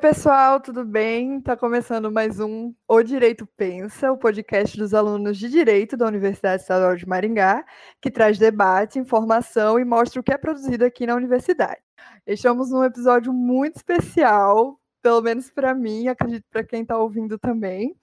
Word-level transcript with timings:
pessoal, 0.00 0.58
tudo 0.58 0.82
bem? 0.82 1.36
Está 1.36 1.54
começando 1.54 2.10
mais 2.10 2.40
um 2.40 2.74
O 2.88 3.02
Direito 3.02 3.46
Pensa, 3.54 4.10
o 4.10 4.16
podcast 4.16 4.74
dos 4.78 4.94
alunos 4.94 5.36
de 5.36 5.46
Direito 5.50 5.94
da 5.94 6.06
Universidade 6.06 6.62
Estadual 6.62 6.96
de 6.96 7.06
Maringá, 7.06 7.62
que 8.00 8.10
traz 8.10 8.38
debate, 8.38 8.98
informação 8.98 9.78
e 9.78 9.84
mostra 9.84 10.18
o 10.18 10.22
que 10.24 10.32
é 10.32 10.38
produzido 10.38 10.86
aqui 10.86 11.06
na 11.06 11.14
universidade. 11.14 11.82
Estamos 12.26 12.70
num 12.70 12.82
episódio 12.82 13.30
muito 13.30 13.76
especial, 13.76 14.80
pelo 15.02 15.20
menos 15.20 15.50
para 15.50 15.74
mim, 15.74 16.08
acredito 16.08 16.46
para 16.50 16.64
quem 16.64 16.80
está 16.80 16.96
ouvindo 16.96 17.38
também, 17.38 17.94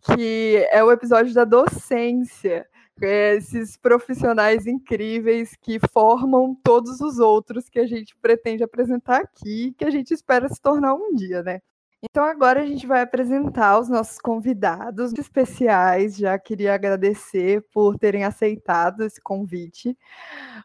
que 0.00 0.64
é 0.70 0.84
o 0.84 0.92
episódio 0.92 1.34
da 1.34 1.42
docência 1.44 2.64
esses 3.00 3.76
profissionais 3.76 4.66
incríveis 4.66 5.56
que 5.60 5.78
formam 5.92 6.54
todos 6.62 7.00
os 7.00 7.18
outros 7.18 7.68
que 7.68 7.80
a 7.80 7.86
gente 7.86 8.14
pretende 8.16 8.62
apresentar 8.62 9.20
aqui, 9.20 9.74
que 9.78 9.84
a 9.84 9.90
gente 9.90 10.12
espera 10.12 10.48
se 10.48 10.60
tornar 10.60 10.94
um 10.94 11.14
dia, 11.14 11.42
né? 11.42 11.60
Então 12.04 12.24
agora 12.24 12.62
a 12.62 12.66
gente 12.66 12.84
vai 12.84 13.00
apresentar 13.00 13.78
os 13.78 13.88
nossos 13.88 14.18
convidados 14.18 15.12
especiais. 15.12 16.16
Já 16.16 16.36
queria 16.36 16.74
agradecer 16.74 17.64
por 17.72 17.96
terem 17.96 18.24
aceitado 18.24 19.04
esse 19.04 19.20
convite. 19.20 19.96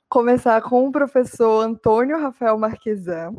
Começar 0.10 0.60
com 0.64 0.88
o 0.88 0.92
professor 0.92 1.62
Antônio 1.64 2.20
Rafael 2.20 2.58
Marquesan, 2.58 3.36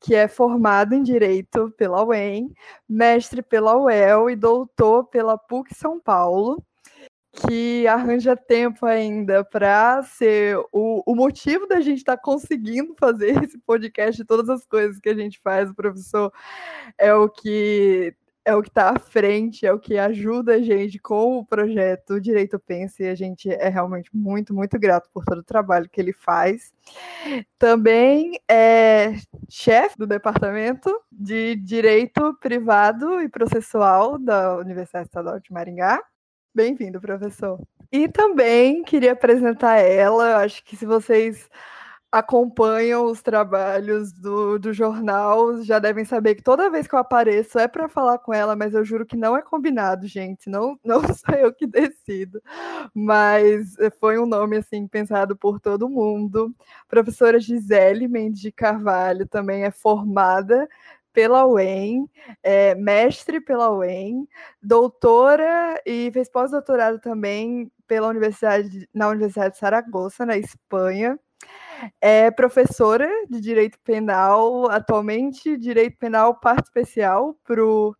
que 0.00 0.14
é 0.14 0.26
formado 0.28 0.94
em 0.94 1.02
Direito 1.02 1.70
pela 1.76 2.02
UEM, 2.02 2.50
mestre 2.88 3.42
pela 3.42 3.76
UEL 3.76 4.30
e 4.30 4.36
doutor 4.36 5.04
pela 5.08 5.36
PUC 5.36 5.74
São 5.74 6.00
Paulo 6.00 6.64
que 7.32 7.86
arranja 7.86 8.36
tempo 8.36 8.84
ainda 8.84 9.42
para 9.42 10.02
ser 10.02 10.58
o, 10.70 11.02
o 11.06 11.14
motivo 11.14 11.66
da 11.66 11.80
gente 11.80 11.98
estar 11.98 12.16
tá 12.16 12.22
conseguindo 12.22 12.94
fazer 12.98 13.30
esse 13.42 13.58
podcast, 13.58 14.24
todas 14.24 14.48
as 14.48 14.64
coisas 14.66 15.00
que 15.00 15.08
a 15.08 15.14
gente 15.14 15.40
faz, 15.42 15.70
o 15.70 15.74
professor 15.74 16.32
é 16.98 17.12
o 17.14 17.28
que 17.28 18.14
é 18.44 18.54
o 18.56 18.62
que 18.62 18.68
está 18.68 18.90
à 18.90 18.98
frente, 18.98 19.64
é 19.64 19.72
o 19.72 19.78
que 19.78 19.96
ajuda 19.96 20.54
a 20.54 20.60
gente 20.60 20.98
com 20.98 21.38
o 21.38 21.46
projeto 21.46 22.20
Direito 22.20 22.58
Pense, 22.58 23.02
e 23.02 23.08
a 23.08 23.14
gente 23.14 23.48
é 23.48 23.68
realmente 23.68 24.10
muito, 24.12 24.52
muito 24.52 24.78
grato 24.78 25.08
por 25.12 25.24
todo 25.24 25.38
o 25.38 25.44
trabalho 25.44 25.88
que 25.88 26.00
ele 26.00 26.12
faz. 26.12 26.72
Também 27.58 28.40
é 28.50 29.12
chefe 29.48 29.96
do 29.96 30.06
Departamento 30.06 30.90
de 31.10 31.54
Direito 31.56 32.34
Privado 32.40 33.20
e 33.20 33.28
Processual 33.28 34.18
da 34.18 34.56
Universidade 34.56 35.06
Estadual 35.06 35.38
de 35.38 35.52
Maringá. 35.52 36.02
Bem-vindo, 36.54 37.00
professor. 37.00 37.58
E 37.90 38.08
também 38.08 38.82
queria 38.82 39.12
apresentar 39.12 39.78
ela. 39.78 40.36
Acho 40.36 40.62
que 40.62 40.76
se 40.76 40.84
vocês 40.84 41.48
acompanham 42.10 43.06
os 43.06 43.22
trabalhos 43.22 44.12
do, 44.12 44.58
do 44.58 44.70
jornal, 44.70 45.62
já 45.62 45.78
devem 45.78 46.04
saber 46.04 46.34
que 46.34 46.42
toda 46.42 46.70
vez 46.70 46.86
que 46.86 46.94
eu 46.94 46.98
apareço 46.98 47.58
é 47.58 47.66
para 47.66 47.88
falar 47.88 48.18
com 48.18 48.34
ela, 48.34 48.54
mas 48.54 48.74
eu 48.74 48.84
juro 48.84 49.06
que 49.06 49.16
não 49.16 49.34
é 49.34 49.40
combinado, 49.40 50.06
gente. 50.06 50.50
Não, 50.50 50.78
não 50.84 51.00
sou 51.02 51.34
eu 51.34 51.54
que 51.54 51.66
decido. 51.66 52.42
Mas 52.94 53.74
foi 53.98 54.18
um 54.18 54.26
nome 54.26 54.58
assim 54.58 54.86
pensado 54.86 55.34
por 55.34 55.58
todo 55.58 55.88
mundo. 55.88 56.54
Professora 56.86 57.40
Gisele 57.40 58.06
Mendes 58.06 58.42
de 58.42 58.52
Carvalho 58.52 59.26
também 59.26 59.64
é 59.64 59.70
formada 59.70 60.68
pela 61.12 61.46
UEM, 61.46 62.08
é, 62.42 62.74
mestre 62.74 63.40
pela 63.40 63.70
UEM, 63.70 64.26
doutora 64.62 65.80
e 65.86 66.10
fez 66.12 66.28
pós-doutorado 66.30 66.98
também 67.00 67.70
pela 67.86 68.08
Universidade, 68.08 68.88
na 68.94 69.08
Universidade 69.08 69.52
de 69.54 69.58
Saragoça, 69.58 70.24
na 70.26 70.36
Espanha. 70.36 71.18
É 72.00 72.30
professora 72.30 73.08
de 73.28 73.40
Direito 73.40 73.78
Penal, 73.80 74.70
atualmente 74.70 75.56
Direito 75.56 75.98
Penal 75.98 76.34
Parte 76.38 76.64
Especial 76.66 77.36
para 77.44 77.64
o 77.64 77.94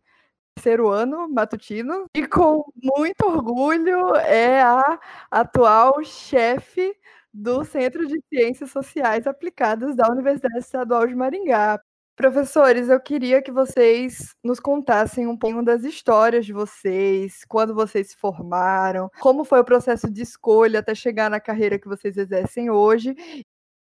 terceiro 0.55 0.89
ano 0.89 1.27
matutino. 1.29 2.05
E 2.15 2.25
com 2.27 2.63
muito 2.81 3.25
orgulho 3.25 4.15
é 4.15 4.61
a 4.61 4.99
atual 5.31 6.03
chefe 6.03 6.95
do 7.33 7.63
Centro 7.65 8.05
de 8.07 8.21
Ciências 8.29 8.71
Sociais 8.71 9.25
Aplicadas 9.27 9.95
da 9.95 10.07
Universidade 10.09 10.59
Estadual 10.59 11.07
de 11.07 11.15
Maringá. 11.15 11.81
Professores, 12.15 12.89
eu 12.89 12.99
queria 12.99 13.41
que 13.41 13.51
vocês 13.51 14.35
nos 14.43 14.59
contassem 14.59 15.25
um 15.25 15.35
pouco 15.35 15.63
das 15.63 15.83
histórias 15.83 16.45
de 16.45 16.53
vocês, 16.53 17.43
quando 17.47 17.73
vocês 17.73 18.09
se 18.09 18.15
formaram, 18.17 19.09
como 19.19 19.43
foi 19.43 19.59
o 19.59 19.65
processo 19.65 20.11
de 20.11 20.21
escolha 20.21 20.79
até 20.79 20.93
chegar 20.93 21.27
na 21.27 21.39
carreira 21.39 21.79
que 21.79 21.87
vocês 21.87 22.15
exercem 22.15 22.69
hoje. 22.69 23.15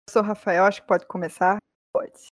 Professor 0.05 0.25
Rafael, 0.25 0.65
acho 0.65 0.81
que 0.81 0.87
pode 0.87 1.05
começar. 1.05 1.57
Pode. 1.93 2.27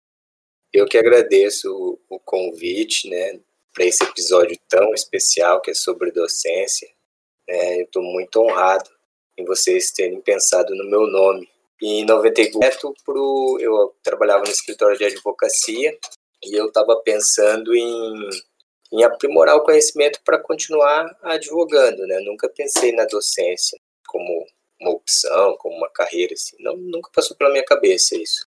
Eu 0.72 0.86
que 0.86 0.98
agradeço 0.98 2.00
o, 2.10 2.20
convite, 2.20 3.10
né, 3.10 3.42
para 3.74 3.84
esse 3.84 4.02
episódio 4.02 4.58
tão 4.70 4.94
especial 4.94 5.62
que 5.62 5.72
é 5.72 5.74
sobre 5.74 6.12
docência. 6.12 6.88
É, 7.50 7.82
eu 7.82 7.86
estou 7.86 8.02
muito 8.02 8.40
honrado 8.40 8.90
em 9.38 9.44
vocês 9.44 9.92
terem 9.92 10.22
pensado 10.22 10.74
no 10.74 10.90
meu 10.90 11.06
nome 11.06 11.50
em 11.82 12.06
94, 12.06 12.94
pro, 13.04 13.58
eu 13.60 13.96
trabalhava 14.04 14.44
no 14.44 14.52
escritório 14.52 14.98
de 14.98 15.06
advocacia 15.06 15.98
e 16.44 16.56
eu 16.56 16.68
estava 16.68 16.96
pensando 16.98 17.74
em, 17.76 18.30
em 18.94 19.04
aprimorar 19.04 19.56
o 19.56 19.64
conhecimento 19.64 20.20
para 20.24 20.38
continuar 20.38 21.10
advogando, 21.24 22.06
né? 22.06 22.20
Nunca 22.20 22.48
pensei 22.50 22.92
na 22.92 23.06
docência 23.06 23.80
como 24.08 24.46
uma 24.80 24.92
opção, 24.92 25.56
como 25.58 25.76
uma 25.76 25.90
carreira, 25.90 26.34
assim. 26.34 26.56
Não, 26.60 26.78
nunca 26.78 27.10
passou 27.14 27.36
pela 27.36 27.52
minha 27.52 27.66
cabeça 27.66 28.16
isso. 28.16 28.46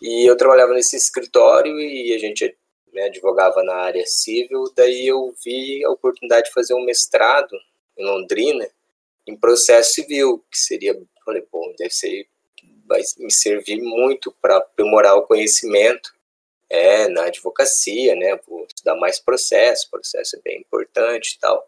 E 0.00 0.28
eu 0.28 0.36
trabalhava 0.36 0.72
nesse 0.72 0.96
escritório 0.96 1.78
e 1.80 2.14
a 2.14 2.18
gente 2.18 2.56
né, 2.92 3.04
advogava 3.04 3.62
na 3.62 3.74
área 3.74 4.04
civil, 4.06 4.64
daí 4.76 5.06
eu 5.06 5.34
vi 5.44 5.84
a 5.84 5.90
oportunidade 5.90 6.46
de 6.46 6.52
fazer 6.52 6.74
um 6.74 6.84
mestrado 6.84 7.56
em 7.98 8.04
Londrina 8.04 8.68
em 9.26 9.36
processo 9.36 9.92
civil, 9.92 10.44
que 10.50 10.58
seria, 10.58 11.00
falei, 11.24 11.44
bom, 11.52 11.72
deve 11.78 11.90
ser 11.90 12.26
vai 12.90 13.02
me 13.18 13.32
servir 13.32 13.80
muito 13.80 14.32
para 14.42 14.56
aprimorar 14.56 15.16
o 15.16 15.22
conhecimento 15.22 16.12
é, 16.68 17.08
na 17.08 17.26
advocacia, 17.26 18.16
né? 18.16 18.36
Vou 18.48 18.66
estudar 18.66 18.96
mais 18.96 19.20
processo, 19.20 19.88
processo 19.88 20.36
é 20.36 20.40
bem 20.42 20.58
importante 20.58 21.34
e 21.34 21.38
tal. 21.38 21.64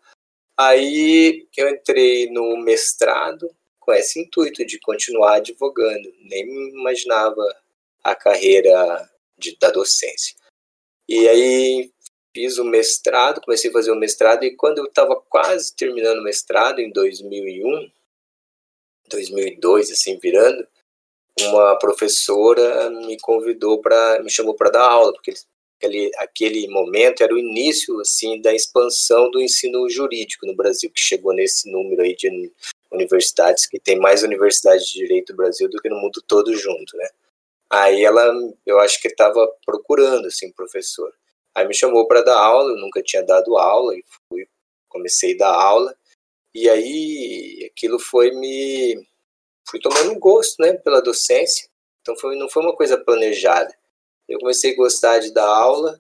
Aí 0.59 1.47
eu 1.57 1.69
entrei 1.71 2.29
no 2.29 2.57
mestrado 2.57 3.49
com 3.79 3.93
esse 3.93 4.21
intuito 4.21 4.67
de 4.67 4.81
continuar 4.81 5.37
advogando, 5.37 6.13
nem 6.23 6.45
imaginava 6.71 7.43
a 8.03 8.17
carreira 8.17 9.09
de, 9.39 9.57
da 9.59 9.71
docência. 9.71 10.37
E 11.09 11.29
aí 11.29 11.93
fiz 12.35 12.59
o 12.59 12.65
mestrado, 12.65 13.41
comecei 13.41 13.71
a 13.71 13.73
fazer 13.73 13.93
o 13.93 13.97
mestrado 13.97 14.45
e 14.45 14.57
quando 14.57 14.79
eu 14.79 14.87
estava 14.87 15.15
quase 15.29 15.75
terminando 15.77 16.19
o 16.19 16.25
mestrado 16.25 16.81
em 16.81 16.91
2001, 16.91 17.91
2002 19.09 19.91
assim 19.93 20.19
virando, 20.19 20.67
uma 21.41 21.79
professora 21.79 22.91
me 22.91 23.19
convidou 23.21 23.81
para 23.81 24.23
me 24.23 24.31
chamou 24.31 24.55
para 24.55 24.71
dar 24.71 24.85
aula 24.85 25.13
porque 25.13 25.33
aquele 25.79 26.11
aquele 26.19 26.69
momento 26.69 27.23
era 27.23 27.35
o 27.35 27.39
início 27.39 27.99
assim 28.01 28.41
da 28.41 28.55
expansão 28.55 29.31
do 29.31 29.41
ensino 29.41 29.89
jurídico 29.89 30.47
no 30.47 30.55
Brasil 30.55 30.91
que 30.91 31.01
chegou 31.01 31.33
nesse 31.33 31.71
número 31.71 32.03
aí 32.03 32.15
de 32.15 32.53
universidades 32.91 33.67
que 33.67 33.81
tem 33.81 33.99
mais 33.99 34.23
universidades 34.23 34.87
de 34.89 34.99
direito 34.99 35.33
no 35.33 35.39
Brasil 35.39 35.69
do 35.69 35.79
que 35.79 35.89
no 35.89 35.97
mundo 35.97 36.23
todo 36.27 36.55
junto 36.55 36.97
né? 36.97 37.09
Aí 37.71 38.05
ela 38.05 38.31
eu 38.67 38.79
acho 38.81 39.01
que 39.01 39.09
estava 39.09 39.49
procurando 39.65 40.27
assim 40.27 40.53
professor. 40.53 41.13
Aí 41.55 41.67
me 41.67 41.75
chamou 41.75 42.07
para 42.07 42.23
dar 42.23 42.39
aula 42.39 42.71
eu 42.73 42.77
nunca 42.77 43.03
tinha 43.03 43.23
dado 43.23 43.57
aula 43.57 43.97
e 43.97 44.05
fui 44.29 44.47
comecei 44.89 45.35
a 45.35 45.39
dar 45.39 45.55
aula. 45.55 45.97
E 46.55 46.69
aí 46.69 47.71
aquilo 47.73 47.99
foi 47.99 48.31
me 48.33 49.07
fui 49.73 49.81
tomando 49.81 50.19
gosto, 50.19 50.61
né, 50.61 50.75
pela 50.75 51.01
docência. 51.01 51.67
Então 52.03 52.15
foi, 52.17 52.37
não 52.37 52.49
foi 52.49 52.63
uma 52.63 52.77
coisa 52.77 52.99
planejada. 52.99 53.75
Eu 54.29 54.39
comecei 54.39 54.73
a 54.75 54.77
gostar 54.77 55.19
de 55.19 55.33
dar 55.33 55.47
aula 55.47 55.99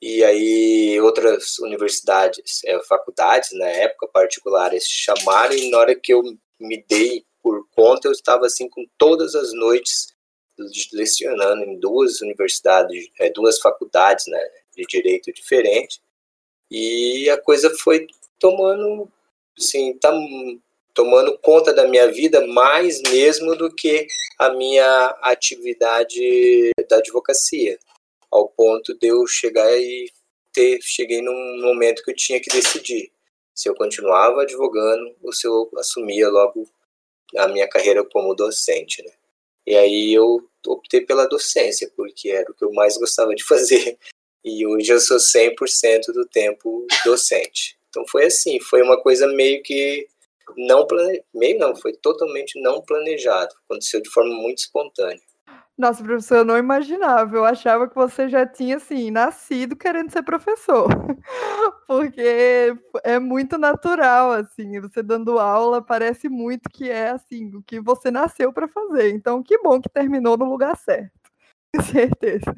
e 0.00 0.22
aí 0.22 1.00
outras 1.00 1.58
universidades, 1.58 2.62
é, 2.66 2.78
faculdades 2.82 3.50
na 3.52 3.66
época 3.66 4.06
particulares 4.08 4.84
chamaram 4.84 5.54
e 5.54 5.70
na 5.70 5.78
hora 5.78 5.94
que 5.94 6.12
eu 6.12 6.22
me 6.60 6.84
dei 6.86 7.24
por 7.42 7.66
conta 7.70 8.08
eu 8.08 8.12
estava 8.12 8.46
assim 8.46 8.68
com 8.68 8.84
todas 8.98 9.34
as 9.34 9.52
noites 9.54 10.14
lecionando 10.92 11.64
em 11.64 11.80
duas 11.80 12.20
universidades, 12.20 13.08
é, 13.18 13.30
duas 13.30 13.58
faculdades, 13.58 14.26
né, 14.28 14.38
de 14.76 14.84
direito 14.84 15.32
diferente. 15.32 16.00
E 16.70 17.28
a 17.30 17.40
coisa 17.40 17.70
foi 17.78 18.06
tomando, 18.38 19.10
assim, 19.58 19.96
tá 19.98 20.12
tomando 20.94 21.36
conta 21.38 21.72
da 21.72 21.86
minha 21.88 22.10
vida 22.10 22.46
mais 22.46 23.02
mesmo 23.02 23.56
do 23.56 23.74
que 23.74 24.06
a 24.38 24.50
minha 24.50 25.06
atividade 25.22 26.70
da 26.88 26.96
advocacia, 26.98 27.78
ao 28.30 28.48
ponto 28.48 28.96
de 28.96 29.08
eu 29.08 29.26
chegar 29.26 29.70
e 29.76 30.10
ter 30.52 30.78
cheguei 30.80 31.20
num 31.20 31.60
momento 31.60 32.02
que 32.02 32.12
eu 32.12 32.16
tinha 32.16 32.40
que 32.40 32.48
decidir 32.48 33.12
se 33.54 33.68
eu 33.68 33.74
continuava 33.74 34.42
advogando 34.42 35.14
ou 35.22 35.32
se 35.32 35.46
eu 35.46 35.70
assumia 35.76 36.28
logo 36.28 36.68
a 37.36 37.48
minha 37.48 37.68
carreira 37.68 38.04
como 38.04 38.34
docente, 38.34 39.02
né? 39.02 39.12
E 39.66 39.76
aí 39.76 40.12
eu 40.12 40.46
optei 40.66 41.00
pela 41.00 41.26
docência, 41.26 41.90
porque 41.96 42.30
era 42.30 42.50
o 42.50 42.54
que 42.54 42.64
eu 42.64 42.72
mais 42.72 42.96
gostava 42.96 43.34
de 43.34 43.42
fazer. 43.44 43.98
e 44.44 44.66
hoje 44.66 44.92
eu 44.92 45.00
sou 45.00 45.16
100% 45.16 46.12
do 46.12 46.26
tempo 46.26 46.86
docente. 47.04 47.78
Então 47.88 48.04
foi 48.08 48.26
assim, 48.26 48.60
foi 48.60 48.82
uma 48.82 49.00
coisa 49.00 49.26
meio 49.28 49.62
que 49.62 50.06
não 50.56 50.86
plane... 50.86 51.22
meio 51.34 51.58
não, 51.58 51.74
foi 51.76 51.92
totalmente 51.94 52.60
não 52.60 52.82
planejado, 52.82 53.54
aconteceu 53.64 54.00
de 54.02 54.10
forma 54.10 54.34
muito 54.34 54.58
espontânea. 54.58 55.20
Nossa, 55.76 56.04
professor, 56.04 56.38
eu 56.38 56.44
não 56.44 56.56
imaginava. 56.56 57.36
Eu 57.36 57.44
achava 57.44 57.88
que 57.88 57.96
você 57.96 58.28
já 58.28 58.46
tinha, 58.46 58.76
assim, 58.76 59.10
nascido 59.10 59.74
querendo 59.74 60.10
ser 60.10 60.22
professor. 60.22 60.86
Porque 61.88 62.72
é 63.02 63.18
muito 63.18 63.58
natural, 63.58 64.30
assim, 64.32 64.80
você 64.80 65.02
dando 65.02 65.38
aula, 65.38 65.82
parece 65.82 66.28
muito 66.28 66.70
que 66.70 66.88
é, 66.88 67.10
assim, 67.10 67.52
o 67.56 67.62
que 67.62 67.80
você 67.80 68.10
nasceu 68.10 68.52
para 68.52 68.68
fazer. 68.68 69.10
Então, 69.10 69.42
que 69.42 69.58
bom 69.58 69.80
que 69.80 69.88
terminou 69.88 70.36
no 70.36 70.44
lugar 70.44 70.76
certo. 70.76 71.10
Com 71.74 71.82
certeza. 71.82 72.54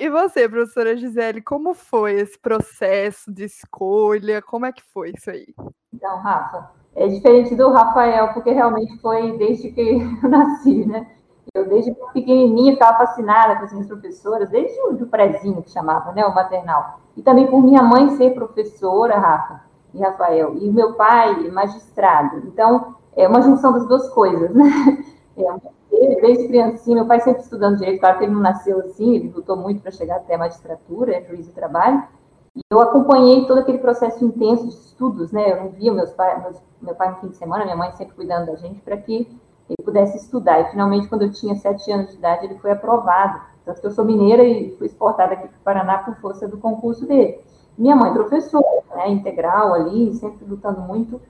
E 0.00 0.08
você, 0.08 0.48
professora 0.48 0.96
Gisele, 0.96 1.42
como 1.42 1.74
foi 1.74 2.14
esse 2.14 2.38
processo 2.38 3.30
de 3.30 3.44
escolha? 3.44 4.40
Como 4.40 4.64
é 4.64 4.72
que 4.72 4.82
foi 4.82 5.12
isso 5.14 5.30
aí? 5.30 5.54
Então, 5.92 6.16
Rafa, 6.20 6.70
é 6.96 7.06
diferente 7.06 7.54
do 7.54 7.68
Rafael, 7.68 8.32
porque 8.32 8.50
realmente 8.50 8.98
foi 9.02 9.36
desde 9.36 9.70
que 9.70 10.00
eu 10.24 10.28
nasci, 10.30 10.86
né? 10.86 11.06
Eu, 11.52 11.68
desde 11.68 11.94
pequenininha, 12.14 12.72
ficava 12.72 12.96
fascinada 12.96 13.56
com 13.56 13.64
as 13.66 13.72
minhas 13.72 13.88
professoras, 13.88 14.48
desde 14.48 14.80
o 14.80 15.06
prézinho 15.06 15.62
que 15.62 15.70
chamava, 15.70 16.12
né, 16.12 16.24
o 16.24 16.34
maternal. 16.34 17.00
E 17.14 17.20
também 17.20 17.46
por 17.46 17.62
minha 17.62 17.82
mãe 17.82 18.08
ser 18.16 18.30
professora, 18.32 19.18
Rafa 19.18 19.60
e 19.92 20.00
Rafael, 20.00 20.56
e 20.56 20.70
meu 20.70 20.94
pai 20.94 21.46
magistrado. 21.50 22.38
Então, 22.46 22.96
é 23.14 23.28
uma 23.28 23.42
junção 23.42 23.74
das 23.74 23.86
duas 23.86 24.08
coisas, 24.08 24.50
né? 24.54 24.64
É, 25.36 25.44
desde 25.90 26.46
criancinha, 26.46 26.96
meu 26.96 27.06
pai 27.06 27.20
sempre 27.20 27.42
estudando 27.42 27.78
direito, 27.78 28.00
claro 28.00 28.18
que 28.18 28.24
ele 28.24 28.32
não 28.32 28.40
nasceu 28.40 28.78
assim, 28.80 29.16
ele 29.16 29.28
lutou 29.28 29.56
muito 29.56 29.82
para 29.82 29.90
chegar 29.90 30.16
até 30.16 30.34
a 30.34 30.38
magistratura, 30.38 31.16
é 31.16 31.22
juiz 31.22 31.46
de 31.46 31.52
trabalho, 31.52 32.02
e 32.56 32.60
eu 32.70 32.80
acompanhei 32.80 33.46
todo 33.46 33.58
aquele 33.58 33.78
processo 33.78 34.24
intenso 34.24 34.64
de 34.66 34.74
estudos, 34.74 35.32
né? 35.32 35.52
Eu 35.52 35.56
não 35.64 35.68
via 35.70 35.92
meus 35.92 36.14
meus, 36.42 36.56
meu 36.80 36.94
pai 36.94 37.10
no 37.10 37.16
fim 37.16 37.28
de 37.28 37.36
semana, 37.36 37.64
minha 37.64 37.76
mãe 37.76 37.92
sempre 37.92 38.14
cuidando 38.14 38.46
da 38.46 38.56
gente 38.56 38.80
para 38.80 38.96
que 38.96 39.28
ele 39.68 39.84
pudesse 39.84 40.16
estudar. 40.16 40.60
E 40.60 40.70
finalmente, 40.70 41.08
quando 41.08 41.22
eu 41.22 41.30
tinha 41.30 41.54
sete 41.54 41.90
anos 41.92 42.10
de 42.10 42.16
idade, 42.16 42.46
ele 42.46 42.58
foi 42.58 42.72
aprovado. 42.72 43.40
Tanto 43.64 43.80
que 43.80 43.86
eu 43.86 43.90
sou 43.92 44.04
mineira 44.04 44.42
e 44.42 44.74
fui 44.76 44.86
exportada 44.86 45.34
aqui 45.34 45.46
para 45.46 45.56
o 45.56 45.62
Paraná 45.62 45.98
por 45.98 46.16
força 46.16 46.48
do 46.48 46.58
concurso 46.58 47.06
dele. 47.06 47.40
Minha 47.78 47.94
mãe, 47.94 48.12
professora, 48.12 48.82
né, 48.96 49.08
integral 49.10 49.74
ali, 49.74 50.12
sempre 50.14 50.44
lutando 50.44 50.80
muito 50.80 51.20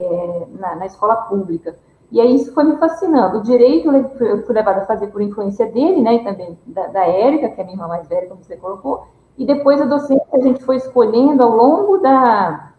é, 0.00 0.46
na, 0.58 0.76
na, 0.76 0.86
escola 0.86 1.14
pública. 1.14 1.76
E 2.10 2.20
aí 2.20 2.34
isso 2.34 2.52
foi 2.52 2.64
me 2.64 2.76
fascinando. 2.76 3.38
O 3.38 3.42
direito 3.42 3.88
eu 3.90 4.44
fui 4.44 4.54
levada 4.54 4.82
a 4.82 4.86
fazer 4.86 5.08
por 5.08 5.22
influência 5.22 5.66
dele, 5.70 6.02
né, 6.02 6.14
e 6.14 6.24
também 6.24 6.58
da, 6.66 6.86
da 6.88 7.06
Érica, 7.06 7.48
que 7.48 7.60
é 7.60 7.64
minha 7.64 7.76
irmã 7.76 7.86
mais 7.86 8.08
velha, 8.08 8.28
como 8.28 8.42
você 8.42 8.56
colocou. 8.56 9.06
E 9.38 9.46
depois 9.46 9.80
a 9.80 9.86
docência 9.86 10.26
a 10.32 10.40
gente 10.40 10.64
foi 10.64 10.76
escolhendo 10.76 11.42
ao 11.42 11.50
longo 11.50 11.98
da, 11.98 12.72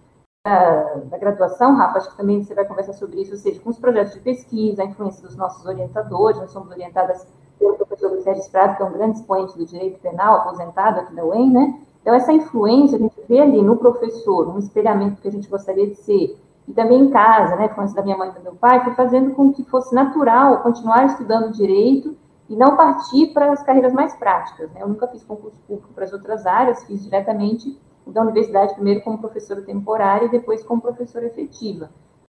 da, 0.45 0.83
da, 1.05 1.17
graduação, 1.17 1.75
Rafa, 1.75 1.97
acho 1.97 2.11
que 2.11 2.17
também 2.17 2.43
você 2.43 2.53
vai 2.53 2.65
conversar 2.65 2.93
sobre 2.93 3.21
isso, 3.21 3.31
ou 3.31 3.37
seja, 3.37 3.59
com 3.59 3.69
os 3.69 3.79
projetos 3.79 4.13
de 4.13 4.19
pesquisa, 4.19 4.83
a 4.83 4.85
influência 4.85 5.25
dos 5.25 5.35
nossos 5.35 5.65
orientadores, 5.65 6.39
nós 6.39 6.51
somos 6.51 6.69
orientadas 6.69 7.25
pelo 7.57 7.75
professor 7.75 8.19
Sérgio 8.21 8.51
Prado, 8.51 8.75
que 8.75 8.83
é 8.83 8.85
um 8.85 8.91
grande 8.91 9.17
expoente 9.19 9.57
do 9.57 9.65
direito 9.65 9.99
penal, 9.99 10.37
aposentado 10.37 10.99
aqui 10.99 11.15
da 11.15 11.23
UEM, 11.23 11.51
né? 11.51 11.79
Então, 12.01 12.13
essa 12.13 12.33
influência 12.33 12.97
a 12.97 12.99
gente 12.99 13.15
vê 13.29 13.39
ali 13.39 13.61
no 13.61 13.77
professor, 13.77 14.49
um 14.49 14.57
espelhamento 14.57 15.21
que 15.21 15.27
a 15.27 15.31
gente 15.31 15.47
gostaria 15.47 15.87
de 15.87 15.95
ser, 15.95 16.35
e 16.71 16.73
também 16.73 17.01
em 17.01 17.09
casa, 17.09 17.57
né, 17.57 17.65
influência 17.65 17.97
da 17.97 18.01
minha 18.01 18.17
mãe 18.17 18.29
e 18.29 18.31
do 18.31 18.41
meu 18.41 18.55
pai, 18.55 18.81
foi 18.81 18.95
fazendo 18.95 19.35
com 19.35 19.51
que 19.51 19.61
fosse 19.65 19.93
natural 19.93 20.61
continuar 20.61 21.05
estudando 21.05 21.51
direito 21.51 22.15
e 22.47 22.55
não 22.55 22.77
partir 22.77 23.33
para 23.33 23.51
as 23.51 23.61
carreiras 23.61 23.91
mais 23.91 24.15
práticas. 24.15 24.71
Né? 24.71 24.81
Eu 24.81 24.87
nunca 24.87 25.05
fiz 25.09 25.21
concurso 25.21 25.59
público 25.67 25.93
para 25.93 26.05
as 26.05 26.13
outras 26.13 26.45
áreas, 26.45 26.85
fiz 26.85 27.03
diretamente 27.03 27.77
da 28.07 28.21
universidade, 28.21 28.73
primeiro 28.73 29.01
como 29.01 29.17
professora 29.17 29.61
temporária 29.61 30.27
e 30.27 30.31
depois 30.31 30.63
como 30.63 30.81
professora 30.81 31.25
efetiva. 31.25 31.89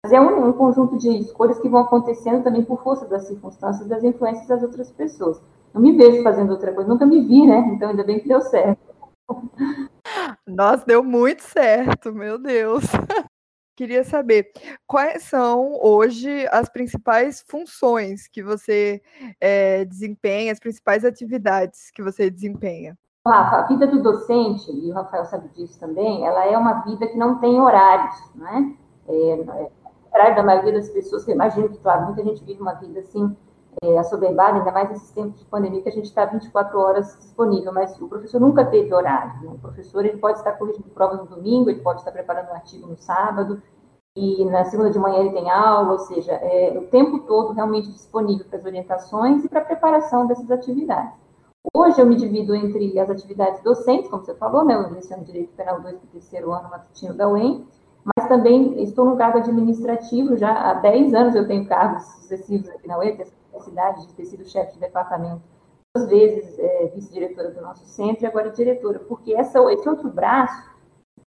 Mas 0.03 0.11
é 0.11 0.19
um, 0.19 0.49
um, 0.49 0.53
conjunto 0.53 0.97
de 0.97 1.09
escolhas 1.17 1.57
que 1.59 1.69
vão 1.69 1.81
acontecendo 1.81 2.43
também 2.43 2.63
por 2.63 2.83
força 2.83 3.05
das 3.05 3.27
circunstâncias, 3.27 3.87
das 3.87 4.03
influências 4.03 4.47
das 4.47 4.61
outras 4.61 4.91
pessoas. 4.91 5.41
Não 5.73 5.81
me 5.81 5.93
vejo 5.93 6.21
fazendo 6.23 6.51
outra 6.51 6.73
coisa, 6.73 6.89
nunca 6.89 7.05
me 7.05 7.21
vi, 7.21 7.47
né? 7.47 7.71
Então 7.73 7.89
ainda 7.89 8.03
bem 8.03 8.19
que 8.19 8.27
deu 8.27 8.41
certo. 8.41 8.79
Nossa, 10.45 10.85
deu 10.85 11.01
muito 11.03 11.41
certo, 11.41 12.13
meu 12.13 12.37
Deus. 12.37 12.83
Queria 13.75 14.03
saber 14.03 14.51
quais 14.87 15.23
são 15.23 15.77
hoje 15.81 16.47
as 16.51 16.69
principais 16.69 17.43
funções 17.45 18.27
que 18.27 18.41
você 18.41 19.01
é, 19.39 19.83
desempenha, 19.83 20.53
as 20.53 20.59
principais 20.59 21.03
atividades 21.03 21.91
que 21.91 22.01
você 22.01 22.29
desempenha. 22.29 22.97
Rafa, 23.27 23.57
a 23.57 23.67
vida 23.67 23.87
do 23.87 24.01
docente, 24.01 24.71
e 24.71 24.91
o 24.91 24.93
Rafael 24.93 25.25
sabe 25.25 25.49
disso 25.49 25.79
também, 25.79 26.25
ela 26.25 26.45
é 26.45 26.57
uma 26.57 26.83
vida 26.83 27.07
que 27.07 27.17
não 27.17 27.39
tem 27.39 27.59
horários, 27.59 28.15
não 28.35 28.47
é? 28.47 28.73
é, 29.09 29.71
é 30.13 30.35
da 30.35 30.43
maioria 30.43 30.73
das 30.73 30.89
pessoas, 30.89 31.27
eu 31.27 31.35
imagino 31.35 31.69
que, 31.69 31.77
claro, 31.79 32.05
muita 32.05 32.23
gente 32.23 32.43
vive 32.43 32.61
uma 32.61 32.75
vida 32.75 32.99
assim, 32.99 33.35
é, 33.85 33.97
assoberbada, 33.97 34.57
ainda 34.57 34.71
mais 34.71 34.89
nesses 34.89 35.11
tempos 35.11 35.39
de 35.39 35.45
pandemia, 35.45 35.81
que 35.81 35.89
a 35.89 35.91
gente 35.91 36.05
está 36.05 36.25
24 36.25 36.79
horas 36.79 37.17
disponível, 37.19 37.71
mas 37.73 37.99
o 38.01 38.07
professor 38.07 38.39
nunca 38.41 38.65
teve 38.65 38.93
horário. 38.93 39.41
Né? 39.41 39.51
O 39.53 39.59
professor 39.59 40.05
ele 40.05 40.17
pode 40.17 40.39
estar 40.39 40.53
corrigindo 40.53 40.89
provas 40.89 41.19
no 41.19 41.25
domingo, 41.25 41.69
ele 41.69 41.81
pode 41.81 41.99
estar 41.99 42.11
preparando 42.11 42.49
um 42.49 42.55
artigo 42.55 42.87
no 42.87 42.97
sábado, 42.97 43.61
e 44.15 44.45
na 44.45 44.63
segunda 44.65 44.89
de 44.89 44.97
manhã 44.97 45.19
ele 45.19 45.31
tem 45.31 45.49
aula, 45.49 45.91
ou 45.91 45.99
seja, 45.99 46.31
é 46.31 46.77
o 46.77 46.87
tempo 46.87 47.19
todo 47.19 47.53
realmente 47.53 47.91
disponível 47.91 48.45
para 48.45 48.59
as 48.59 48.65
orientações 48.65 49.43
e 49.43 49.49
para 49.49 49.59
a 49.59 49.65
preparação 49.65 50.25
dessas 50.25 50.49
atividades. 50.49 51.25
Hoje 51.73 51.99
eu 51.99 52.05
me 52.05 52.15
divido 52.15 52.55
entre 52.55 52.97
as 52.99 53.09
atividades 53.09 53.61
docentes, 53.61 54.09
como 54.09 54.23
você 54.23 54.33
falou, 54.35 54.63
né? 54.63 54.75
Eu 54.75 54.89
leciono 54.91 55.23
Direito 55.23 55.53
Penal 55.53 55.81
2 55.81 55.97
para 55.97 56.05
o 56.05 56.09
terceiro 56.11 56.51
ano 56.53 56.69
matutino 56.69 57.13
da 57.13 57.27
UEM, 57.27 57.65
mas 58.15 58.27
também 58.29 58.81
estou 58.83 59.03
no 59.03 59.17
cargo 59.17 59.39
administrativo, 59.39 60.37
já 60.37 60.51
há 60.51 60.75
10 60.75 61.13
anos 61.13 61.35
eu 61.35 61.47
tenho 61.47 61.67
cargos 61.67 62.03
sucessivos 62.03 62.69
aqui 62.69 62.87
na 62.87 62.99
UEM, 62.99 63.13
a 63.13 63.25
cidade 63.61 64.07
de 64.07 64.13
ter 64.13 64.25
sido 64.25 64.45
chefe 64.45 64.73
de 64.73 64.79
departamento, 64.79 65.41
duas 65.95 66.09
vezes 66.09 66.59
é, 66.59 66.91
vice-diretora 66.93 67.51
do 67.51 67.61
nosso 67.61 67.85
centro 67.85 68.25
e 68.25 68.27
agora 68.27 68.49
diretora, 68.49 68.99
porque 68.99 69.33
essa, 69.33 69.59
esse 69.71 69.87
outro 69.87 70.09
braço, 70.09 70.69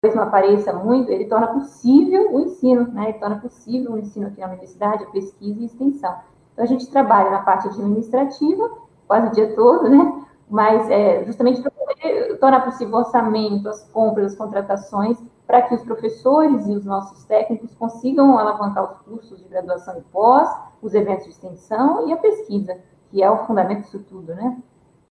talvez 0.01 0.15
não 0.15 0.23
apareça 0.23 0.71
muito, 0.73 1.11
ele 1.11 1.25
torna 1.25 1.47
possível 1.47 2.33
o 2.33 2.39
ensino, 2.39 2.87
né? 2.93 3.09
Ele 3.09 3.19
torna 3.19 3.39
possível 3.39 3.93
o 3.93 3.97
ensino 3.97 4.27
aqui 4.27 4.39
na 4.39 4.47
universidade, 4.47 5.03
a 5.03 5.07
pesquisa 5.07 5.61
e 5.61 5.65
extensão. 5.65 6.15
Então, 6.53 6.63
a 6.63 6.67
gente 6.67 6.89
trabalha 6.89 7.31
na 7.31 7.39
parte 7.39 7.67
administrativa, 7.67 8.69
quase 9.07 9.27
o 9.27 9.31
dia 9.31 9.55
todo, 9.55 9.89
né? 9.89 10.25
Mas 10.49 10.89
é 10.89 11.23
justamente 11.25 11.61
para 11.61 11.71
poder 11.71 12.37
tornar 12.37 12.61
possível 12.61 12.95
o 12.95 12.99
orçamento, 12.99 13.67
as 13.67 13.83
compras, 13.89 14.33
as 14.33 14.37
contratações, 14.37 15.17
para 15.47 15.61
que 15.63 15.75
os 15.75 15.83
professores 15.83 16.67
e 16.67 16.73
os 16.73 16.85
nossos 16.85 17.23
técnicos 17.25 17.73
consigam 17.75 18.37
alavancar 18.37 18.83
os 18.83 18.97
cursos 18.99 19.41
de 19.41 19.49
graduação 19.49 19.97
e 19.97 20.01
pós, 20.03 20.49
os 20.83 20.93
eventos 20.93 21.25
de 21.25 21.31
extensão 21.31 22.07
e 22.07 22.13
a 22.13 22.17
pesquisa, 22.17 22.77
que 23.09 23.23
é 23.23 23.29
o 23.29 23.45
fundamento 23.45 23.83
disso 23.83 24.03
tudo, 24.09 24.35
né? 24.35 24.61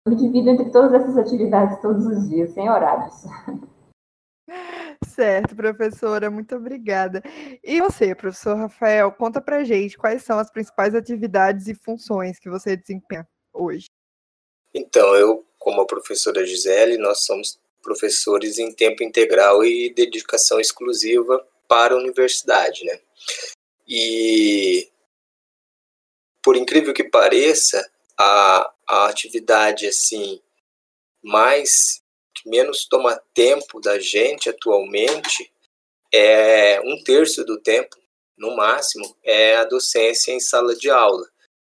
Eu 0.05 0.11
me 0.11 0.17
divido 0.17 0.49
entre 0.49 0.69
todas 0.69 0.93
essas 0.93 1.17
atividades 1.17 1.79
todos 1.81 2.05
os 2.05 2.27
dias, 2.29 2.51
sem 2.53 2.69
horários. 2.69 3.23
Certo, 5.05 5.55
professora, 5.55 6.29
muito 6.31 6.55
obrigada. 6.55 7.21
E 7.63 7.81
você, 7.81 8.15
professor 8.15 8.55
Rafael, 8.55 9.11
conta 9.11 9.39
pra 9.41 9.63
gente 9.63 9.97
quais 9.97 10.23
são 10.23 10.39
as 10.39 10.49
principais 10.49 10.95
atividades 10.95 11.67
e 11.67 11.75
funções 11.75 12.39
que 12.39 12.49
você 12.49 12.75
desempenha 12.75 13.27
hoje? 13.53 13.85
Então, 14.73 15.15
eu, 15.15 15.45
como 15.59 15.81
a 15.81 15.85
professora 15.85 16.45
Gisele, 16.45 16.97
nós 16.97 17.25
somos 17.25 17.59
professores 17.81 18.57
em 18.57 18.71
tempo 18.71 19.03
integral 19.03 19.63
e 19.63 19.93
dedicação 19.93 20.59
exclusiva 20.59 21.45
para 21.67 21.93
a 21.93 21.97
universidade, 21.97 22.83
né? 22.85 22.99
E, 23.87 24.90
por 26.43 26.55
incrível 26.55 26.93
que 26.93 27.03
pareça, 27.03 27.89
a, 28.17 28.73
a 28.87 29.05
atividade, 29.07 29.87
assim, 29.87 30.41
mais, 31.23 32.01
que 32.35 32.49
menos 32.49 32.85
toma 32.85 33.21
tempo 33.33 33.79
da 33.79 33.99
gente 33.99 34.49
atualmente, 34.49 35.51
é 36.13 36.81
um 36.81 37.01
terço 37.03 37.43
do 37.45 37.59
tempo, 37.59 37.95
no 38.37 38.55
máximo, 38.55 39.15
é 39.23 39.55
a 39.55 39.65
docência 39.65 40.31
em 40.31 40.39
sala 40.39 40.75
de 40.75 40.89
aula 40.89 41.31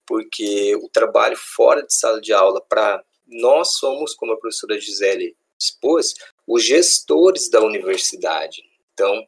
porque 0.07 0.77
o 0.77 0.89
trabalho 0.89 1.37
fora 1.37 1.83
de 1.83 1.95
sala 1.95 2.21
de 2.21 2.33
aula 2.33 2.61
para 2.61 3.03
nós 3.27 3.77
somos, 3.79 4.15
como 4.15 4.33
a 4.33 4.37
professora 4.37 4.79
Gisele 4.79 5.37
expôs, 5.59 6.15
os 6.47 6.63
gestores 6.65 7.49
da 7.49 7.63
universidade. 7.63 8.63
Então, 8.93 9.27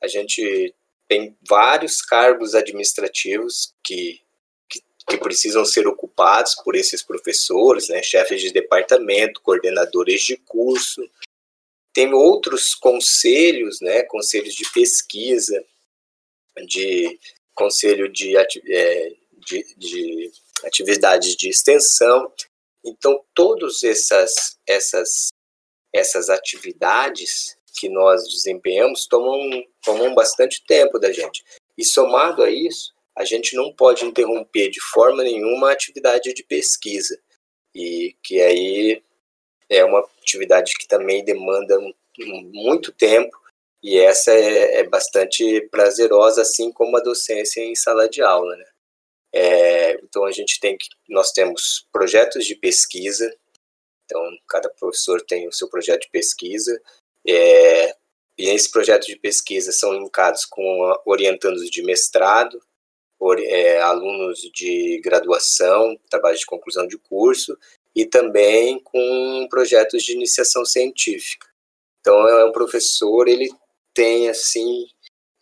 a 0.00 0.06
gente 0.06 0.74
tem 1.08 1.36
vários 1.46 2.00
cargos 2.00 2.54
administrativos 2.54 3.74
que, 3.84 4.22
que, 5.08 5.18
precisam 5.18 5.64
ser 5.64 5.86
ocupados 5.86 6.54
por 6.56 6.74
esses 6.74 7.02
professores, 7.02 7.88
né, 7.88 8.02
chefes 8.02 8.40
de 8.40 8.52
departamento, 8.52 9.40
coordenadores 9.40 10.22
de 10.22 10.36
curso. 10.36 11.02
Tem 11.92 12.12
outros 12.12 12.74
conselhos, 12.74 13.80
né, 13.80 14.02
conselhos 14.04 14.54
de 14.54 14.70
pesquisa, 14.72 15.64
de 16.66 17.18
conselho 17.54 18.10
de, 18.10 18.36
é, 18.36 19.12
de, 19.46 19.74
de 19.76 20.32
atividades 20.64 21.36
de 21.36 21.48
extensão. 21.48 22.32
Então, 22.84 23.22
todas 23.34 23.82
essas, 23.82 24.56
essas 24.66 25.30
essas 25.92 26.30
atividades 26.30 27.56
que 27.78 27.88
nós 27.88 28.26
desempenhamos 28.28 29.06
tomam, 29.06 29.62
tomam 29.84 30.14
bastante 30.14 30.64
tempo 30.66 30.98
da 30.98 31.12
gente. 31.12 31.44
E 31.76 31.84
somado 31.84 32.42
a 32.42 32.50
isso, 32.50 32.92
a 33.16 33.24
gente 33.24 33.54
não 33.54 33.72
pode 33.72 34.04
interromper 34.04 34.70
de 34.70 34.80
forma 34.80 35.22
nenhuma 35.22 35.68
a 35.68 35.72
atividade 35.72 36.32
de 36.32 36.42
pesquisa. 36.42 37.18
E 37.74 38.16
que 38.22 38.40
aí 38.40 39.02
é 39.68 39.84
uma 39.84 40.00
atividade 40.20 40.72
que 40.78 40.86
também 40.86 41.24
demanda 41.24 41.78
muito 42.52 42.92
tempo 42.92 43.36
e 43.82 43.98
essa 43.98 44.32
é, 44.32 44.80
é 44.80 44.84
bastante 44.84 45.60
prazerosa, 45.70 46.42
assim 46.42 46.70
como 46.70 46.96
a 46.96 47.00
docência 47.00 47.60
em 47.60 47.74
sala 47.74 48.08
de 48.08 48.22
aula, 48.22 48.56
né? 48.56 48.66
É, 49.34 49.92
então 49.94 50.24
a 50.24 50.30
gente 50.30 50.60
tem 50.60 50.76
que, 50.76 50.86
nós 51.08 51.32
temos 51.32 51.88
projetos 51.90 52.44
de 52.44 52.54
pesquisa, 52.54 53.34
então 54.04 54.22
cada 54.46 54.68
professor 54.68 55.20
tem 55.22 55.48
o 55.48 55.52
seu 55.52 55.68
projeto 55.68 56.02
de 56.02 56.10
pesquisa, 56.10 56.80
é, 57.26 57.96
e 58.38 58.48
esses 58.50 58.70
projetos 58.70 59.06
de 59.06 59.16
pesquisa 59.16 59.72
são 59.72 59.94
linkados 59.94 60.44
com 60.44 60.94
orientandos 61.04 61.68
de 61.68 61.82
mestrado, 61.82 62.62
é, 63.38 63.80
alunos 63.80 64.40
de 64.52 65.00
graduação, 65.02 65.96
trabalho 66.10 66.36
de 66.36 66.46
conclusão 66.46 66.86
de 66.86 66.98
curso, 66.98 67.56
e 67.94 68.04
também 68.04 68.78
com 68.80 69.46
projetos 69.48 70.02
de 70.02 70.12
iniciação 70.12 70.64
científica. 70.64 71.46
Então, 72.00 72.26
é 72.26 72.44
um 72.44 72.52
professor, 72.52 73.28
ele 73.28 73.48
tem, 73.94 74.28
assim, 74.28 74.86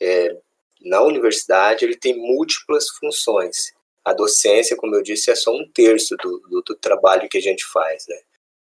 é, 0.01 0.37
na 0.83 1.03
universidade, 1.03 1.85
ele 1.85 1.97
tem 1.97 2.17
múltiplas 2.17 2.89
funções. 2.91 3.73
A 4.05 4.13
docência, 4.13 4.77
como 4.77 4.95
eu 4.95 5.03
disse, 5.03 5.31
é 5.31 5.35
só 5.35 5.53
um 5.53 5.67
terço 5.73 6.17
do, 6.17 6.39
do, 6.49 6.63
do 6.63 6.75
trabalho 6.75 7.29
que 7.29 7.39
a 7.39 7.43
gente 7.43 7.65
faz, 7.65 8.07
né? 8.09 8.21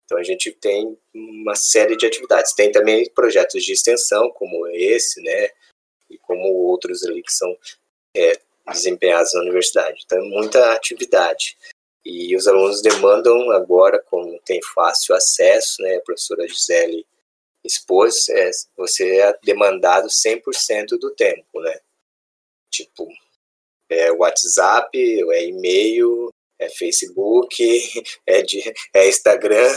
Então, 0.05 0.17
a 0.17 0.23
gente 0.23 0.51
tem 0.51 0.97
uma 1.13 1.55
série 1.55 1.95
de 1.95 2.05
atividades. 2.05 2.53
Tem 2.53 2.71
também 2.71 3.09
projetos 3.13 3.63
de 3.63 3.73
extensão, 3.73 4.29
como 4.31 4.67
esse, 4.67 5.21
né? 5.21 5.49
E 6.09 6.17
como 6.19 6.47
outros 6.47 7.03
ali 7.03 7.21
que 7.21 7.31
são 7.31 7.55
é, 8.15 8.39
desempenhados 8.67 9.33
na 9.33 9.41
universidade. 9.41 10.01
Então, 10.05 10.17
é 10.17 10.29
muita 10.29 10.73
atividade. 10.73 11.57
E 12.05 12.35
os 12.35 12.47
alunos 12.47 12.81
demandam 12.81 13.51
agora, 13.51 13.99
como 14.09 14.39
tem 14.45 14.59
fácil 14.73 15.15
acesso, 15.15 15.81
né? 15.81 15.95
A 15.95 16.01
professora 16.01 16.47
Gisele 16.47 17.05
expôs, 17.63 18.27
é, 18.29 18.51
você 18.75 19.19
é 19.19 19.37
demandado 19.43 20.07
100% 20.07 20.99
do 20.99 21.11
tempo, 21.11 21.61
né? 21.61 21.79
Tipo, 22.69 23.07
é 23.89 24.11
WhatsApp, 24.11 24.89
é 24.97 25.45
e-mail, 25.45 26.29
é 26.63 26.69
Facebook, 26.69 27.55
é, 28.25 28.41
de, 28.41 28.73
é 28.93 29.09
Instagram, 29.09 29.69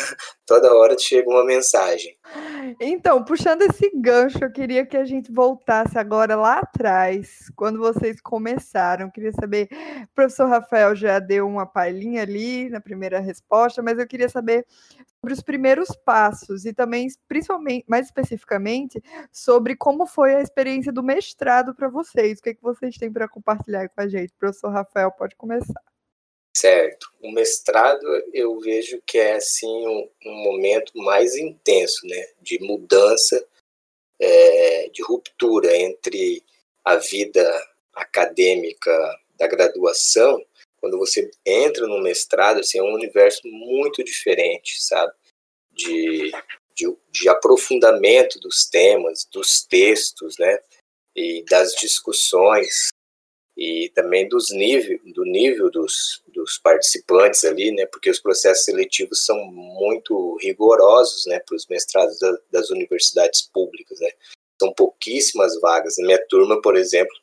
toda 0.47 0.75
hora 0.75 0.97
chega 0.99 1.28
uma 1.28 1.45
mensagem. 1.45 2.16
Então, 2.81 3.25
puxando 3.25 3.62
esse 3.62 3.90
gancho, 3.95 4.38
eu 4.43 4.50
queria 4.50 4.87
que 4.87 4.97
a 4.97 5.05
gente 5.05 5.33
voltasse 5.33 5.99
agora 5.99 6.37
lá 6.37 6.59
atrás, 6.59 7.50
quando 7.55 7.78
vocês 7.78 8.21
começaram. 8.21 9.07
Eu 9.07 9.12
queria 9.12 9.33
saber, 9.33 9.69
o 10.05 10.14
professor 10.14 10.49
Rafael 10.49 10.95
já 10.95 11.19
deu 11.19 11.47
uma 11.47 11.66
palhinha 11.66 12.23
ali 12.23 12.69
na 12.69 12.81
primeira 12.81 13.19
resposta, 13.21 13.83
mas 13.83 13.99
eu 13.99 14.07
queria 14.07 14.28
saber 14.28 14.66
sobre 15.21 15.33
os 15.35 15.43
primeiros 15.43 15.88
passos 16.05 16.64
e 16.64 16.73
também, 16.73 17.09
principalmente, 17.28 17.85
mais 17.88 18.07
especificamente, 18.07 19.02
sobre 19.33 19.76
como 19.76 20.07
foi 20.07 20.35
a 20.35 20.40
experiência 20.40 20.93
do 20.93 21.02
mestrado 21.02 21.75
para 21.75 21.88
vocês. 21.88 22.38
O 22.38 22.43
que, 22.43 22.50
é 22.50 22.55
que 22.55 22.62
vocês 22.62 22.97
têm 22.97 23.12
para 23.12 23.28
compartilhar 23.28 23.88
com 23.88 24.00
a 24.00 24.09
gente? 24.09 24.33
O 24.33 24.38
professor 24.38 24.71
Rafael, 24.71 25.11
pode 25.11 25.35
começar. 25.37 25.96
Certo. 26.66 27.12
O 27.20 27.30
mestrado 27.30 28.04
eu 28.32 28.58
vejo 28.58 29.00
que 29.06 29.18
é 29.18 29.35
assim 29.35 29.87
um, 29.87 30.11
um 30.25 30.35
momento 30.42 30.90
mais 30.96 31.37
intenso, 31.37 32.04
né, 32.08 32.26
de 32.42 32.58
mudança, 32.58 33.46
é, 34.18 34.88
de 34.88 35.00
ruptura 35.00 35.76
entre 35.76 36.42
a 36.85 36.96
vida 36.96 37.44
acadêmica 37.94 38.92
da 39.38 39.46
graduação, 39.46 40.44
quando 40.78 40.99
você 40.99 41.30
entra 41.44 41.87
no 41.87 42.02
mestrado, 42.02 42.58
assim, 42.58 42.78
é 42.78 42.82
um 42.82 42.94
universo 42.94 43.42
muito 43.44 44.02
diferente, 44.02 44.82
sabe, 44.82 45.12
de, 45.70 46.32
de, 46.75 46.96
de 47.12 47.28
aprofundamento 47.28 48.40
dos 48.40 48.66
temas, 48.68 49.25
dos 49.32 49.64
textos, 49.64 50.37
né, 50.37 50.58
e 51.14 51.44
das 51.44 51.75
discussões 51.76 52.88
e 53.56 53.90
também 53.94 54.28
dos 54.28 54.50
nível, 54.50 55.00
do 55.14 55.25
nível 55.25 55.70
dos, 55.70 56.22
dos 56.28 56.58
participantes 56.58 57.42
ali, 57.44 57.72
né, 57.72 57.86
porque 57.86 58.10
os 58.10 58.20
processos 58.20 58.64
seletivos 58.64 59.25
são 59.25 59.36
muito 59.46 60.36
rigorosos, 60.42 61.25
né, 61.26 61.40
para 61.40 61.56
os 61.56 61.66
mestrados 61.66 62.18
da, 62.18 62.36
das 62.50 62.70
universidades 62.70 63.42
públicas, 63.42 63.98
né, 64.00 64.10
são 64.60 64.72
pouquíssimas 64.75 65.58
vagas. 65.60 65.96
Na 65.98 66.06
minha 66.06 66.26
turma, 66.28 66.60
por 66.60 66.76
exemplo, 66.76 67.14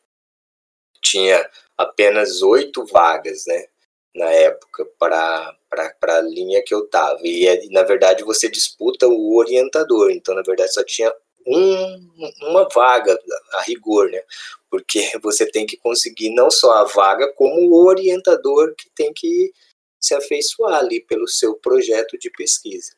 tinha 1.02 1.48
apenas 1.78 2.42
oito 2.42 2.84
vagas, 2.86 3.46
né, 3.46 3.68
na 4.16 4.32
época 4.32 4.86
para 5.00 5.56
a 6.02 6.22
linha 6.22 6.64
que 6.64 6.74
eu 6.74 6.86
estava 6.86 7.20
e, 7.24 7.48
é, 7.48 7.68
na 7.70 7.84
verdade 7.84 8.24
você 8.24 8.48
disputa 8.50 9.08
o 9.08 9.36
orientador, 9.36 10.12
então 10.12 10.36
na 10.36 10.44
verdade 10.44 10.72
só 10.72 10.84
tinha 10.84 11.12
um, 11.46 12.10
uma 12.50 12.68
vaga 12.70 13.18
a 13.54 13.62
rigor, 13.62 14.10
né? 14.10 14.22
Porque 14.70 15.18
você 15.22 15.46
tem 15.50 15.66
que 15.66 15.78
conseguir 15.78 16.30
não 16.32 16.50
só 16.50 16.72
a 16.74 16.84
vaga, 16.86 17.32
como 17.34 17.62
o 17.62 17.86
orientador 17.86 18.74
que 18.76 18.90
tem 18.96 19.14
que 19.14 19.54
se 20.00 20.14
afeiçoar 20.14 20.80
ali 20.80 21.02
pelo 21.02 21.28
seu 21.28 21.56
projeto 21.56 22.18
de 22.18 22.30
pesquisa. 22.30 22.92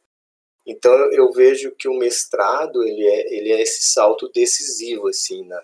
Então 0.65 0.91
eu 1.11 1.31
vejo 1.31 1.71
que 1.71 1.87
o 1.87 1.97
mestrado 1.97 2.83
ele 2.83 3.05
é, 3.05 3.33
ele 3.35 3.51
é 3.51 3.61
esse 3.61 3.91
salto 3.91 4.27
decisivo 4.29 5.07
assim, 5.07 5.45
na, 5.45 5.63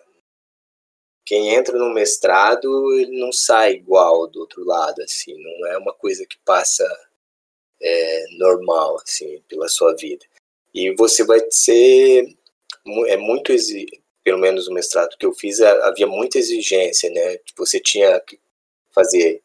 quem 1.25 1.55
entra 1.55 1.77
no 1.77 1.91
mestrado 1.91 2.93
ele 2.93 3.19
não 3.19 3.31
sai 3.31 3.73
igual 3.73 4.27
do 4.27 4.41
outro 4.41 4.63
lado 4.63 5.01
assim, 5.01 5.33
não 5.41 5.67
é 5.67 5.77
uma 5.77 5.93
coisa 5.93 6.25
que 6.27 6.37
passa 6.45 6.85
é, 7.81 8.25
normal 8.37 8.97
assim 8.97 9.41
pela 9.47 9.67
sua 9.67 9.95
vida. 9.95 10.23
E 10.73 10.93
você 10.95 11.25
vai 11.25 11.39
ser 11.49 12.37
é 13.07 13.17
muito 13.17 13.53
pelo 14.23 14.39
menos 14.39 14.67
o 14.67 14.73
mestrado 14.73 15.17
que 15.17 15.25
eu 15.25 15.33
fiz 15.33 15.61
havia 15.61 16.07
muita 16.07 16.37
exigência, 16.37 17.09
né? 17.09 17.37
Você 17.57 17.79
tinha 17.79 18.19
que 18.19 18.39
fazer 18.93 19.41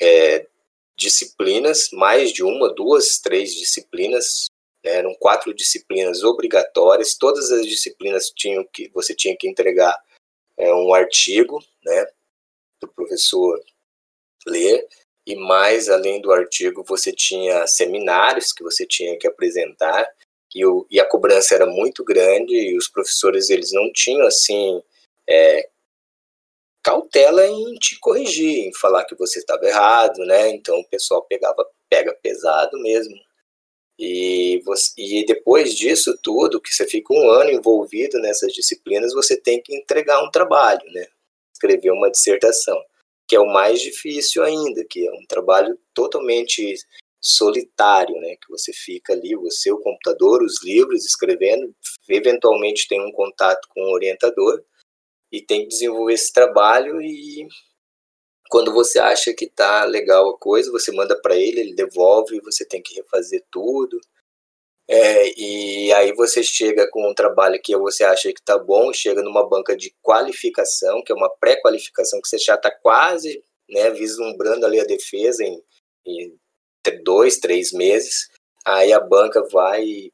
é, 0.00 0.46
disciplinas, 0.96 1.88
mais 1.92 2.32
de 2.32 2.42
uma, 2.42 2.72
duas, 2.72 3.18
três 3.18 3.54
disciplinas, 3.54 4.46
né? 4.84 4.96
eram 4.96 5.14
quatro 5.14 5.54
disciplinas 5.54 6.22
obrigatórias. 6.22 7.16
Todas 7.16 7.50
as 7.52 7.66
disciplinas 7.66 8.30
tinham 8.30 8.64
que 8.72 8.88
você 8.90 9.14
tinha 9.14 9.36
que 9.36 9.48
entregar 9.48 9.96
é, 10.56 10.72
um 10.74 10.94
artigo, 10.94 11.62
né, 11.84 12.06
para 12.80 12.88
o 12.88 12.94
professor 12.94 13.62
ler. 14.46 14.86
E 15.26 15.34
mais 15.34 15.88
além 15.88 16.20
do 16.20 16.32
artigo, 16.32 16.84
você 16.84 17.12
tinha 17.12 17.66
seminários 17.66 18.52
que 18.52 18.62
você 18.62 18.86
tinha 18.86 19.18
que 19.18 19.26
apresentar 19.26 20.08
e, 20.56 20.64
o, 20.64 20.86
e 20.90 20.98
a 20.98 21.06
cobrança 21.06 21.54
era 21.54 21.66
muito 21.66 22.02
grande 22.02 22.54
e 22.54 22.76
os 22.78 22.88
professores 22.88 23.50
eles 23.50 23.72
não 23.72 23.92
tinham 23.92 24.26
assim 24.26 24.82
é, 25.28 25.68
cautela 26.82 27.46
em 27.46 27.74
te 27.74 27.98
corrigir, 28.00 28.66
em 28.66 28.74
falar 28.74 29.04
que 29.04 29.14
você 29.14 29.38
estava 29.38 29.66
errado, 29.66 30.24
né? 30.24 30.48
Então 30.48 30.78
o 30.78 30.88
pessoal 30.88 31.22
pegava 31.28 31.62
pega 31.90 32.14
pesado 32.22 32.78
mesmo. 32.78 33.14
E, 33.98 34.62
você, 34.64 34.92
e 34.96 35.26
depois 35.26 35.74
disso 35.74 36.18
tudo, 36.22 36.60
que 36.60 36.72
você 36.72 36.86
fica 36.86 37.12
um 37.12 37.30
ano 37.30 37.50
envolvido 37.50 38.18
nessas 38.18 38.52
disciplinas, 38.52 39.12
você 39.12 39.36
tem 39.38 39.62
que 39.62 39.74
entregar 39.74 40.22
um 40.22 40.30
trabalho, 40.30 40.84
né? 40.92 41.06
Escrever 41.54 41.90
uma 41.90 42.10
dissertação, 42.10 42.78
que 43.28 43.36
é 43.36 43.40
o 43.40 43.46
mais 43.46 43.80
difícil 43.80 44.42
ainda, 44.42 44.84
que 44.88 45.06
é 45.06 45.12
um 45.12 45.26
trabalho 45.26 45.78
totalmente 45.94 46.76
solitário, 47.26 48.14
né, 48.20 48.36
que 48.36 48.48
você 48.48 48.72
fica 48.72 49.12
ali, 49.12 49.34
você, 49.34 49.72
o 49.72 49.80
computador, 49.80 50.42
os 50.44 50.62
livros, 50.62 51.04
escrevendo, 51.04 51.74
eventualmente 52.08 52.86
tem 52.86 53.00
um 53.04 53.10
contato 53.10 53.66
com 53.70 53.80
o 53.80 53.92
orientador 53.92 54.62
e 55.32 55.42
tem 55.42 55.62
que 55.62 55.68
desenvolver 55.68 56.12
esse 56.12 56.32
trabalho 56.32 57.02
e 57.02 57.48
quando 58.48 58.72
você 58.72 59.00
acha 59.00 59.34
que 59.34 59.48
tá 59.48 59.84
legal 59.84 60.30
a 60.30 60.38
coisa, 60.38 60.70
você 60.70 60.92
manda 60.92 61.20
para 61.20 61.36
ele, 61.36 61.60
ele 61.60 61.74
devolve, 61.74 62.40
você 62.40 62.64
tem 62.64 62.80
que 62.80 62.94
refazer 62.94 63.44
tudo. 63.50 63.98
É, 64.88 65.32
e 65.36 65.92
aí 65.94 66.12
você 66.12 66.44
chega 66.44 66.88
com 66.92 67.10
um 67.10 67.14
trabalho 67.14 67.60
que 67.60 67.76
você 67.76 68.04
acha 68.04 68.32
que 68.32 68.40
tá 68.40 68.56
bom, 68.56 68.92
chega 68.92 69.20
numa 69.20 69.48
banca 69.48 69.76
de 69.76 69.92
qualificação, 70.00 71.02
que 71.02 71.10
é 71.10 71.14
uma 71.14 71.28
pré-qualificação 71.40 72.20
que 72.20 72.28
você 72.28 72.38
já 72.38 72.54
está 72.54 72.70
quase 72.70 73.42
né, 73.68 73.90
vislumbrando 73.90 74.64
ali 74.64 74.78
a 74.78 74.84
defesa 74.84 75.42
em, 75.42 75.60
em 76.06 76.38
dois, 76.90 77.38
três 77.38 77.72
meses, 77.72 78.28
aí 78.64 78.92
a 78.92 79.00
banca 79.00 79.42
vai 79.50 79.84
e 79.84 80.12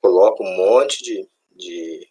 coloca 0.00 0.42
um 0.42 0.56
monte 0.56 1.02
de, 1.02 1.28
de, 1.52 2.08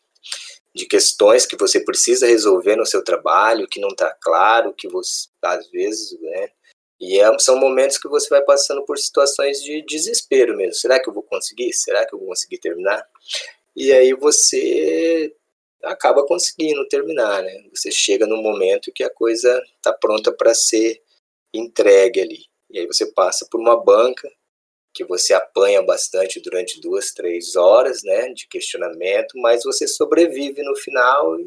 de 0.76 0.86
questões 0.86 1.46
que 1.46 1.58
você 1.58 1.80
precisa 1.80 2.28
resolver 2.28 2.76
no 2.76 2.86
seu 2.86 3.04
trabalho, 3.04 3.68
que 3.68 3.80
não 3.80 3.90
está 3.90 4.14
claro, 4.22 4.74
que 4.74 4.88
você, 4.88 5.28
às 5.42 5.70
vezes, 5.70 6.20
né, 6.20 6.50
E 7.00 7.20
é, 7.20 7.40
são 7.40 7.58
momentos 7.58 7.98
que 7.98 8.08
você 8.08 8.28
vai 8.30 8.42
passando 8.44 8.84
por 8.84 8.98
situações 8.98 9.62
de 9.62 9.84
desespero 9.84 10.56
mesmo. 10.58 10.74
Será 10.74 11.00
que 11.00 11.08
eu 11.10 11.14
vou 11.14 11.24
conseguir? 11.24 11.72
Será 11.74 12.06
que 12.06 12.14
eu 12.14 12.20
vou 12.20 12.30
conseguir 12.30 12.58
terminar? 12.60 13.08
E 13.76 13.92
aí 13.94 14.14
você 14.14 15.34
acaba 15.84 16.26
conseguindo 16.26 16.88
terminar, 16.88 17.44
né? 17.44 17.70
Você 17.74 17.92
chega 17.92 18.26
no 18.26 18.38
momento 18.38 18.92
que 18.92 19.04
a 19.04 19.10
coisa 19.10 19.62
está 19.76 19.94
pronta 19.94 20.32
para 20.32 20.54
ser 20.56 21.02
entregue 21.54 22.22
ali. 22.22 22.46
E 22.70 22.80
aí 22.80 22.88
você 22.88 23.06
passa 23.14 23.48
por 23.50 23.60
uma 23.60 23.82
banca 23.82 24.32
que 24.94 25.06
você 25.06 25.34
apanha 25.34 25.82
bastante 25.84 26.40
durante 26.40 26.82
duas, 26.82 27.12
três 27.12 27.56
horas, 27.56 28.02
né, 28.04 28.30
de 28.34 28.48
questionamento, 28.48 29.38
mas 29.38 29.64
você 29.64 29.88
sobrevive 29.88 30.64
no 30.64 30.76
final 30.76 31.38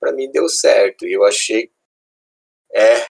para 0.00 0.12
mim 0.12 0.30
deu 0.30 0.48
certo. 0.48 1.06
E 1.06 1.12
eu 1.12 1.24
achei, 1.24 1.70
é, 2.72 3.04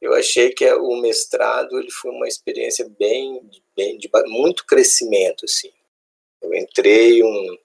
eu 0.00 0.12
achei 0.14 0.52
que 0.52 0.70
o 0.72 1.00
mestrado 1.00 1.78
ele 1.78 1.90
foi 1.90 2.10
uma 2.10 2.26
experiência 2.26 2.86
bem, 2.98 3.48
bem 3.76 3.96
de 3.96 4.10
muito 4.26 4.66
crescimento, 4.66 5.44
assim. 5.44 5.72
Eu 6.42 6.52
entrei 6.52 7.22
um, 7.22 7.58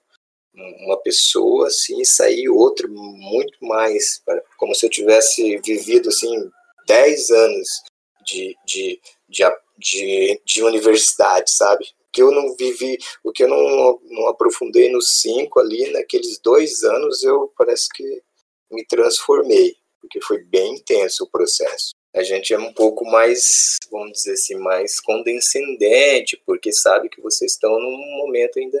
uma 0.54 0.96
pessoa 1.02 1.66
assim 1.66 2.00
e 2.00 2.06
saí 2.06 2.48
outro 2.48 2.88
muito 2.88 3.58
mais, 3.60 4.22
como 4.56 4.74
se 4.74 4.86
eu 4.86 4.90
tivesse 4.90 5.58
vivido 5.58 6.08
assim 6.10 6.48
10 6.86 7.30
anos 7.30 7.82
de, 8.28 8.56
de, 8.66 9.00
de, 9.28 9.44
de, 9.78 10.42
de 10.44 10.62
universidade, 10.62 11.50
sabe? 11.50 11.86
que 12.12 12.22
eu 12.22 12.30
não 12.30 12.56
vivi, 12.56 12.98
o 13.22 13.30
que 13.30 13.44
eu 13.44 13.48
não, 13.48 14.00
não 14.10 14.28
aprofundei 14.28 14.90
nos 14.90 15.20
cinco 15.20 15.60
ali, 15.60 15.90
naqueles 15.92 16.38
dois 16.40 16.82
anos, 16.82 17.22
eu 17.22 17.52
parece 17.56 17.88
que 17.94 18.22
me 18.70 18.84
transformei, 18.84 19.76
porque 20.00 20.20
foi 20.20 20.42
bem 20.42 20.74
intenso 20.74 21.24
o 21.24 21.30
processo. 21.30 21.92
A 22.14 22.22
gente 22.22 22.52
é 22.52 22.58
um 22.58 22.72
pouco 22.72 23.04
mais, 23.04 23.76
vamos 23.90 24.12
dizer 24.12 24.32
assim, 24.32 24.56
mais 24.56 25.00
condescendente, 25.00 26.40
porque 26.44 26.72
sabe 26.72 27.08
que 27.08 27.20
vocês 27.20 27.52
estão 27.52 27.78
num 27.78 28.16
momento 28.16 28.58
ainda 28.58 28.80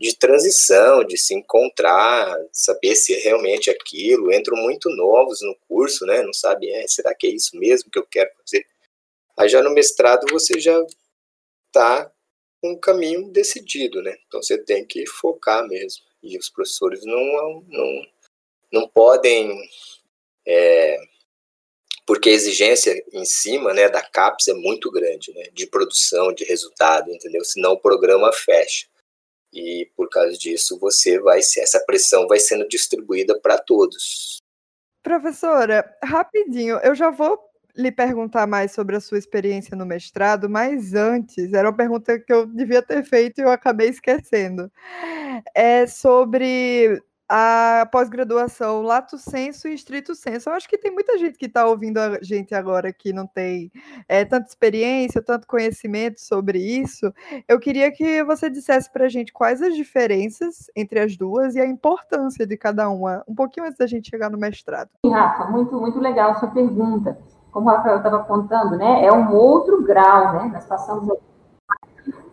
de 0.00 0.16
transição, 0.16 1.04
de 1.04 1.16
se 1.16 1.34
encontrar, 1.34 2.34
saber 2.50 2.96
se 2.96 3.14
é 3.14 3.18
realmente 3.18 3.70
aquilo. 3.70 4.32
Entram 4.32 4.56
muito 4.56 4.88
novos 4.90 5.40
no 5.42 5.54
curso, 5.68 6.04
né? 6.06 6.22
Não 6.22 6.32
sabe, 6.32 6.68
é, 6.70 6.88
será 6.88 7.14
que 7.14 7.28
é 7.28 7.30
isso 7.30 7.56
mesmo 7.56 7.88
que 7.90 7.98
eu 7.98 8.06
quero 8.10 8.30
fazer? 8.38 8.66
Aí 9.38 9.48
já 9.48 9.62
no 9.62 9.72
mestrado 9.72 10.26
você 10.30 10.60
já 10.60 10.78
está 11.68 12.10
com 12.60 12.72
um 12.72 12.78
caminho 12.78 13.28
decidido, 13.30 14.02
né? 14.02 14.16
Então 14.26 14.42
você 14.42 14.56
tem 14.56 14.84
que 14.86 15.06
focar 15.06 15.66
mesmo. 15.66 16.04
E 16.22 16.38
os 16.38 16.48
professores 16.48 17.04
não, 17.04 17.64
não, 17.68 18.06
não 18.72 18.88
podem, 18.88 19.50
é, 20.46 20.96
porque 22.06 22.28
a 22.28 22.32
exigência 22.32 23.04
em 23.12 23.24
cima 23.24 23.74
né, 23.74 23.88
da 23.88 24.00
CAPES 24.00 24.48
é 24.48 24.54
muito 24.54 24.90
grande, 24.90 25.32
né, 25.32 25.44
de 25.52 25.66
produção, 25.66 26.32
de 26.32 26.44
resultado, 26.44 27.10
entendeu? 27.10 27.44
Senão 27.44 27.72
o 27.72 27.80
programa 27.80 28.32
fecha. 28.32 28.86
E 29.52 29.90
por 29.96 30.08
causa 30.08 30.32
disso, 30.38 30.78
você 30.78 31.18
vai 31.18 31.40
essa 31.40 31.80
pressão 31.84 32.26
vai 32.28 32.38
sendo 32.38 32.66
distribuída 32.68 33.38
para 33.38 33.58
todos. 33.58 34.38
Professora, 35.02 35.98
rapidinho, 36.02 36.78
eu 36.78 36.94
já 36.94 37.10
vou 37.10 37.51
lhe 37.76 37.90
perguntar 37.90 38.46
mais 38.46 38.72
sobre 38.72 38.96
a 38.96 39.00
sua 39.00 39.18
experiência 39.18 39.76
no 39.76 39.86
mestrado, 39.86 40.48
mas 40.48 40.94
antes, 40.94 41.52
era 41.52 41.68
uma 41.68 41.76
pergunta 41.76 42.18
que 42.18 42.32
eu 42.32 42.46
devia 42.46 42.82
ter 42.82 43.02
feito 43.04 43.38
e 43.38 43.42
eu 43.42 43.50
acabei 43.50 43.88
esquecendo. 43.88 44.70
É 45.54 45.86
sobre 45.86 47.02
a 47.34 47.88
pós-graduação 47.90 48.82
lato 48.82 49.16
senso 49.16 49.66
e 49.66 49.72
estrito 49.72 50.14
senso. 50.14 50.50
Eu 50.50 50.54
acho 50.54 50.68
que 50.68 50.76
tem 50.76 50.92
muita 50.92 51.16
gente 51.16 51.38
que 51.38 51.46
está 51.46 51.64
ouvindo 51.66 51.96
a 51.96 52.18
gente 52.20 52.54
agora 52.54 52.92
que 52.92 53.10
não 53.10 53.26
tem 53.26 53.72
é, 54.06 54.22
tanta 54.22 54.50
experiência, 54.50 55.22
tanto 55.22 55.46
conhecimento 55.46 56.20
sobre 56.20 56.58
isso. 56.58 57.10
Eu 57.48 57.58
queria 57.58 57.90
que 57.90 58.22
você 58.22 58.50
dissesse 58.50 58.92
para 58.92 59.06
a 59.06 59.08
gente 59.08 59.32
quais 59.32 59.62
as 59.62 59.74
diferenças 59.74 60.70
entre 60.76 61.00
as 61.00 61.16
duas 61.16 61.54
e 61.54 61.60
a 61.60 61.66
importância 61.66 62.46
de 62.46 62.54
cada 62.54 62.90
uma, 62.90 63.24
um 63.26 63.34
pouquinho 63.34 63.64
antes 63.64 63.78
da 63.78 63.86
gente 63.86 64.10
chegar 64.10 64.28
no 64.28 64.36
mestrado. 64.36 64.90
Rafa, 65.06 65.46
muito, 65.46 65.80
muito 65.80 65.98
legal 65.98 66.32
a 66.32 66.34
sua 66.34 66.50
pergunta. 66.50 67.16
Como 67.52 67.68
o 67.68 67.72
Rafael 67.72 67.98
estava 67.98 68.20
contando, 68.20 68.76
né, 68.76 69.04
é 69.04 69.12
um 69.12 69.32
outro 69.34 69.82
grau, 69.82 70.32
né? 70.32 70.50
Nós 70.52 70.64
passamos 70.64 71.08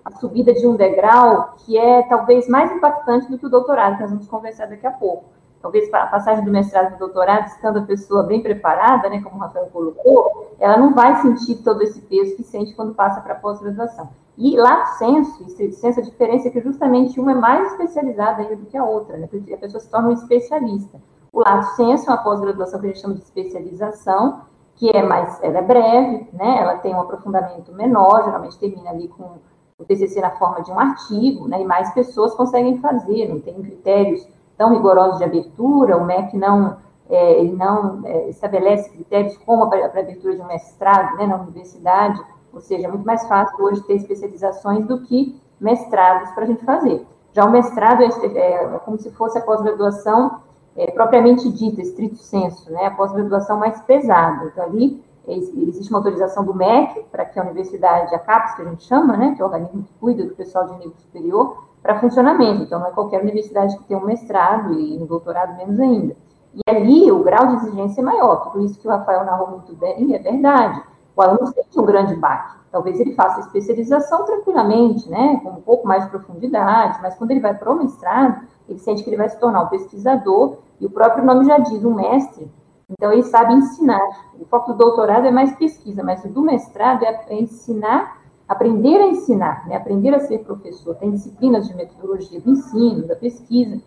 a 0.05 0.11
subida 0.11 0.53
de 0.53 0.65
um 0.65 0.75
degrau 0.75 1.55
que 1.57 1.77
é 1.77 2.03
talvez 2.03 2.47
mais 2.47 2.71
impactante 2.71 3.29
do 3.29 3.37
que 3.37 3.45
o 3.45 3.49
doutorado, 3.49 3.95
que 3.95 4.01
nós 4.01 4.11
vamos 4.11 4.27
conversar 4.27 4.67
daqui 4.67 4.87
a 4.87 4.91
pouco. 4.91 5.25
Talvez 5.61 5.93
a 5.93 6.07
passagem 6.07 6.45
do 6.45 6.51
mestrado 6.51 6.87
para 6.87 6.95
o 6.95 6.99
doutorado, 6.99 7.47
estando 7.47 7.79
a 7.79 7.81
pessoa 7.81 8.23
bem 8.23 8.41
preparada, 8.41 9.09
né, 9.09 9.21
como 9.21 9.35
o 9.35 9.39
Rafael 9.39 9.67
colocou, 9.67 10.55
ela 10.57 10.77
não 10.77 10.93
vai 10.93 11.17
sentir 11.17 11.55
todo 11.57 11.81
esse 11.81 11.99
peso 12.01 12.35
que 12.37 12.43
sente 12.43 12.73
quando 12.73 12.93
passa 12.93 13.19
para 13.19 13.33
a 13.33 13.37
pós-graduação. 13.37 14.09
E 14.37 14.55
lá 14.55 14.85
senso, 14.85 15.43
e 15.43 15.71
senso, 15.73 15.99
a 15.99 16.03
diferença 16.03 16.47
é 16.47 16.51
que 16.51 16.61
justamente 16.61 17.19
uma 17.19 17.33
é 17.33 17.35
mais 17.35 17.73
especializada 17.73 18.41
ainda 18.41 18.55
do 18.55 18.67
que 18.67 18.77
a 18.77 18.85
outra, 18.85 19.17
né? 19.17 19.27
a 19.27 19.57
pessoa 19.57 19.81
se 19.81 19.89
torna 19.89 20.07
um 20.07 20.13
especialista. 20.13 20.97
O 21.31 21.41
lato 21.41 21.75
senso 21.75 22.09
é 22.09 22.13
uma 22.13 22.23
pós-graduação 22.23 22.79
que 22.79 22.85
a 22.87 22.89
gente 22.89 23.01
chama 23.01 23.15
de 23.15 23.21
especialização, 23.21 24.41
que 24.79 24.89
é 24.89 25.03
mais, 25.03 25.37
ela 25.43 25.59
é 25.59 25.61
breve, 25.61 26.29
né? 26.31 26.61
Ela 26.61 26.77
tem 26.77 26.95
um 26.95 27.01
aprofundamento 27.01 27.73
menor, 27.73 28.23
geralmente 28.23 28.57
termina 28.57 28.89
ali 28.89 29.09
com 29.09 29.37
o 29.77 29.83
TCC 29.83 30.21
na 30.21 30.31
forma 30.31 30.61
de 30.63 30.71
um 30.71 30.79
artigo, 30.79 31.47
né, 31.47 31.61
e 31.61 31.65
mais 31.65 31.93
pessoas 31.93 32.33
conseguem 32.35 32.79
fazer, 32.79 33.29
não 33.29 33.39
tem 33.39 33.53
critérios 33.61 34.27
tão 34.57 34.73
rigorosos 34.73 35.19
de 35.19 35.23
abertura, 35.23 35.95
o 35.95 36.03
MEC 36.05 36.35
não, 36.35 36.77
é, 37.09 37.39
ele 37.39 37.55
não 37.55 38.01
é, 38.05 38.29
estabelece 38.29 38.89
critérios 38.89 39.37
como 39.37 39.63
a 39.63 39.85
abertura 39.85 40.35
de 40.35 40.41
um 40.41 40.47
mestrado 40.47 41.15
né, 41.15 41.25
na 41.25 41.37
universidade, 41.37 42.21
ou 42.53 42.59
seja, 42.59 42.87
é 42.87 42.89
muito 42.89 43.05
mais 43.05 43.25
fácil 43.27 43.63
hoje 43.63 43.81
ter 43.83 43.95
especializações 43.95 44.85
do 44.85 45.01
que 45.01 45.39
mestrados 45.59 46.29
para 46.31 46.43
a 46.43 46.47
gente 46.47 46.65
fazer. 46.65 47.05
Já 47.31 47.45
o 47.45 47.51
mestrado 47.51 48.03
é, 48.03 48.09
é, 48.37 48.63
é 48.65 48.79
como 48.79 48.97
se 48.97 49.09
fosse 49.11 49.37
a 49.37 49.41
pós-graduação 49.41 50.41
é, 50.79 50.89
propriamente 50.91 51.49
dita, 51.49 51.81
estrito 51.81 52.17
senso, 52.17 52.71
né, 52.71 52.85
a 52.85 52.91
pós-graduação 52.91 53.59
mais 53.59 53.81
pesada. 53.81 54.45
Então, 54.45 54.63
ali 54.63 55.03
existe 55.27 55.91
uma 55.91 55.99
autorização 55.99 56.43
do 56.43 56.55
MEC, 56.55 57.05
para 57.11 57.25
que 57.25 57.37
a 57.37 57.43
universidade, 57.43 58.15
a 58.15 58.19
CAPES, 58.19 58.55
que 58.55 58.61
a 58.61 58.65
gente 58.65 58.83
chama, 58.85 59.17
né, 59.17 59.33
que 59.35 59.41
é 59.41 59.45
o 59.45 59.47
organismo 59.47 59.83
que 59.83 59.93
cuida 59.99 60.25
do 60.25 60.33
pessoal 60.33 60.65
de 60.67 60.73
nível 60.73 60.93
superior, 60.97 61.65
para 61.83 61.99
funcionamento. 61.99 62.63
Então, 62.63 62.79
não 62.79 62.87
é 62.87 62.91
qualquer 62.91 63.21
universidade 63.21 63.77
que 63.77 63.83
tem 63.83 63.97
um 63.97 64.05
mestrado 64.05 64.73
e 64.73 64.97
um 64.97 65.05
doutorado 65.05 65.57
menos 65.57 65.79
ainda. 65.79 66.15
E 66.55 66.61
ali, 66.67 67.11
o 67.11 67.23
grau 67.23 67.45
de 67.47 67.55
exigência 67.57 68.01
é 68.01 68.03
maior. 68.03 68.37
Tudo 68.49 68.65
isso 68.65 68.79
que 68.79 68.87
o 68.87 68.91
Rafael 68.91 69.25
narrou 69.25 69.49
muito 69.49 69.73
bem 69.75 70.15
é 70.15 70.19
verdade. 70.19 70.81
O 71.15 71.21
aluno 71.21 71.47
sente 71.47 71.79
um 71.79 71.85
grande 71.85 72.15
baque. 72.15 72.57
Talvez 72.71 72.99
ele 72.99 73.13
faça 73.13 73.41
especialização 73.41 74.25
tranquilamente, 74.25 75.09
né, 75.09 75.39
com 75.43 75.49
um 75.49 75.61
pouco 75.61 75.87
mais 75.87 76.05
de 76.05 76.09
profundidade, 76.09 76.99
mas 77.01 77.15
quando 77.15 77.31
ele 77.31 77.39
vai 77.39 77.53
para 77.53 77.71
o 77.71 77.75
mestrado, 77.75 78.47
ele 78.67 78.79
sente 78.79 79.03
que 79.03 79.09
ele 79.09 79.17
vai 79.17 79.27
se 79.27 79.39
tornar 79.39 79.63
um 79.63 79.67
pesquisador, 79.67 80.57
e 80.79 80.85
o 80.85 80.89
próprio 80.89 81.25
nome 81.25 81.45
já 81.45 81.57
diz, 81.57 81.83
um 81.83 81.93
mestre, 81.93 82.49
então, 82.89 83.13
ele 83.13 83.23
sabe 83.23 83.53
ensinar. 83.53 84.01
O 84.39 84.45
foco 84.45 84.71
do 84.71 84.77
doutorado 84.77 85.27
é 85.27 85.31
mais 85.31 85.55
pesquisa, 85.55 86.03
mas 86.03 86.23
o 86.23 86.29
do 86.29 86.41
mestrado 86.41 87.03
é, 87.03 87.25
é 87.27 87.39
ensinar, 87.39 88.19
aprender 88.47 88.97
a 88.97 89.07
ensinar, 89.07 89.67
né? 89.67 89.75
aprender 89.75 90.13
a 90.15 90.19
ser 90.19 90.39
professor. 90.39 90.95
Tem 90.95 91.11
disciplinas 91.11 91.67
de 91.67 91.75
metodologia 91.75 92.39
do 92.39 92.49
ensino, 92.49 93.07
da 93.07 93.15
pesquisa. 93.15 93.79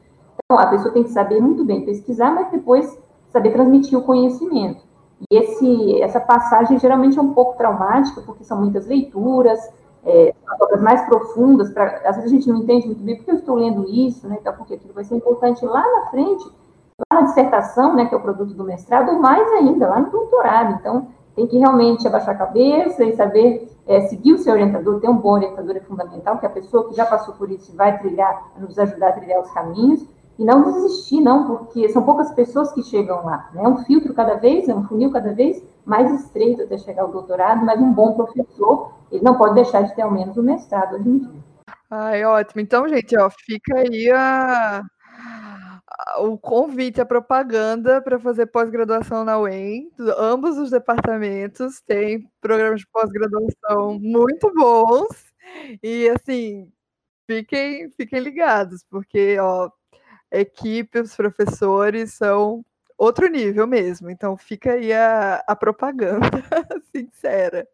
Então, 0.44 0.58
a 0.58 0.66
pessoa 0.66 0.92
tem 0.92 1.02
que 1.02 1.10
saber 1.10 1.40
muito 1.40 1.64
bem 1.64 1.84
pesquisar, 1.84 2.30
mas 2.30 2.50
depois 2.50 2.96
saber 3.30 3.50
transmitir 3.50 3.98
o 3.98 4.02
conhecimento. 4.02 4.84
E 5.30 5.36
esse, 5.36 6.00
essa 6.00 6.20
passagem 6.20 6.78
geralmente 6.78 7.18
é 7.18 7.22
um 7.22 7.32
pouco 7.32 7.56
traumática, 7.56 8.20
porque 8.22 8.44
são 8.44 8.60
muitas 8.60 8.86
leituras, 8.86 9.60
é, 10.04 10.34
obras 10.60 10.80
mais 10.80 11.02
profundas, 11.02 11.70
pra, 11.70 12.02
às 12.04 12.16
vezes 12.16 12.32
a 12.32 12.34
gente 12.34 12.48
não 12.48 12.58
entende 12.58 12.86
muito 12.86 13.02
bem 13.02 13.16
porque 13.16 13.30
eu 13.30 13.36
estou 13.36 13.54
lendo 13.54 13.88
isso, 13.88 14.26
né, 14.26 14.36
então, 14.40 14.52
porque 14.54 14.74
aquilo 14.74 14.92
vai 14.92 15.04
ser 15.04 15.14
importante 15.14 15.64
lá 15.64 15.80
na 15.80 16.10
frente, 16.10 16.44
lá 17.10 17.20
na 17.20 17.26
dissertação, 17.26 17.94
né, 17.94 18.06
que 18.06 18.14
é 18.14 18.18
o 18.18 18.22
produto 18.22 18.54
do 18.54 18.64
mestrado, 18.64 19.18
mais 19.20 19.50
ainda, 19.52 19.88
lá 19.88 20.00
no 20.00 20.10
doutorado. 20.10 20.76
Então, 20.78 21.08
tem 21.34 21.46
que 21.46 21.58
realmente 21.58 22.06
abaixar 22.06 22.34
a 22.34 22.38
cabeça 22.38 23.04
e 23.04 23.16
saber 23.16 23.68
é, 23.86 24.02
seguir 24.02 24.34
o 24.34 24.38
seu 24.38 24.52
orientador, 24.52 25.00
ter 25.00 25.08
um 25.08 25.16
bom 25.16 25.32
orientador 25.32 25.76
é 25.76 25.80
fundamental, 25.80 26.38
que 26.38 26.46
a 26.46 26.50
pessoa 26.50 26.88
que 26.88 26.94
já 26.94 27.06
passou 27.06 27.34
por 27.34 27.50
isso 27.50 27.74
vai 27.74 27.98
trilhar, 27.98 28.52
nos 28.58 28.78
ajudar 28.78 29.08
a 29.08 29.12
trilhar 29.12 29.40
os 29.40 29.50
caminhos, 29.50 30.06
e 30.38 30.44
não 30.44 30.62
desistir, 30.62 31.20
não, 31.20 31.46
porque 31.46 31.88
são 31.90 32.02
poucas 32.02 32.30
pessoas 32.32 32.72
que 32.72 32.82
chegam 32.82 33.24
lá, 33.24 33.50
né? 33.52 33.62
Um 33.62 33.84
filtro 33.84 34.14
cada 34.14 34.34
vez, 34.34 34.68
é 34.68 34.74
um 34.74 34.82
funil 34.84 35.12
cada 35.12 35.32
vez 35.32 35.62
mais 35.84 36.10
estreito 36.20 36.62
até 36.62 36.78
chegar 36.78 37.02
ao 37.02 37.12
doutorado, 37.12 37.64
mas 37.64 37.80
um 37.80 37.92
bom 37.92 38.14
professor, 38.14 38.92
ele 39.10 39.22
não 39.22 39.36
pode 39.36 39.54
deixar 39.54 39.82
de 39.82 39.94
ter 39.94 40.02
ao 40.02 40.10
menos 40.10 40.36
o 40.36 40.42
mestrado 40.42 40.94
hoje 40.94 41.08
em 41.08 41.18
dia. 41.18 41.40
Ai, 41.90 42.24
ótimo. 42.24 42.62
Então, 42.62 42.88
gente, 42.88 43.16
ó, 43.18 43.28
fica 43.28 43.76
aí 43.76 44.10
a, 44.10 44.82
o 46.18 46.38
convite, 46.38 47.00
a 47.00 47.06
propaganda 47.06 48.00
para 48.02 48.18
fazer 48.18 48.46
pós-graduação 48.46 49.24
na 49.24 49.38
UEM. 49.38 49.90
Ambos 50.18 50.58
os 50.58 50.70
departamentos 50.70 51.80
têm 51.82 52.28
programas 52.40 52.80
de 52.80 52.86
pós-graduação 52.88 53.98
muito 54.00 54.52
bons. 54.54 55.32
E 55.82 56.08
assim, 56.10 56.70
fiquem, 57.26 57.90
fiquem 57.90 58.20
ligados, 58.20 58.84
porque 58.88 59.38
ó, 59.38 59.70
equipe, 60.30 61.00
os 61.00 61.14
professores 61.14 62.14
são 62.14 62.64
outro 62.96 63.28
nível 63.28 63.66
mesmo. 63.66 64.10
Então 64.10 64.36
fica 64.36 64.72
aí 64.72 64.92
a, 64.92 65.42
a 65.46 65.56
propaganda 65.56 66.20
sincera. 66.94 67.66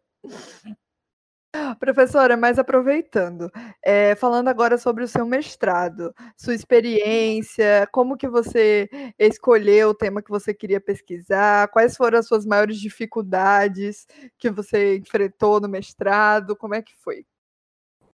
Professora, 1.79 2.37
mas 2.37 2.59
aproveitando, 2.59 3.49
é, 3.83 4.13
falando 4.15 4.49
agora 4.49 4.77
sobre 4.77 5.03
o 5.03 5.07
seu 5.07 5.25
mestrado, 5.25 6.13
sua 6.37 6.53
experiência, 6.53 7.87
como 7.91 8.15
que 8.15 8.29
você 8.29 8.87
escolheu 9.17 9.89
o 9.89 9.93
tema 9.95 10.21
que 10.21 10.29
você 10.29 10.53
queria 10.53 10.79
pesquisar, 10.79 11.67
quais 11.69 11.97
foram 11.97 12.19
as 12.19 12.27
suas 12.27 12.45
maiores 12.45 12.77
dificuldades 12.77 14.05
que 14.37 14.51
você 14.51 14.97
enfrentou 14.97 15.59
no 15.59 15.67
mestrado, 15.67 16.55
como 16.55 16.75
é 16.75 16.83
que 16.83 16.95
foi? 16.97 17.25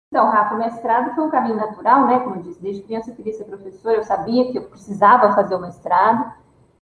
Então, 0.09 0.31
Rafa, 0.31 0.55
o 0.55 0.59
mestrado 0.59 1.13
foi 1.17 1.25
um 1.25 1.31
caminho 1.31 1.57
natural, 1.57 2.07
né? 2.07 2.21
Como 2.21 2.37
eu 2.37 2.43
disse, 2.43 2.63
desde 2.63 2.85
criança 2.85 3.11
eu 3.11 3.17
queria 3.17 3.33
ser 3.33 3.45
professora, 3.47 3.97
eu 3.97 4.05
sabia 4.05 4.53
que 4.53 4.59
eu 4.59 4.69
precisava 4.71 5.35
fazer 5.35 5.57
o 5.57 5.61
mestrado, 5.61 6.33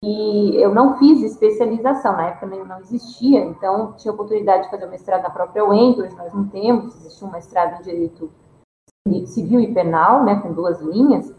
e 0.05 0.57
eu 0.63 0.75
não 0.75 0.99
fiz 0.99 1.23
especialização, 1.23 2.13
na 2.13 2.29
época 2.29 2.47
não 2.47 2.79
existia, 2.81 3.41
então 3.41 3.95
tinha 3.95 4.13
oportunidade 4.13 4.65
de 4.65 4.71
fazer 4.71 4.87
o 4.87 4.91
mestrado 4.91 5.23
na 5.23 5.31
própria 5.31 5.65
UEM, 5.65 5.99
hoje 5.99 6.15
nós 6.17 6.33
não 6.33 6.47
temos, 6.49 6.95
existe 6.97 7.25
um 7.25 7.31
mestrado 7.31 7.81
em 7.81 7.83
Direito 7.83 8.31
Civil 9.27 9.61
e 9.61 9.73
Penal, 9.73 10.25
né, 10.25 10.41
com 10.41 10.53
duas 10.53 10.81
linhas, 10.81 11.33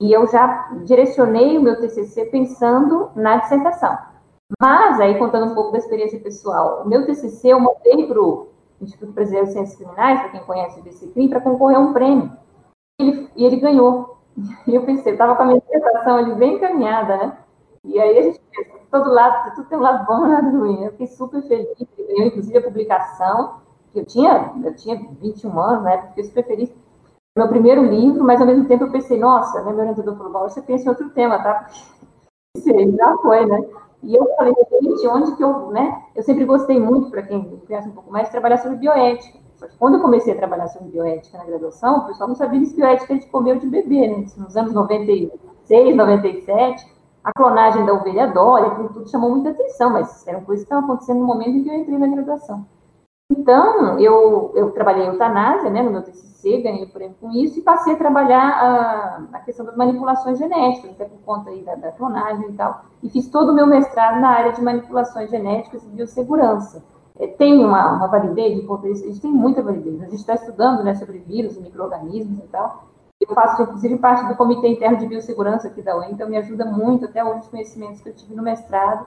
e 0.00 0.12
eu 0.12 0.26
já 0.26 0.70
direcionei 0.84 1.58
o 1.58 1.62
meu 1.62 1.78
TCC 1.80 2.26
pensando 2.26 3.10
na 3.14 3.36
dissertação. 3.38 3.98
Mas, 4.60 4.98
aí 5.00 5.18
contando 5.18 5.50
um 5.50 5.54
pouco 5.54 5.72
da 5.72 5.78
experiência 5.78 6.18
pessoal, 6.20 6.82
o 6.84 6.88
meu 6.88 7.04
TCC 7.04 7.48
eu 7.48 7.60
montei 7.60 8.06
para 8.06 8.20
o 8.20 8.48
Instituto 8.80 9.12
Brasileiro 9.12 9.48
de 9.48 9.52
Ciências 9.52 9.76
Criminais, 9.76 10.20
para 10.20 10.30
quem 10.30 10.40
conhece 10.44 10.80
o 10.80 10.82
BCCRIM, 10.82 11.28
para 11.28 11.40
concorrer 11.40 11.76
a 11.76 11.80
um 11.80 11.92
prêmio. 11.92 12.32
E 13.00 13.04
ele, 13.04 13.30
e 13.36 13.44
ele 13.44 13.56
ganhou. 13.56 14.18
E 14.66 14.74
eu 14.74 14.84
pensei, 14.84 15.12
estava 15.12 15.34
com 15.34 15.42
a 15.42 15.46
minha 15.46 15.60
dissertação 15.60 16.16
ali 16.16 16.34
bem 16.36 16.54
encaminhada, 16.54 17.16
né? 17.16 17.38
E 17.84 17.98
aí 17.98 18.18
a 18.18 18.22
gente 18.22 18.40
pensa, 18.50 18.78
todo 18.90 19.10
lado, 19.10 19.54
tudo 19.54 19.68
tem 19.68 19.78
um 19.78 19.82
lado 19.82 20.06
bom 20.06 20.26
e 20.26 20.28
um 20.28 20.32
lado 20.32 20.58
ruim. 20.58 20.84
Eu 20.84 20.92
fiquei 20.92 21.06
super 21.06 21.42
feliz, 21.42 21.68
eu, 21.98 22.26
inclusive 22.26 22.58
a 22.58 22.62
publicação, 22.62 23.60
que 23.92 24.00
eu 24.00 24.04
tinha, 24.04 24.52
eu 24.64 24.74
tinha 24.76 24.96
21 25.20 25.60
anos, 25.60 25.84
né? 25.84 26.02
Fiquei 26.08 26.24
super 26.24 26.46
feliz. 26.46 26.72
Meu 27.36 27.48
primeiro 27.48 27.84
livro, 27.84 28.24
mas 28.24 28.40
ao 28.40 28.46
mesmo 28.46 28.66
tempo 28.66 28.84
eu 28.84 28.90
pensei, 28.90 29.18
nossa, 29.18 29.62
né, 29.62 29.70
meu 29.70 29.80
orientador 29.80 30.16
falou, 30.16 30.32
bom, 30.32 30.40
você 30.40 30.60
pensa 30.60 30.86
em 30.86 30.88
outro 30.88 31.10
tema, 31.10 31.40
tá? 31.42 31.68
Sei, 32.56 32.90
já 32.96 33.16
foi, 33.18 33.46
né? 33.46 33.60
E 34.02 34.14
eu 34.14 34.26
falei, 34.36 34.54
gente, 34.82 35.08
onde 35.08 35.36
que 35.36 35.42
eu, 35.42 35.70
né? 35.70 36.02
Eu 36.14 36.22
sempre 36.22 36.44
gostei 36.44 36.80
muito, 36.80 37.10
para 37.10 37.22
quem 37.22 37.60
conhece 37.66 37.88
um 37.88 37.92
pouco 37.92 38.10
mais, 38.10 38.26
de 38.26 38.32
trabalhar 38.32 38.58
sobre 38.58 38.78
bioética. 38.78 39.38
Só 39.56 39.66
que 39.66 39.76
quando 39.76 39.94
eu 39.94 40.00
comecei 40.00 40.32
a 40.32 40.36
trabalhar 40.36 40.68
sobre 40.68 40.88
bioética 40.88 41.38
na 41.38 41.44
graduação, 41.44 41.98
o 41.98 42.06
pessoal 42.06 42.28
não 42.28 42.36
sabia 42.36 42.60
que 42.60 42.74
bioética 42.74 43.12
a 43.12 43.16
gente 43.16 43.28
comeu 43.28 43.56
de 43.56 43.66
bebê, 43.66 44.06
né? 44.06 44.24
Nos 44.36 44.56
anos 44.56 44.72
96, 44.72 45.96
97, 45.96 46.97
a 47.28 47.32
clonagem 47.32 47.84
da 47.84 47.92
ovelha 47.92 48.26
Dória, 48.28 48.70
tudo 48.70 49.08
chamou 49.08 49.30
muita 49.30 49.50
atenção, 49.50 49.90
mas 49.90 50.26
eram 50.26 50.40
coisas 50.44 50.64
que 50.64 50.72
estavam 50.72 50.84
acontecendo 50.84 51.20
no 51.20 51.26
momento 51.26 51.50
em 51.50 51.62
que 51.62 51.68
eu 51.68 51.74
entrei 51.74 51.98
na 51.98 52.06
graduação. 52.06 52.66
Então, 53.30 53.98
eu, 53.98 54.52
eu 54.54 54.70
trabalhei 54.70 55.04
em 55.04 55.08
eutanásia, 55.08 55.68
né, 55.68 55.82
no 55.82 55.90
meu 55.90 56.02
TCC, 56.02 56.62
ganhei 56.62 56.84
o 56.84 56.90
prêmio 56.90 57.14
com 57.20 57.30
isso, 57.30 57.58
e 57.58 57.62
passei 57.62 57.92
a 57.92 57.98
trabalhar 57.98 58.48
a, 58.48 59.22
a 59.34 59.40
questão 59.40 59.66
das 59.66 59.76
manipulações 59.76 60.38
genéticas, 60.38 60.92
até 60.92 61.04
por 61.04 61.18
conta 61.26 61.50
aí 61.50 61.62
da, 61.62 61.74
da 61.74 61.92
clonagem 61.92 62.48
e 62.48 62.52
tal, 62.54 62.84
e 63.02 63.10
fiz 63.10 63.28
todo 63.28 63.50
o 63.50 63.54
meu 63.54 63.66
mestrado 63.66 64.18
na 64.20 64.30
área 64.30 64.52
de 64.52 64.62
manipulações 64.62 65.30
genéticas 65.30 65.84
e 65.84 65.88
biossegurança. 65.88 66.82
É, 67.18 67.26
tem 67.26 67.62
uma, 67.62 67.96
uma 67.96 68.06
validez, 68.06 68.64
a 68.70 68.86
gente 68.86 69.20
tem 69.20 69.30
muita 69.30 69.60
validez, 69.60 70.00
a 70.00 70.06
gente 70.06 70.20
está 70.20 70.34
estudando 70.34 70.82
né, 70.82 70.94
sobre 70.94 71.18
vírus 71.18 71.58
micro-organismos 71.58 72.38
e 72.38 72.48
tal, 72.48 72.87
eu 73.28 73.34
faço, 73.34 73.62
inclusive, 73.62 73.98
parte 73.98 74.26
do 74.26 74.36
Comitê 74.36 74.68
Interno 74.68 74.96
de 74.96 75.06
Biossegurança 75.06 75.68
aqui 75.68 75.82
da 75.82 75.96
UEM, 75.96 76.12
então 76.12 76.28
me 76.28 76.38
ajuda 76.38 76.64
muito 76.64 77.04
até 77.04 77.22
hoje 77.22 77.40
os 77.40 77.48
conhecimentos 77.48 78.00
que 78.00 78.08
eu 78.08 78.14
tive 78.14 78.34
no 78.34 78.42
mestrado. 78.42 79.06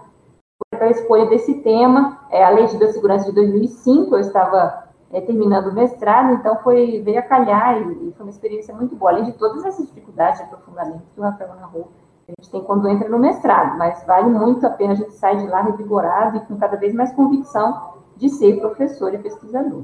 Foi 0.78 0.88
a 0.88 0.92
escolha 0.92 1.26
desse 1.26 1.56
tema, 1.62 2.20
é 2.30 2.44
a 2.44 2.50
Lei 2.50 2.68
de 2.68 2.78
Biossegurança 2.78 3.26
de 3.26 3.32
2005, 3.32 4.14
eu 4.16 4.20
estava 4.20 4.90
é, 5.12 5.22
terminando 5.22 5.68
o 5.68 5.74
mestrado, 5.74 6.34
então 6.34 6.56
foi, 6.58 7.02
veio 7.02 7.20
a 7.20 7.24
calhar 7.24 7.82
e, 7.82 8.10
e, 8.10 8.12
foi 8.14 8.26
uma 8.26 8.30
experiência 8.30 8.76
muito 8.76 8.96
boa, 8.96 9.12
além 9.12 9.26
de 9.26 9.34
todas 9.34 9.66
essas 9.66 9.88
dificuldades 9.88 10.40
de 10.40 10.46
aprofundamento 10.46 11.04
que 11.14 11.20
o 11.20 11.24
Rafael 11.24 11.56
narrou, 11.56 11.92
a 12.28 12.32
gente 12.40 12.52
tem 12.52 12.64
quando 12.64 12.88
entra 12.88 13.10
no 13.10 13.18
mestrado, 13.18 13.78
mas 13.78 14.06
vale 14.06 14.30
muito 14.30 14.66
a 14.66 14.70
pena 14.70 14.94
a 14.94 14.96
gente 14.96 15.14
sair 15.14 15.38
de 15.38 15.48
lá 15.48 15.62
revigorado 15.62 16.38
e 16.38 16.42
com 16.42 16.58
cada 16.58 16.78
vez 16.78 16.94
mais 16.94 17.12
convicção 17.14 17.96
de 18.16 18.30
ser 18.30 18.60
professor 18.60 19.14
e 19.14 19.18
pesquisador. 19.18 19.84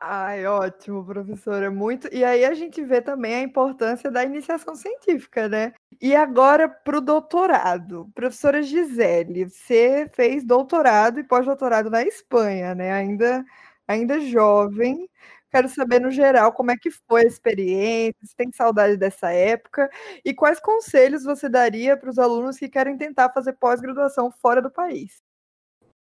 Ai, 0.00 0.46
ótimo, 0.46 1.04
professora, 1.04 1.70
muito. 1.70 2.08
E 2.14 2.24
aí 2.24 2.44
a 2.44 2.54
gente 2.54 2.82
vê 2.84 3.00
também 3.02 3.34
a 3.34 3.40
importância 3.42 4.10
da 4.10 4.22
iniciação 4.24 4.76
científica, 4.76 5.48
né? 5.48 5.72
E 6.00 6.14
agora 6.14 6.68
para 6.68 6.98
o 6.98 7.00
doutorado. 7.00 8.08
Professora 8.14 8.62
Gisele, 8.62 9.46
você 9.46 10.08
fez 10.14 10.44
doutorado 10.44 11.18
e 11.18 11.24
pós-doutorado 11.24 11.90
na 11.90 12.02
Espanha, 12.04 12.74
né? 12.76 12.92
Ainda, 12.92 13.44
ainda 13.88 14.20
jovem. 14.20 15.08
Quero 15.50 15.68
saber, 15.68 15.98
no 16.00 16.10
geral, 16.12 16.52
como 16.52 16.70
é 16.70 16.76
que 16.76 16.90
foi 17.08 17.22
a 17.22 17.26
experiência, 17.26 18.14
se 18.22 18.36
tem 18.36 18.52
saudade 18.52 18.96
dessa 18.98 19.30
época, 19.32 19.90
e 20.24 20.34
quais 20.34 20.60
conselhos 20.60 21.24
você 21.24 21.48
daria 21.48 21.96
para 21.96 22.10
os 22.10 22.18
alunos 22.18 22.58
que 22.58 22.68
querem 22.68 22.96
tentar 22.98 23.30
fazer 23.32 23.54
pós-graduação 23.54 24.30
fora 24.30 24.60
do 24.62 24.70
país? 24.70 25.22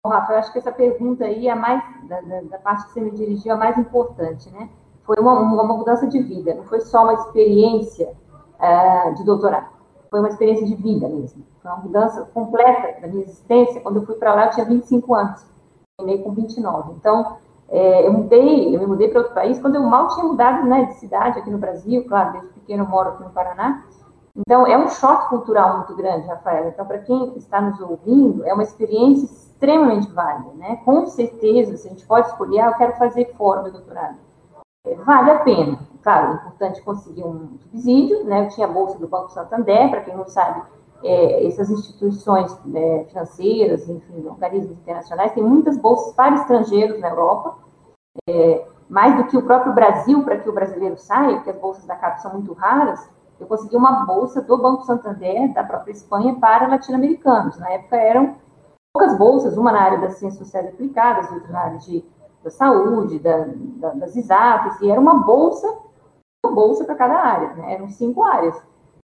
Rafa, 0.10 0.34
eu 0.34 0.40
acho 0.40 0.52
que 0.52 0.58
essa 0.58 0.72
pergunta 0.72 1.26
aí, 1.26 1.48
é 1.48 1.54
mais, 1.54 1.84
da, 2.08 2.22
da, 2.22 2.42
da 2.42 2.58
parte 2.58 2.88
que 2.88 2.94
você 2.94 3.02
me 3.02 3.12
dirigiu, 3.12 3.54
a 3.54 3.58
mais 3.58 3.78
importante, 3.78 4.50
né? 4.50 4.68
Foi 5.04 5.18
uma, 5.20 5.40
uma 5.40 5.64
mudança 5.64 6.08
de 6.08 6.20
vida, 6.20 6.56
não 6.56 6.64
foi 6.64 6.80
só 6.82 7.04
uma 7.04 7.14
experiência 7.14 8.12
uh, 8.60 9.14
de 9.14 9.24
doutorado, 9.24 9.68
foi 10.10 10.20
uma 10.20 10.30
experiência 10.30 10.66
de 10.66 10.76
vida 10.76 11.08
mesmo. 11.08 11.44
Foi 11.62 11.72
uma 11.72 11.82
mudança 11.82 12.24
completa 12.34 13.00
da 13.00 13.08
minha 13.08 13.24
existência. 13.24 13.80
Quando 13.82 13.98
eu 13.98 14.06
fui 14.06 14.16
para 14.16 14.34
lá, 14.34 14.46
eu 14.48 14.52
tinha 14.52 14.66
25 14.66 15.14
anos, 15.14 15.46
terminei 15.98 16.24
com 16.24 16.32
29. 16.32 16.94
Então, 16.94 17.38
é, 17.70 18.08
eu 18.08 18.12
mudei, 18.12 18.76
eu 18.76 18.80
me 18.80 18.88
mudei 18.88 19.08
para 19.08 19.20
outro 19.20 19.36
país 19.36 19.60
quando 19.60 19.76
eu 19.76 19.84
mal 19.84 20.08
tinha 20.10 20.26
mudado 20.26 20.68
né, 20.68 20.86
de 20.86 20.96
cidade 20.96 21.40
aqui 21.40 21.50
no 21.50 21.60
Brasil, 21.60 22.06
claro, 22.08 22.34
desde 22.34 22.50
pequeno 22.50 22.84
eu 22.84 22.90
moro 22.90 23.10
aqui 23.10 23.24
no 23.24 23.30
Paraná. 23.30 23.86
Então, 24.36 24.66
é 24.66 24.78
um 24.78 24.88
choque 24.88 25.30
cultural 25.30 25.78
muito 25.78 25.96
grande, 25.96 26.28
Rafael. 26.28 26.70
Então, 26.70 26.86
para 26.86 27.00
quem 27.00 27.38
está 27.38 27.62
nos 27.62 27.80
ouvindo, 27.82 28.46
é 28.46 28.54
uma 28.54 28.64
experiência 28.64 29.26
extremamente 29.26 30.12
válida, 30.12 30.52
né? 30.56 30.78
Com 30.86 31.06
certeza, 31.06 31.76
se 31.78 31.88
a 31.88 31.92
gente 31.92 32.06
pode 32.06 32.28
escolher, 32.28 32.62
ah, 32.62 32.68
eu 32.68 32.78
quero 32.78 32.94
fazer 32.94 33.34
fora 33.36 33.64
do 33.64 33.72
doutorado. 33.72 34.18
É, 34.88 34.96
vale 34.96 35.32
a 35.32 35.40
pena. 35.40 35.80
Claro, 36.02 36.32
é 36.32 36.36
importante 36.36 36.82
conseguir 36.82 37.24
um 37.24 37.58
subsídio, 37.60 38.24
né? 38.24 38.46
Eu 38.46 38.50
tinha 38.50 38.68
a 38.68 38.72
bolsa 38.72 38.98
do 38.98 39.08
Banco 39.08 39.32
Santander, 39.32 39.90
para 39.90 40.02
quem 40.02 40.16
não 40.16 40.26
sabe, 40.26 40.64
é, 41.04 41.46
essas 41.46 41.70
instituições 41.70 42.58
é, 42.74 43.06
financeiras, 43.10 43.88
enfim, 43.90 44.26
organismos 44.28 44.78
internacionais, 44.78 45.34
têm 45.34 45.44
muitas 45.44 45.78
bolsas 45.78 46.14
para 46.14 46.36
estrangeiros 46.36 47.00
na 47.00 47.10
Europa, 47.10 47.58
é, 48.28 48.66
mais 48.90 49.16
do 49.16 49.26
que 49.26 49.38
o 49.38 49.44
próprio 49.44 49.74
Brasil, 49.74 50.24
para 50.24 50.38
que 50.38 50.50
o 50.50 50.54
brasileiro 50.54 50.98
saia, 50.98 51.36
porque 51.36 51.50
as 51.50 51.58
bolsas 51.58 51.86
da 51.86 51.96
CAP 51.96 52.22
são 52.22 52.34
muito 52.34 52.54
raras, 52.54 53.10
eu 53.42 53.48
consegui 53.48 53.76
uma 53.76 54.06
bolsa 54.06 54.40
do 54.40 54.56
Banco 54.56 54.84
Santander, 54.84 55.52
da 55.52 55.64
própria 55.64 55.92
Espanha, 55.92 56.36
para 56.36 56.68
latino-americanos. 56.68 57.58
Na 57.58 57.72
época 57.72 57.98
eram 57.98 58.36
poucas 58.94 59.18
bolsas, 59.18 59.58
uma 59.58 59.72
na 59.72 59.82
área 59.82 59.98
das 59.98 60.20
ciências 60.20 60.38
sociais 60.38 60.68
aplicadas, 60.68 61.32
outra 61.32 61.52
na 61.52 61.60
área 61.60 61.80
de, 61.80 62.06
da 62.44 62.52
saúde, 62.52 63.18
da, 63.18 63.48
da, 63.48 63.90
das 63.96 64.16
exatas, 64.16 64.80
e 64.80 64.92
era 64.92 65.02
uma 65.02 65.16
bolsa, 65.16 65.68
uma 66.46 66.54
bolsa 66.54 66.86
para 66.86 66.94
cada 66.94 67.16
área, 67.16 67.54
né? 67.56 67.74
eram 67.74 67.90
cinco 67.90 68.24
áreas. 68.24 68.62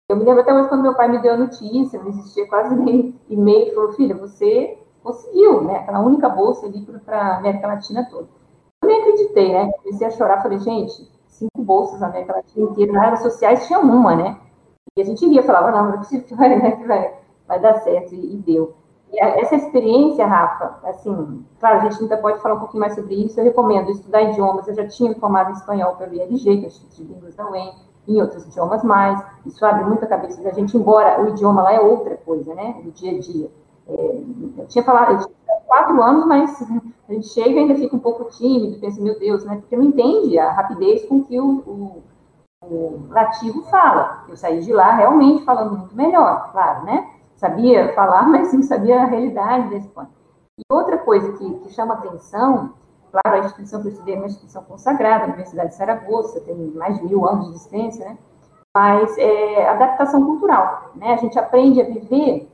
Eu 0.09 0.17
me 0.17 0.25
lembro 0.25 0.43
até 0.43 0.55
hoje 0.55 0.69
quando 0.69 0.83
meu 0.83 0.95
pai 0.95 1.09
me 1.09 1.21
deu 1.21 1.35
a 1.35 1.37
notícia, 1.37 2.01
não 2.01 2.09
existia 2.09 2.49
quase 2.49 2.75
nem 2.77 3.19
e-mail, 3.29 3.75
falou, 3.75 3.93
filha, 3.93 4.17
você 4.17 4.79
conseguiu, 5.03 5.63
né? 5.63 5.79
Aquela 5.79 6.01
única 6.01 6.29
bolsa 6.29 6.67
ali 6.67 6.85
para 7.05 7.19
a 7.19 7.37
América 7.39 7.67
Latina 7.67 8.07
toda. 8.11 8.29
Eu 8.83 8.89
nem 8.89 9.01
acreditei, 9.01 9.53
né? 9.53 9.73
Comecei 9.73 10.07
a 10.07 10.11
chorar, 10.11 10.43
falei, 10.43 10.59
gente, 10.59 11.10
cinco 11.41 11.63
bolsas 11.63 12.01
na 12.01 12.09
América 12.09 12.35
Latina 12.35 12.71
inteira, 12.71 12.93
na 12.93 13.05
área 13.07 13.17
sociais 13.17 13.67
tinha 13.67 13.81
uma, 13.81 14.15
né? 14.15 14.39
E 14.97 15.01
a 15.01 15.05
gente 15.05 15.25
iria, 15.25 15.43
falava, 15.43 15.71
não, 15.71 15.87
não 15.87 15.95
é 15.95 15.97
possível 15.97 16.27
que 16.27 16.35
vai, 16.37 16.57
né, 16.57 16.73
que 16.73 16.87
vai, 16.87 17.15
vai 17.49 17.59
dar 17.59 17.81
certo, 17.81 18.15
e, 18.15 18.35
e 18.35 18.37
deu. 18.37 18.75
E 19.13 19.21
essa 19.21 19.57
experiência, 19.57 20.25
Rafa, 20.25 20.79
assim, 20.89 21.45
claro, 21.59 21.79
a 21.79 21.81
gente 21.81 22.03
ainda 22.03 22.17
pode 22.17 22.41
falar 22.41 22.55
um 22.55 22.61
pouquinho 22.61 22.81
mais 22.81 22.95
sobre 22.95 23.15
isso. 23.15 23.41
Eu 23.41 23.45
recomendo 23.45 23.91
estudar 23.91 24.23
idiomas. 24.23 24.69
Eu 24.69 24.75
já 24.75 24.87
tinha 24.87 25.13
formado 25.17 25.51
em 25.51 25.55
espanhol 25.55 25.97
pelo 25.97 26.15
ILG, 26.15 26.39
que 26.39 26.49
é 26.49 26.53
o 26.53 26.67
Instituto 26.67 26.95
de 26.95 27.03
Línguas 27.03 27.35
da 27.35 27.51
UEM, 27.51 27.75
em 28.07 28.21
outros 28.21 28.47
idiomas 28.47 28.85
mais. 28.85 29.21
Isso 29.45 29.65
abre 29.67 29.85
muito 29.85 30.05
a 30.05 30.09
cabeça 30.09 30.41
da 30.43 30.53
gente, 30.53 30.77
embora 30.77 31.21
o 31.21 31.29
idioma 31.31 31.63
lá 31.63 31.73
é 31.73 31.81
outra 31.81 32.17
coisa, 32.19 32.55
né, 32.55 32.81
do 32.85 32.93
dia 32.93 33.17
a 33.17 33.19
dia. 33.19 33.51
Eu 34.59 34.67
tinha 34.69 34.85
falado, 34.85 35.13
eu 35.13 35.19
tinha 35.19 35.61
quatro 35.67 36.03
anos, 36.03 36.27
mas 36.27 36.63
a 37.09 37.13
gente 37.13 37.29
chega 37.29 37.51
e 37.51 37.59
ainda 37.59 37.75
fica 37.75 37.97
um 37.97 38.01
pouco 38.01 38.25
tímido, 38.31 38.81
pensa, 38.81 39.01
meu 39.01 39.19
Deus, 39.19 39.45
né, 39.45 39.57
porque 39.57 39.77
não 39.77 39.85
entende 39.85 40.39
a 40.39 40.53
rapidez 40.53 41.05
com 41.07 41.25
que 41.25 41.39
o, 41.41 41.59
o, 41.67 42.03
o 42.65 43.63
fala. 43.71 44.25
Eu 44.29 44.37
saí 44.37 44.61
de 44.61 44.73
lá 44.73 44.93
realmente 44.93 45.45
falando 45.45 45.79
muito 45.79 45.97
melhor, 45.97 46.53
claro, 46.53 46.85
né? 46.85 47.09
sabia 47.41 47.93
falar, 47.95 48.29
mas 48.29 48.53
não 48.53 48.63
sabia 48.63 49.03
a 49.03 49.07
realidade 49.07 49.71
desse 49.71 49.89
ponto. 49.89 50.11
E 50.59 50.63
outra 50.71 50.99
coisa 50.99 51.33
que, 51.33 51.55
que 51.61 51.71
chama 51.73 51.95
atenção, 51.95 52.75
claro, 53.11 53.41
a 53.41 53.45
instituição 53.47 53.81
que 53.81 53.89
eu 53.89 53.93
estudei 53.93 54.15
é 54.15 54.19
uma 54.19 54.27
instituição 54.27 54.63
consagrada, 54.65 55.25
a 55.25 55.29
Universidade 55.29 55.71
de 55.71 55.77
Saragossa, 55.77 56.41
tem 56.43 56.55
mais 56.55 56.99
de 56.99 57.05
mil 57.05 57.27
anos 57.27 57.47
de 57.47 57.55
existência, 57.55 58.05
né? 58.05 58.19
mas 58.77 59.17
é 59.19 59.69
adaptação 59.69 60.25
cultural, 60.25 60.93
né? 60.95 61.15
A 61.15 61.17
gente 61.17 61.37
aprende 61.37 61.81
a 61.81 61.85
viver 61.85 62.49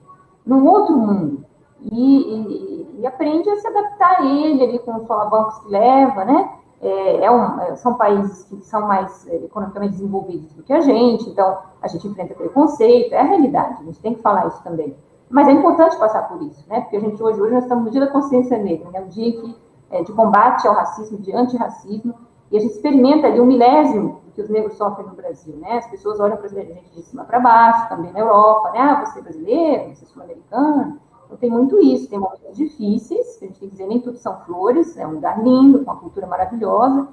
num 0.47 0.67
outro 0.67 0.97
mundo. 0.97 1.45
E, 1.83 1.95
e, 1.95 3.01
e, 3.01 3.07
aprende 3.07 3.51
a 3.51 3.57
se 3.57 3.67
adaptar 3.67 4.21
a 4.21 4.25
ele 4.25 4.63
ali 4.63 4.79
com 4.79 4.97
os 4.97 5.07
solavancos 5.07 5.59
que 5.59 5.69
leva, 5.69 6.25
né? 6.25 6.51
É, 6.81 7.25
é 7.25 7.31
um, 7.31 7.61
é, 7.61 7.77
são 7.77 7.95
países 7.95 8.45
que 8.45 8.61
são 8.63 8.87
mais 8.87 9.27
é, 9.29 9.37
economicamente 9.37 9.93
desenvolvidos 9.93 10.53
do 10.53 10.63
que 10.63 10.73
a 10.73 10.81
gente, 10.81 11.29
então 11.29 11.59
a 11.81 11.89
gente 11.89 12.07
enfrenta 12.07 12.35
preconceito, 12.35 13.13
é 13.13 13.21
a 13.21 13.25
realidade, 13.25 13.81
a 13.81 13.85
gente 13.85 14.01
tem 14.01 14.15
que 14.15 14.23
falar 14.23 14.47
isso 14.47 14.63
também. 14.63 14.97
Mas 15.29 15.49
é 15.49 15.53
importante 15.53 15.99
passar 15.99 16.29
por 16.29 16.41
isso, 16.43 16.65
né? 16.69 16.83
Porque 16.83 16.97
a 16.97 17.01
gente 17.01 17.21
hoje, 17.23 17.41
hoje 17.41 17.55
nós 17.55 17.65
estamos 17.65 17.85
no 17.85 17.91
dia 17.91 18.01
da 18.01 18.07
consciência 18.07 18.59
negra, 18.59 18.91
né? 18.91 19.01
O 19.01 19.09
dia 19.09 19.33
que, 19.41 19.57
é, 19.91 20.03
de 20.03 20.13
combate 20.13 20.67
ao 20.67 20.75
racismo, 20.75 21.19
de 21.19 21.33
antirracismo, 21.33 22.15
e 22.51 22.57
a 22.57 22.61
gente 22.61 22.75
experimenta 22.75 23.27
ali 23.27 23.41
um 23.41 23.47
milésimo 23.47 24.21
que 24.37 24.43
os 24.43 24.49
negros 24.49 24.77
sofrem 24.77 25.07
no 25.07 25.15
Brasil, 25.15 25.57
né? 25.57 25.79
As 25.79 25.91
pessoas 25.91 26.21
olham 26.21 26.37
para 26.37 26.47
a 26.47 26.49
gente 26.51 26.93
de 26.93 27.03
cima 27.03 27.25
para 27.25 27.41
baixo, 27.41 27.89
também 27.89 28.13
na 28.13 28.21
Europa, 28.21 28.71
né? 28.71 28.79
Ah, 28.79 29.05
você 29.05 29.19
é 29.19 29.23
brasileiro, 29.23 29.95
você 29.95 30.05
é 30.05 30.07
sul-americano. 30.07 31.01
Então 31.25 31.37
tem 31.39 31.51
muito 31.51 31.81
isso, 31.81 32.09
tem 32.09 32.21
momentos 32.21 32.57
difíceis, 32.57 33.39
a 33.43 33.47
gente 33.47 33.59
tem 33.59 33.69
que 33.69 33.75
dizer, 33.75 33.87
nem 33.87 34.01
tudo 34.01 34.17
são 34.19 34.39
flores, 34.43 34.97
é 34.97 35.05
um 35.05 35.15
lugar 35.15 35.43
lindo, 35.43 35.79
com 35.79 35.91
uma 35.91 35.99
cultura 35.99 36.27
maravilhosa, 36.27 37.09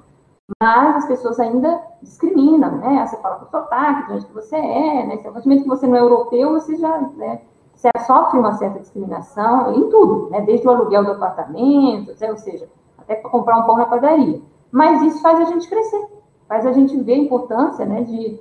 mas 0.62 0.96
as 0.96 1.06
pessoas 1.06 1.40
ainda 1.40 1.82
discriminam, 2.00 2.76
né? 2.76 3.06
Você 3.06 3.16
fala 3.16 3.36
com 3.36 3.46
o 3.46 3.48
sotaque, 3.48 4.06
de 4.06 4.12
onde 4.12 4.26
que 4.26 4.34
você 4.34 4.56
é, 4.56 5.06
né? 5.06 5.16
Se 5.16 5.26
a 5.26 5.32
partir 5.32 5.48
do 5.48 5.50
momento 5.50 5.62
que 5.62 5.68
você 5.68 5.86
não 5.86 5.96
é 5.96 6.00
europeu, 6.00 6.52
você 6.52 6.76
já, 6.76 7.00
né? 7.16 7.40
Você 7.74 7.90
sofre 8.06 8.38
uma 8.38 8.52
certa 8.52 8.78
discriminação 8.78 9.74
em 9.74 9.88
tudo, 9.88 10.30
né? 10.30 10.42
Desde 10.42 10.66
o 10.68 10.70
aluguel 10.70 11.04
do 11.04 11.12
apartamento, 11.12 12.10
ou 12.10 12.36
seja, 12.36 12.68
até 12.98 13.16
para 13.16 13.30
comprar 13.30 13.58
um 13.58 13.62
pão 13.64 13.76
na 13.76 13.86
padaria 13.86 14.40
mas 14.74 15.00
isso 15.02 15.22
faz 15.22 15.38
a 15.38 15.44
gente 15.44 15.68
crescer, 15.68 16.04
faz 16.48 16.66
a 16.66 16.72
gente 16.72 16.96
ver 17.00 17.14
a 17.14 17.18
importância 17.18 17.84
né, 17.84 18.02
de, 18.02 18.40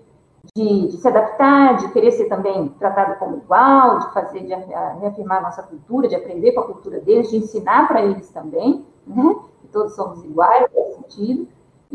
de, 0.56 0.88
de, 0.88 0.98
se 0.98 1.08
adaptar, 1.08 1.78
de 1.78 1.92
querer 1.92 2.12
ser 2.12 2.26
também 2.26 2.70
tratado 2.80 3.18
como 3.18 3.38
igual, 3.38 4.00
de 4.00 4.14
fazer, 4.14 4.42
de 4.42 4.54
reafirmar 5.02 5.40
a 5.40 5.42
nossa 5.42 5.64
cultura, 5.64 6.08
de 6.08 6.16
aprender 6.16 6.52
com 6.52 6.62
a 6.62 6.68
cultura 6.68 7.00
deles, 7.00 7.30
de 7.30 7.38
ensinar 7.38 7.88
para 7.88 8.02
eles 8.02 8.30
também, 8.30 8.86
né, 9.08 9.36
que 9.62 9.68
todos 9.68 9.96
somos 9.96 10.24
iguais 10.24 10.68
nesse 10.74 10.96
sentido, 10.96 11.48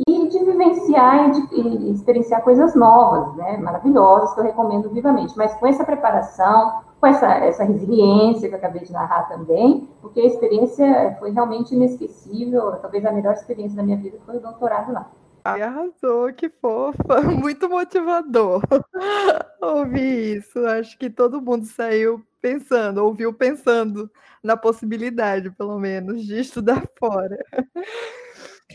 e 0.07 0.29
de 0.29 0.45
vivenciar 0.45 1.29
e 1.29 1.31
de 1.33 1.61
e 1.61 1.91
experienciar 1.91 2.43
coisas 2.43 2.75
novas, 2.75 3.35
né, 3.37 3.57
maravilhosas, 3.59 4.33
que 4.33 4.41
eu 4.41 4.45
recomendo 4.45 4.89
vivamente, 4.91 5.37
mas 5.37 5.55
com 5.55 5.67
essa 5.67 5.85
preparação, 5.85 6.83
com 7.01 7.07
essa, 7.07 7.27
essa 7.27 7.65
resiliência 7.65 8.49
que 8.49 8.55
eu 8.55 8.59
acabei 8.59 8.83
de 8.83 8.93
narrar 8.93 9.29
também, 9.29 9.89
porque 10.01 10.21
a 10.21 10.27
experiência 10.27 11.17
foi 11.19 11.33
realmente 11.33 11.75
inesquecível, 11.75 12.73
talvez 12.81 13.05
a 13.05 13.13
melhor 13.13 13.35
experiência 13.35 13.77
da 13.77 13.83
minha 13.83 13.97
vida 13.97 14.19
foi 14.25 14.37
o 14.37 14.41
doutorado 14.41 14.93
lá. 14.93 15.11
Ai, 15.55 15.63
arrasou, 15.63 16.33
que 16.35 16.51
fofa, 16.51 17.23
muito 17.23 17.69
motivador 17.69 18.61
ouvir 19.63 20.39
isso. 20.39 20.59
Acho 20.67 20.99
que 20.99 21.09
todo 21.09 21.41
mundo 21.41 21.65
saiu 21.65 22.23
pensando, 22.41 22.99
ouviu 23.05 23.33
pensando 23.33 24.11
na 24.43 24.57
possibilidade, 24.57 25.51
pelo 25.53 25.79
menos, 25.79 26.27
de 26.27 26.39
estudar 26.39 26.83
fora. 26.99 27.39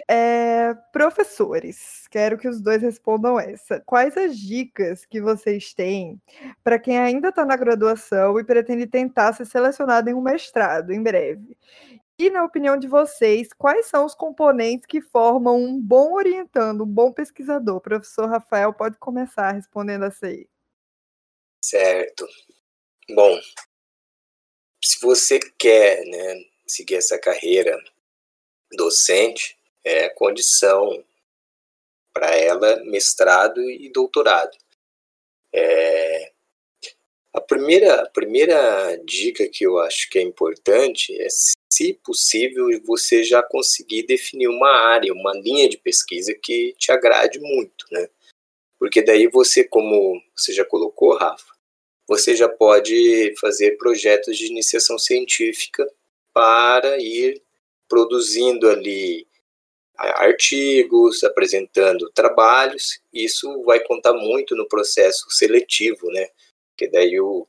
É, 0.10 0.74
professores, 0.92 2.08
quero 2.10 2.38
que 2.38 2.48
os 2.48 2.60
dois 2.60 2.82
respondam 2.82 3.40
essa. 3.40 3.80
Quais 3.86 4.18
as 4.18 4.36
dicas 4.36 5.06
que 5.06 5.22
vocês 5.22 5.74
têm 5.74 6.20
para 6.64 6.80
quem 6.80 6.98
ainda 6.98 7.30
está 7.30 7.46
na 7.46 7.56
graduação 7.56 8.40
e 8.40 8.44
pretende 8.44 8.88
tentar 8.88 9.34
ser 9.34 9.46
selecionado 9.46 10.10
em 10.10 10.16
um 10.16 10.22
mestrado 10.22 10.92
em 10.92 11.04
breve? 11.04 11.56
E, 12.18 12.30
na 12.30 12.44
opinião 12.44 12.78
de 12.78 12.88
vocês, 12.88 13.50
quais 13.58 13.88
são 13.88 14.06
os 14.06 14.14
componentes 14.14 14.86
que 14.86 15.02
formam 15.02 15.58
um 15.58 15.82
bom 15.82 16.14
orientando, 16.14 16.84
um 16.84 16.88
bom 16.88 17.12
pesquisador? 17.12 17.82
Professor 17.82 18.30
Rafael 18.30 18.74
pode 18.74 18.98
começar 18.98 19.52
respondendo 19.52 20.06
essa 20.06 20.28
aí. 20.28 20.48
Certo. 21.64 22.28
Bom, 23.10 23.40
se 24.84 25.00
você 25.02 25.40
quer 25.58 26.06
né, 26.06 26.46
seguir 26.68 26.96
essa 26.96 27.18
carreira 27.18 27.82
docente, 28.76 29.58
é 29.84 30.10
condição 30.10 31.04
para 32.14 32.36
ela 32.38 32.84
mestrado 32.86 33.60
e 33.60 33.90
doutorado. 33.92 34.56
É, 35.52 36.32
a 37.34 37.42
primeira, 37.42 38.04
a 38.04 38.10
primeira 38.10 38.98
dica 39.04 39.48
que 39.50 39.66
eu 39.66 39.80
acho 39.80 40.10
que 40.10 40.20
é 40.20 40.22
importante 40.22 41.20
é, 41.20 41.28
possível, 42.04 42.68
você 42.86 43.24
já 43.24 43.42
conseguir 43.42 44.04
definir 44.04 44.48
uma 44.48 44.70
área, 44.70 45.14
uma 45.14 45.34
linha 45.34 45.68
de 45.68 45.78
pesquisa 45.78 46.34
que 46.42 46.74
te 46.78 46.92
agrade 46.92 47.40
muito, 47.40 47.86
né? 47.92 48.08
Porque 48.78 49.02
daí 49.02 49.28
você, 49.28 49.64
como 49.64 50.22
você 50.36 50.52
já 50.54 50.66
colocou, 50.66 51.16
Rafa, 51.16 51.54
você 52.08 52.36
já 52.36 52.50
pode 52.50 53.34
fazer 53.40 53.78
projetos 53.78 54.38
de 54.38 54.48
iniciação 54.48 55.00
científica 55.00 55.88
para 56.34 56.98
ir 57.02 57.42
produzindo 57.88 58.70
ali 58.70 59.28
artigos, 59.98 61.24
apresentando 61.24 62.12
trabalhos, 62.12 63.00
isso 63.14 63.64
vai 63.64 63.80
contar 63.80 64.14
muito 64.14 64.56
no 64.56 64.68
processo 64.68 65.30
seletivo, 65.30 66.08
né? 66.12 66.28
Porque 66.72 66.90
daí 66.90 67.20
o, 67.20 67.48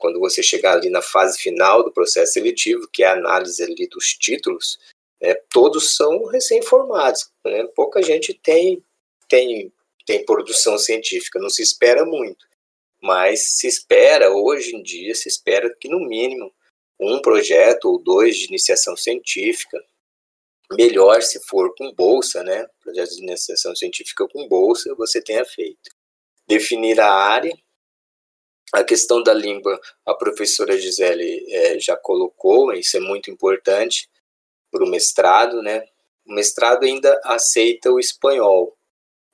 quando 0.00 0.18
você 0.18 0.42
chegar 0.42 0.72
ali 0.72 0.90
na 0.90 1.02
fase 1.02 1.38
final 1.38 1.84
do 1.84 1.92
processo 1.92 2.32
seletivo, 2.32 2.88
que 2.92 3.04
é 3.04 3.06
a 3.06 3.12
análise 3.12 3.62
ali 3.62 3.86
dos 3.86 4.14
títulos, 4.14 4.78
né, 5.20 5.34
todos 5.50 5.94
são 5.94 6.24
recém-formados, 6.24 7.30
né? 7.44 7.64
pouca 7.76 8.02
gente 8.02 8.32
tem, 8.34 8.82
tem, 9.28 9.72
tem 10.06 10.24
produção 10.24 10.78
científica, 10.78 11.38
não 11.38 11.50
se 11.50 11.62
espera 11.62 12.04
muito, 12.04 12.46
mas 13.02 13.58
se 13.58 13.68
espera, 13.68 14.30
hoje 14.30 14.74
em 14.74 14.82
dia, 14.82 15.14
se 15.14 15.28
espera 15.28 15.74
que 15.78 15.88
no 15.88 16.00
mínimo 16.00 16.50
um 16.98 17.20
projeto 17.20 17.86
ou 17.86 18.02
dois 18.02 18.36
de 18.36 18.46
iniciação 18.46 18.96
científica, 18.96 19.78
melhor 20.72 21.22
se 21.22 21.40
for 21.46 21.74
com 21.74 21.92
bolsa, 21.94 22.42
né? 22.42 22.66
Projetos 22.82 23.16
de 23.16 23.22
iniciação 23.22 23.74
científica 23.74 24.26
com 24.28 24.48
bolsa, 24.48 24.94
você 24.94 25.22
tenha 25.22 25.44
feito. 25.44 25.90
Definir 26.46 27.00
a 27.00 27.10
área. 27.10 27.56
A 28.72 28.84
questão 28.84 29.22
da 29.22 29.34
língua, 29.34 29.80
a 30.06 30.14
professora 30.14 30.78
Gisele 30.78 31.44
é, 31.48 31.78
já 31.80 31.96
colocou, 31.96 32.72
isso 32.72 32.96
é 32.96 33.00
muito 33.00 33.30
importante 33.30 34.08
para 34.70 34.84
o 34.84 34.88
mestrado, 34.88 35.62
né? 35.62 35.84
O 36.24 36.34
mestrado 36.34 36.84
ainda 36.84 37.20
aceita 37.24 37.90
o 37.90 37.98
espanhol, 37.98 38.76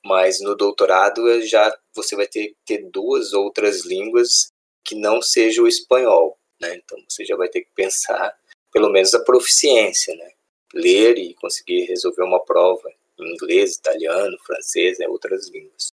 mas 0.03 0.39
no 0.41 0.55
doutorado 0.55 1.41
já 1.45 1.75
você 1.95 2.15
vai 2.15 2.27
ter 2.27 2.47
que 2.47 2.55
ter 2.65 2.89
duas 2.89 3.33
outras 3.33 3.85
línguas 3.85 4.51
que 4.83 4.95
não 4.95 5.21
seja 5.21 5.61
o 5.61 5.67
espanhol, 5.67 6.37
né? 6.59 6.75
Então 6.75 6.97
você 7.07 7.23
já 7.23 7.35
vai 7.35 7.49
ter 7.49 7.61
que 7.61 7.71
pensar 7.75 8.35
pelo 8.71 8.89
menos 8.89 9.13
a 9.13 9.23
proficiência, 9.23 10.15
né? 10.15 10.31
ler 10.73 11.17
e 11.17 11.33
conseguir 11.35 11.85
resolver 11.85 12.23
uma 12.23 12.43
prova 12.43 12.89
em 13.19 13.33
inglês, 13.33 13.75
italiano, 13.75 14.37
francês, 14.45 14.99
né, 14.99 15.07
outras 15.07 15.49
línguas. 15.49 15.91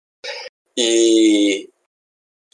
E 0.76 1.68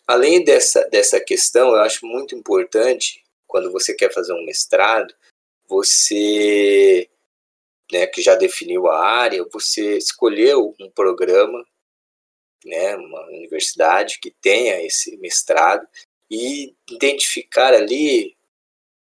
além 0.08 0.42
dessa, 0.42 0.88
dessa 0.88 1.20
questão, 1.20 1.68
eu 1.68 1.82
acho 1.82 2.06
muito 2.06 2.34
importante, 2.34 3.22
quando 3.46 3.70
você 3.70 3.94
quer 3.94 4.12
fazer 4.12 4.32
um 4.32 4.44
mestrado, 4.46 5.14
você, 5.68 7.08
né, 7.92 8.06
que 8.06 8.22
já 8.22 8.34
definiu 8.34 8.88
a 8.88 8.98
área, 9.06 9.46
você 9.52 9.98
escolheu 9.98 10.74
um 10.80 10.90
programa, 10.90 11.62
né, 12.64 12.96
uma 12.96 13.26
universidade 13.26 14.18
que 14.18 14.30
tenha 14.40 14.82
esse 14.82 15.14
mestrado 15.18 15.86
e 16.30 16.74
identificar 16.90 17.74
ali 17.74 18.34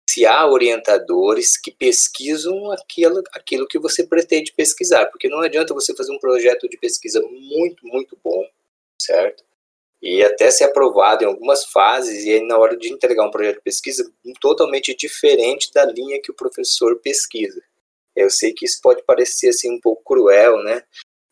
se 0.09 0.27
há 0.27 0.45
orientadores 0.45 1.57
que 1.57 1.71
pesquisam 1.71 2.73
aquilo, 2.73 3.23
aquilo 3.33 3.69
que 3.69 3.79
você 3.79 4.05
pretende 4.05 4.53
pesquisar, 4.53 5.07
porque 5.07 5.29
não 5.29 5.39
adianta 5.39 5.73
você 5.73 5.95
fazer 5.95 6.13
um 6.13 6.19
projeto 6.19 6.69
de 6.69 6.77
pesquisa 6.77 7.21
muito, 7.23 7.87
muito 7.87 8.19
bom, 8.23 8.45
certo? 9.01 9.45
E 10.03 10.23
até 10.23 10.51
ser 10.51 10.65
aprovado 10.65 11.25
em 11.25 11.27
algumas 11.27 11.67
fases, 11.67 12.25
e 12.25 12.33
aí 12.33 12.47
na 12.47 12.57
hora 12.57 12.77
de 12.77 12.91
entregar 12.91 13.27
um 13.27 13.31
projeto 13.31 13.57
de 13.57 13.63
pesquisa 13.63 14.11
totalmente 14.41 14.95
diferente 14.97 15.71
da 15.73 15.85
linha 15.85 16.21
que 16.23 16.31
o 16.31 16.35
professor 16.35 16.99
pesquisa. 17.01 17.63
Eu 18.17 18.31
sei 18.31 18.53
que 18.53 18.65
isso 18.65 18.81
pode 18.83 19.03
parecer 19.05 19.51
assim 19.51 19.71
um 19.71 19.81
pouco 19.81 20.03
cruel, 20.03 20.63
né? 20.63 20.83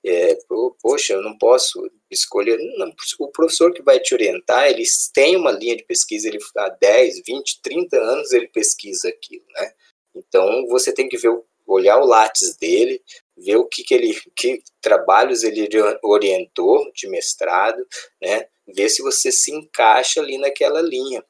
É, 0.04 0.38
poxa, 0.80 1.14
eu 1.14 1.22
não 1.22 1.36
posso 1.36 1.90
escolher. 2.10 2.58
Não, 2.76 2.92
o 3.18 3.28
professor 3.28 3.72
que 3.72 3.82
vai 3.82 3.98
te 3.98 4.14
orientar, 4.14 4.68
ele 4.68 4.84
tem 5.12 5.36
uma 5.36 5.50
linha 5.50 5.76
de 5.76 5.84
pesquisa, 5.84 6.28
ele 6.28 6.38
há 6.56 6.68
10, 6.68 7.22
20, 7.26 7.60
30 7.62 7.96
anos 7.96 8.32
ele 8.32 8.48
pesquisa 8.48 9.08
aquilo, 9.08 9.44
né? 9.54 9.72
Então 10.14 10.66
você 10.68 10.92
tem 10.92 11.08
que 11.08 11.16
ver, 11.16 11.30
olhar 11.66 11.98
o 11.98 12.06
látis 12.06 12.56
dele, 12.56 13.02
ver 13.44 13.56
o 13.56 13.66
que, 13.66 13.82
que 13.82 13.94
ele, 13.94 14.18
que 14.36 14.62
trabalhos 14.80 15.42
ele 15.42 15.68
orientou 16.02 16.90
de 16.92 17.08
mestrado, 17.08 17.84
né? 18.22 18.46
Ver 18.66 18.88
se 18.88 19.02
você 19.02 19.32
se 19.32 19.52
encaixa 19.52 20.20
ali 20.20 20.38
naquela 20.38 20.82
linha 20.82 21.24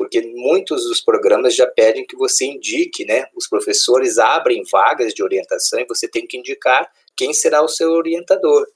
porque 0.00 0.22
muitos 0.22 0.84
dos 0.84 1.02
programas 1.02 1.54
já 1.54 1.66
pedem 1.66 2.06
que 2.06 2.16
você 2.16 2.46
indique, 2.46 3.04
né? 3.04 3.26
Os 3.36 3.46
professores 3.46 4.16
abrem 4.16 4.62
vagas 4.72 5.12
de 5.12 5.22
orientação 5.22 5.78
e 5.78 5.84
você 5.84 6.08
tem 6.08 6.26
que 6.26 6.38
indicar 6.38 6.90
quem 7.14 7.34
será 7.34 7.62
o 7.62 7.68
seu 7.68 7.90
orientador, 7.90 8.66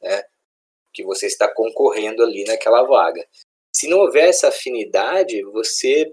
né? 0.00 0.24
Que 0.92 1.04
você 1.04 1.26
está 1.28 1.46
concorrendo 1.46 2.20
ali 2.20 2.42
naquela 2.42 2.82
vaga. 2.82 3.24
Se 3.72 3.86
não 3.86 3.98
houver 3.98 4.28
essa 4.28 4.48
afinidade, 4.48 5.40
você 5.44 6.12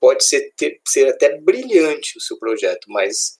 pode 0.00 0.26
ser, 0.26 0.52
ter, 0.56 0.80
ser 0.88 1.10
até 1.10 1.38
brilhante 1.38 2.18
o 2.18 2.20
seu 2.20 2.36
projeto, 2.36 2.86
mas 2.88 3.38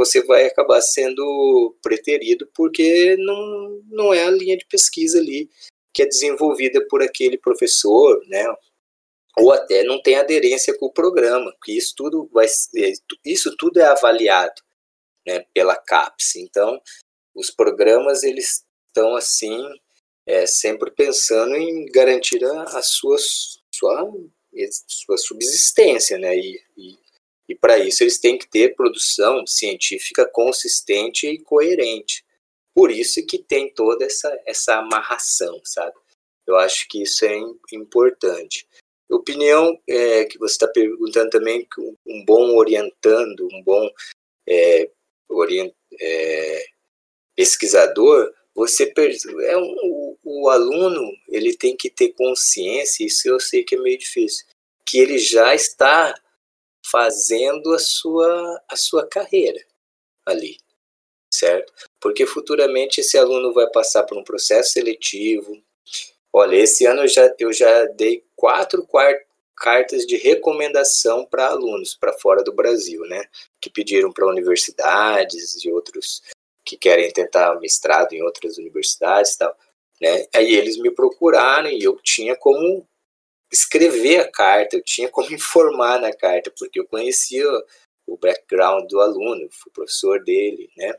você 0.00 0.24
vai 0.24 0.46
acabar 0.46 0.80
sendo 0.80 1.76
preterido 1.82 2.48
porque 2.54 3.16
não, 3.18 3.82
não 3.90 4.14
é 4.14 4.24
a 4.24 4.30
linha 4.30 4.56
de 4.56 4.64
pesquisa 4.64 5.18
ali 5.18 5.46
que 5.92 6.02
é 6.02 6.06
desenvolvida 6.06 6.82
por 6.88 7.02
aquele 7.02 7.36
professor, 7.36 8.18
né? 8.26 8.42
Ou 9.36 9.52
até 9.52 9.84
não 9.84 10.00
tem 10.00 10.16
aderência 10.16 10.74
com 10.78 10.86
o 10.86 10.92
programa, 10.92 11.54
que 11.62 11.76
isso 11.76 11.92
tudo 11.94 12.30
vai 12.32 12.46
isso 13.24 13.54
tudo 13.58 13.78
é 13.78 13.84
avaliado, 13.84 14.62
né, 15.26 15.44
pela 15.52 15.76
CAPES. 15.76 16.36
Então, 16.36 16.80
os 17.34 17.50
programas 17.50 18.22
eles 18.22 18.64
estão 18.88 19.14
assim 19.14 19.62
é, 20.26 20.46
sempre 20.46 20.90
pensando 20.90 21.54
em 21.56 21.84
garantir 21.92 22.42
a, 22.42 22.62
a 22.62 22.82
sua, 22.82 23.18
sua, 23.74 24.10
sua 24.86 25.18
subsistência, 25.18 26.18
né? 26.18 26.36
E, 26.38 26.58
e, 26.76 26.98
e 27.50 27.54
para 27.56 27.80
isso 27.80 28.04
eles 28.04 28.16
têm 28.16 28.38
que 28.38 28.48
ter 28.48 28.76
produção 28.76 29.44
científica 29.44 30.24
consistente 30.24 31.26
e 31.26 31.40
coerente. 31.40 32.24
Por 32.72 32.92
isso 32.92 33.26
que 33.26 33.38
tem 33.38 33.74
toda 33.74 34.04
essa, 34.04 34.40
essa 34.46 34.76
amarração, 34.76 35.60
sabe? 35.64 35.96
Eu 36.46 36.56
acho 36.56 36.86
que 36.88 37.02
isso 37.02 37.24
é 37.24 37.36
importante. 37.72 38.68
Opinião 39.10 39.76
é, 39.88 40.26
que 40.26 40.38
você 40.38 40.52
está 40.52 40.68
perguntando 40.68 41.30
também, 41.30 41.66
um 42.06 42.24
bom 42.24 42.54
orientando, 42.54 43.48
um 43.52 43.64
bom 43.64 43.90
é, 44.48 44.88
orient, 45.28 45.74
é, 46.00 46.64
pesquisador, 47.34 48.32
você 48.54 48.92
é 48.96 49.56
um, 49.56 49.74
o, 49.82 50.18
o 50.22 50.48
aluno 50.48 51.02
ele 51.26 51.56
tem 51.56 51.76
que 51.76 51.90
ter 51.90 52.12
consciência, 52.12 53.04
isso 53.04 53.28
eu 53.28 53.40
sei 53.40 53.64
que 53.64 53.74
é 53.74 53.78
meio 53.78 53.98
difícil, 53.98 54.46
que 54.86 55.00
ele 55.00 55.18
já 55.18 55.52
está 55.52 56.14
fazendo 56.90 57.72
a 57.72 57.78
sua, 57.78 58.62
a 58.68 58.76
sua 58.76 59.06
carreira 59.06 59.60
ali, 60.26 60.56
certo? 61.32 61.72
Porque 62.00 62.26
futuramente 62.26 63.00
esse 63.00 63.16
aluno 63.16 63.52
vai 63.52 63.68
passar 63.70 64.04
por 64.04 64.18
um 64.18 64.24
processo 64.24 64.72
seletivo. 64.72 65.56
Olha, 66.32 66.56
esse 66.56 66.86
ano 66.86 67.02
eu 67.02 67.08
já, 67.08 67.34
eu 67.38 67.52
já 67.52 67.84
dei 67.86 68.24
quatro 68.36 68.86
cartas 69.56 70.06
de 70.06 70.16
recomendação 70.16 71.26
para 71.26 71.48
alunos 71.48 71.94
para 71.94 72.12
fora 72.14 72.42
do 72.42 72.52
Brasil, 72.52 73.02
né? 73.02 73.24
Que 73.60 73.68
pediram 73.68 74.12
para 74.12 74.26
universidades 74.26 75.64
e 75.64 75.70
outros 75.70 76.22
que 76.64 76.76
querem 76.76 77.10
tentar 77.12 77.58
mestrado 77.60 78.12
em 78.12 78.22
outras 78.22 78.58
universidades 78.58 79.34
e 79.34 79.38
tal, 79.38 79.56
né? 80.00 80.26
Aí 80.34 80.54
eles 80.54 80.78
me 80.78 80.90
procuraram 80.90 81.68
e 81.68 81.82
eu 81.82 81.98
tinha 82.02 82.36
como 82.36 82.86
escrever 83.50 84.20
a 84.20 84.30
carta, 84.30 84.76
eu 84.76 84.82
tinha 84.82 85.08
como 85.08 85.32
informar 85.32 86.00
na 86.00 86.12
carta, 86.12 86.52
porque 86.56 86.80
eu 86.80 86.86
conhecia 86.86 87.44
o 88.06 88.16
background 88.16 88.88
do 88.88 89.00
aluno, 89.00 89.48
fui 89.50 89.72
professor 89.72 90.22
dele, 90.22 90.70
né? 90.76 90.94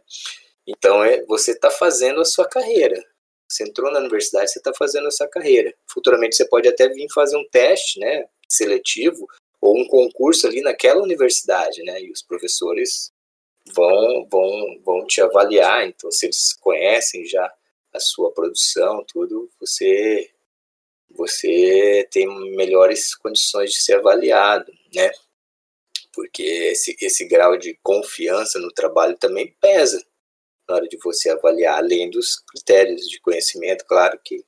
Então, 0.67 1.03
é, 1.03 1.23
você 1.25 1.51
está 1.51 1.69
fazendo 1.69 2.21
a 2.21 2.25
sua 2.25 2.47
carreira. 2.47 3.03
Você 3.47 3.63
entrou 3.63 3.91
na 3.91 3.99
universidade, 3.99 4.51
você 4.51 4.59
está 4.59 4.73
fazendo 4.73 5.07
a 5.07 5.11
sua 5.11 5.27
carreira. 5.27 5.73
Futuramente 5.85 6.35
você 6.35 6.45
pode 6.45 6.67
até 6.67 6.87
vir 6.87 7.07
fazer 7.13 7.35
um 7.35 7.47
teste, 7.49 7.99
né, 7.99 8.25
seletivo, 8.47 9.27
ou 9.59 9.77
um 9.77 9.87
concurso 9.87 10.47
ali 10.47 10.61
naquela 10.61 11.01
universidade, 11.01 11.83
né? 11.83 12.01
E 12.01 12.11
os 12.11 12.21
professores 12.21 13.11
vão, 13.73 14.27
vão, 14.29 14.81
vão 14.83 15.05
te 15.05 15.21
avaliar. 15.21 15.87
Então, 15.87 16.09
se 16.11 16.27
eles 16.27 16.53
conhecem 16.53 17.25
já 17.25 17.51
a 17.93 17.99
sua 17.99 18.31
produção, 18.31 19.03
tudo, 19.05 19.49
você 19.59 20.31
você 21.15 22.07
tem 22.11 22.27
melhores 22.55 23.15
condições 23.15 23.71
de 23.71 23.81
ser 23.81 23.95
avaliado, 23.95 24.71
né? 24.93 25.11
Porque 26.13 26.43
esse, 26.43 26.95
esse 27.01 27.25
grau 27.25 27.57
de 27.57 27.77
confiança 27.81 28.59
no 28.59 28.71
trabalho 28.71 29.17
também 29.17 29.55
pesa 29.61 30.03
na 30.67 30.75
hora 30.75 30.87
de 30.87 30.97
você 30.97 31.29
avaliar, 31.29 31.77
além 31.77 32.09
dos 32.09 32.37
critérios 32.39 33.07
de 33.07 33.19
conhecimento, 33.19 33.85
claro 33.85 34.19
que 34.23 34.43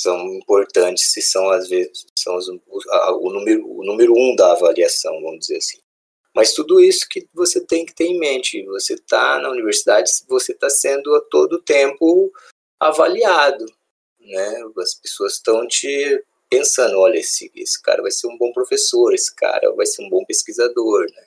são 0.00 0.34
importantes 0.34 1.16
e 1.16 1.22
são 1.22 1.48
às 1.50 1.68
vezes 1.68 2.06
são 2.18 2.36
os, 2.36 2.48
o, 2.48 3.30
número, 3.30 3.66
o 3.66 3.84
número 3.84 4.12
um 4.16 4.34
da 4.34 4.52
avaliação, 4.52 5.12
vamos 5.22 5.40
dizer 5.40 5.58
assim. 5.58 5.78
Mas 6.34 6.54
tudo 6.54 6.80
isso 6.80 7.06
que 7.08 7.28
você 7.32 7.64
tem 7.64 7.84
que 7.84 7.94
ter 7.94 8.06
em 8.06 8.18
mente. 8.18 8.64
Você 8.64 8.94
está 8.94 9.38
na 9.38 9.50
universidade, 9.50 10.10
você 10.26 10.52
está 10.52 10.68
sendo 10.70 11.14
a 11.14 11.20
todo 11.20 11.62
tempo 11.62 12.32
avaliado. 12.80 13.66
Né? 14.24 14.62
As 14.78 14.94
pessoas 14.94 15.34
estão 15.34 15.66
te 15.66 16.24
pensando, 16.48 16.98
olha, 16.98 17.18
esse, 17.18 17.50
esse 17.54 17.80
cara 17.80 18.02
vai 18.02 18.10
ser 18.10 18.26
um 18.26 18.36
bom 18.36 18.52
professor, 18.52 19.14
esse 19.14 19.34
cara 19.34 19.72
vai 19.72 19.86
ser 19.86 20.04
um 20.04 20.10
bom 20.10 20.24
pesquisador. 20.24 21.06
Né? 21.10 21.26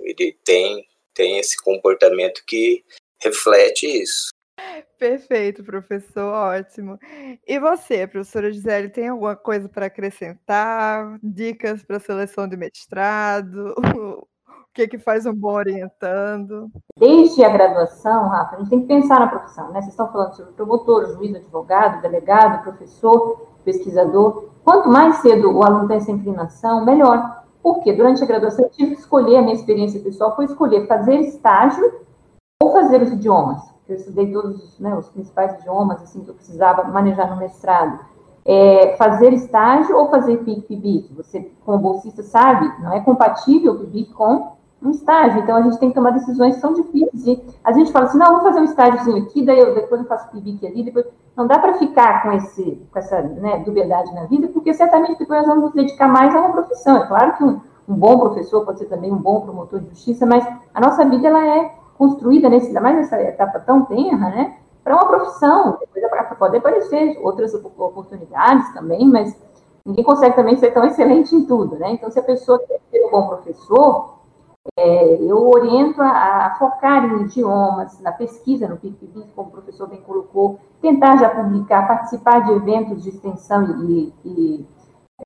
Ele 0.00 0.36
tem, 0.44 0.86
tem 1.14 1.38
esse 1.38 1.56
comportamento 1.62 2.42
que 2.46 2.84
reflete 3.20 3.86
isso. 3.86 4.30
Perfeito, 4.98 5.64
professor, 5.64 6.32
ótimo. 6.32 6.98
E 7.46 7.58
você, 7.58 8.06
professora 8.06 8.52
Gisele, 8.52 8.88
tem 8.88 9.08
alguma 9.08 9.34
coisa 9.34 9.68
para 9.68 9.86
acrescentar? 9.86 11.18
Dicas 11.22 11.82
para 11.82 11.98
seleção 11.98 12.48
de 12.48 12.56
mestrado? 12.56 13.74
O 14.72 14.74
que, 14.74 14.88
que 14.88 14.98
faz 14.98 15.26
um 15.26 15.34
bom 15.34 15.52
orientando? 15.52 16.70
Desde 16.96 17.44
a 17.44 17.50
graduação, 17.50 18.28
Rafa, 18.28 18.56
a 18.56 18.58
gente 18.58 18.70
tem 18.70 18.80
que 18.80 18.86
pensar 18.86 19.20
na 19.20 19.26
profissão, 19.26 19.66
né? 19.70 19.82
Vocês 19.82 19.88
estão 19.88 20.10
falando 20.10 20.34
sobre 20.34 20.52
promotor, 20.52 21.12
juiz, 21.12 21.36
advogado, 21.36 22.00
delegado, 22.00 22.62
professor, 22.62 23.48
pesquisador. 23.66 24.48
Quanto 24.64 24.88
mais 24.88 25.16
cedo 25.16 25.52
o 25.52 25.62
aluno 25.62 25.88
tem 25.88 25.98
essa 25.98 26.10
inclinação, 26.10 26.86
melhor. 26.86 27.44
Porque 27.62 27.92
durante 27.92 28.24
a 28.24 28.26
graduação 28.26 28.64
eu 28.64 28.70
tive 28.70 28.94
que 28.94 29.02
escolher, 29.02 29.36
a 29.36 29.42
minha 29.42 29.54
experiência 29.54 30.00
pessoal 30.00 30.34
foi 30.34 30.46
escolher 30.46 30.86
fazer 30.86 31.16
estágio 31.16 32.00
ou 32.62 32.72
fazer 32.72 33.02
os 33.02 33.12
idiomas. 33.12 33.60
Eu 33.86 33.96
estudei 33.96 34.32
todos 34.32 34.80
né, 34.80 34.94
os 34.94 35.10
principais 35.10 35.52
idiomas 35.60 36.00
assim, 36.00 36.24
que 36.24 36.30
eu 36.30 36.34
precisava 36.34 36.84
manejar 36.84 37.28
no 37.28 37.36
mestrado. 37.36 38.00
É, 38.42 38.96
fazer 38.96 39.34
estágio 39.34 39.94
ou 39.98 40.08
fazer 40.08 40.38
PIC-PIBIC? 40.38 41.12
Você, 41.12 41.52
como 41.62 41.76
bolsista, 41.76 42.22
sabe, 42.22 42.72
não 42.82 42.94
é 42.94 43.00
compatível 43.00 43.74
o 43.74 44.14
com 44.14 44.61
um 44.82 44.90
estágio. 44.90 45.40
Então, 45.40 45.56
a 45.56 45.62
gente 45.62 45.78
tem 45.78 45.88
que 45.88 45.94
tomar 45.94 46.10
decisões 46.10 46.54
que 46.54 46.60
são 46.60 46.72
difíceis. 46.72 47.26
E 47.26 47.44
a 47.62 47.72
gente 47.72 47.92
fala 47.92 48.06
assim, 48.06 48.18
não, 48.18 48.34
vou 48.34 48.42
fazer 48.42 48.60
um 48.60 48.64
estágiozinho 48.64 49.24
aqui, 49.24 49.44
daí 49.44 49.58
eu, 49.58 49.74
depois 49.74 50.00
eu 50.00 50.06
faço 50.06 50.30
PIBIC 50.30 50.66
ali, 50.66 50.82
depois... 50.84 51.06
Não 51.34 51.46
dá 51.46 51.58
para 51.58 51.78
ficar 51.78 52.22
com, 52.22 52.32
esse, 52.32 52.86
com 52.92 52.98
essa 52.98 53.22
né, 53.22 53.62
dubiedade 53.64 54.14
na 54.14 54.26
vida, 54.26 54.48
porque 54.48 54.74
certamente 54.74 55.18
depois 55.18 55.40
nós 55.40 55.48
vamos 55.48 55.64
nos 55.64 55.72
dedicar 55.72 56.06
mais 56.06 56.34
a 56.34 56.38
uma 56.38 56.52
profissão. 56.52 56.98
É 56.98 57.06
claro 57.06 57.32
que 57.38 57.42
um, 57.44 57.58
um 57.88 57.94
bom 57.94 58.18
professor 58.18 58.66
pode 58.66 58.80
ser 58.80 58.84
também 58.84 59.10
um 59.10 59.16
bom 59.16 59.40
promotor 59.40 59.80
de 59.80 59.88
justiça, 59.88 60.26
mas 60.26 60.46
a 60.74 60.80
nossa 60.80 61.06
vida, 61.06 61.28
ela 61.28 61.42
é 61.46 61.74
construída, 61.96 62.50
nesse, 62.50 62.66
ainda 62.66 62.82
mais 62.82 62.96
nessa 62.96 63.18
etapa 63.22 63.60
tão 63.60 63.86
tenra, 63.86 64.28
né? 64.28 64.56
Para 64.84 64.94
uma 64.94 65.06
profissão. 65.06 65.78
Depois 65.80 66.02
pode 66.42 66.56
aparecer 66.56 67.20
outras 67.22 67.54
oportunidades 67.54 68.74
também, 68.74 69.06
mas 69.06 69.32
ninguém 69.86 70.04
consegue 70.04 70.34
também 70.34 70.56
ser 70.56 70.72
tão 70.72 70.84
excelente 70.84 71.34
em 71.34 71.44
tudo, 71.44 71.76
né? 71.76 71.92
Então, 71.92 72.10
se 72.10 72.18
a 72.18 72.22
pessoa 72.22 72.58
quer 72.58 72.80
ser 72.90 73.06
um 73.06 73.10
bom 73.10 73.28
professor, 73.28 74.18
é, 74.76 75.16
eu 75.20 75.48
oriento 75.48 76.00
a, 76.00 76.46
a, 76.46 76.54
focar 76.58 77.04
em 77.04 77.22
idiomas, 77.22 77.98
na 78.00 78.12
pesquisa, 78.12 78.68
no 78.68 78.76
PIB, 78.76 78.96
como 79.34 79.48
o 79.48 79.52
professor 79.52 79.88
bem 79.88 80.00
colocou, 80.00 80.60
tentar 80.80 81.16
já 81.16 81.28
publicar, 81.28 81.86
participar 81.88 82.40
de 82.40 82.52
eventos 82.52 83.02
de 83.02 83.08
extensão 83.08 83.84
e, 83.88 84.12
e 84.24 84.66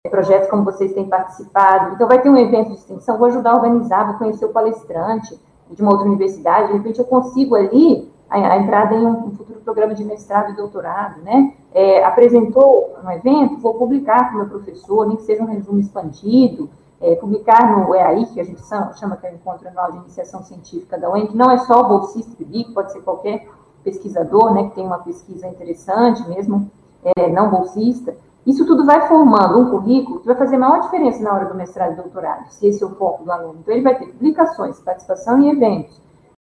é, 0.04 0.08
projetos 0.08 0.48
como 0.48 0.64
vocês 0.64 0.92
têm 0.94 1.08
participado. 1.08 1.94
Então, 1.94 2.08
vai 2.08 2.20
ter 2.20 2.30
um 2.30 2.36
evento 2.36 2.68
de 2.70 2.76
extensão, 2.76 3.18
vou 3.18 3.28
ajudar 3.28 3.50
a 3.50 3.56
organizar, 3.56 4.06
vou 4.06 4.18
conhecer 4.18 4.46
o 4.46 4.52
palestrante 4.52 5.38
de 5.70 5.82
uma 5.82 5.92
outra 5.92 6.06
universidade, 6.06 6.68
de 6.68 6.78
repente 6.78 6.98
eu 6.98 7.04
consigo 7.04 7.54
ali 7.54 8.10
a, 8.30 8.36
a 8.36 8.58
entrada 8.58 8.94
em 8.94 9.04
um, 9.04 9.26
um, 9.26 9.30
futuro 9.32 9.60
programa 9.60 9.94
de 9.94 10.04
mestrado 10.04 10.52
e 10.52 10.56
doutorado, 10.56 11.22
né? 11.22 11.54
É, 11.74 12.02
apresentou 12.04 12.96
um 13.04 13.10
evento, 13.10 13.58
vou 13.58 13.74
publicar 13.74 14.28
com 14.28 14.34
o 14.34 14.38
meu 14.38 14.48
professor, 14.48 15.06
nem 15.06 15.16
que 15.16 15.24
seja 15.24 15.42
um 15.42 15.46
resumo 15.46 15.78
expandido, 15.78 16.70
é, 17.00 17.14
publicar 17.16 17.76
no 17.76 17.94
EAI, 17.94 18.26
que 18.26 18.40
a 18.40 18.44
gente 18.44 18.62
chama, 18.64 19.16
que 19.16 19.26
é 19.26 19.30
o 19.30 19.34
Encontro 19.34 19.68
Anual 19.68 19.92
de 19.92 19.98
Iniciação 19.98 20.42
Científica 20.42 20.98
da 20.98 21.10
UEM, 21.10 21.26
que 21.26 21.36
não 21.36 21.50
é 21.50 21.58
só 21.58 21.80
o 21.80 21.88
bolsista 21.88 22.34
PIBIC, 22.36 22.72
pode 22.72 22.92
ser 22.92 23.00
qualquer 23.02 23.46
pesquisador, 23.84 24.52
né, 24.54 24.64
que 24.64 24.74
tem 24.74 24.86
uma 24.86 24.98
pesquisa 24.98 25.46
interessante, 25.46 26.26
mesmo 26.28 26.70
é, 27.04 27.30
não 27.30 27.50
bolsista. 27.50 28.14
Isso 28.46 28.64
tudo 28.64 28.86
vai 28.86 29.08
formando 29.08 29.58
um 29.58 29.70
currículo 29.70 30.20
que 30.20 30.26
vai 30.26 30.36
fazer 30.36 30.56
maior 30.56 30.80
diferença 30.80 31.22
na 31.22 31.32
hora 31.32 31.46
do 31.46 31.54
mestrado 31.54 31.92
e 31.92 31.96
doutorado, 31.96 32.48
se 32.50 32.66
esse 32.66 32.82
é 32.82 32.86
o 32.86 32.94
foco 32.94 33.24
do 33.24 33.32
aluno. 33.32 33.58
Então, 33.60 33.74
ele 33.74 33.82
vai 33.82 33.98
ter 33.98 34.06
publicações, 34.06 34.78
participação 34.80 35.40
em 35.40 35.50
eventos, 35.50 36.00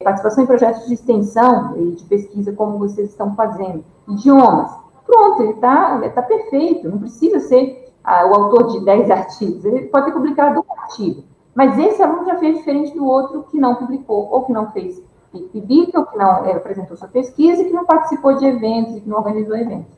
participação 0.03 0.45
em 0.45 0.47
projetos 0.47 0.87
de 0.87 0.95
extensão 0.95 1.77
e 1.77 1.93
de 1.93 2.05
pesquisa, 2.05 2.53
como 2.53 2.79
vocês 2.79 3.11
estão 3.11 3.35
fazendo, 3.35 3.85
idiomas. 4.09 4.71
Pronto, 5.07 5.43
ele 5.43 5.53
está 5.53 6.01
tá 6.11 6.23
perfeito, 6.23 6.89
não 6.89 6.99
precisa 6.99 7.41
ser 7.41 7.84
ah, 8.05 8.27
o 8.27 8.35
autor 8.35 8.73
de 8.73 8.85
10 8.85 9.11
artigos, 9.11 9.65
ele 9.65 9.87
pode 9.87 10.07
ter 10.07 10.13
publicado 10.13 10.61
um 10.61 10.81
artigo, 10.81 11.25
mas 11.55 11.79
esse 11.79 12.03
aluno 12.03 12.27
já 12.27 12.37
fez 12.37 12.59
diferente 12.59 12.95
do 12.95 13.07
outro 13.07 13.45
que 13.45 13.59
não 13.59 13.77
publicou, 13.77 14.29
ou 14.31 14.45
que 14.45 14.53
não 14.53 14.71
fez 14.73 15.03
PIBIC, 15.33 15.97
ou 15.97 16.07
que 16.07 16.17
não 16.17 16.45
é, 16.45 16.53
apresentou 16.53 16.97
sua 16.97 17.09
pesquisa, 17.09 17.63
e 17.63 17.65
que 17.65 17.73
não 17.73 17.87
participou 17.87 18.37
de 18.37 18.45
eventos, 18.45 18.97
e 18.97 19.01
que 19.01 19.09
não 19.09 19.17
organizou 19.17 19.57
eventos. 19.57 19.93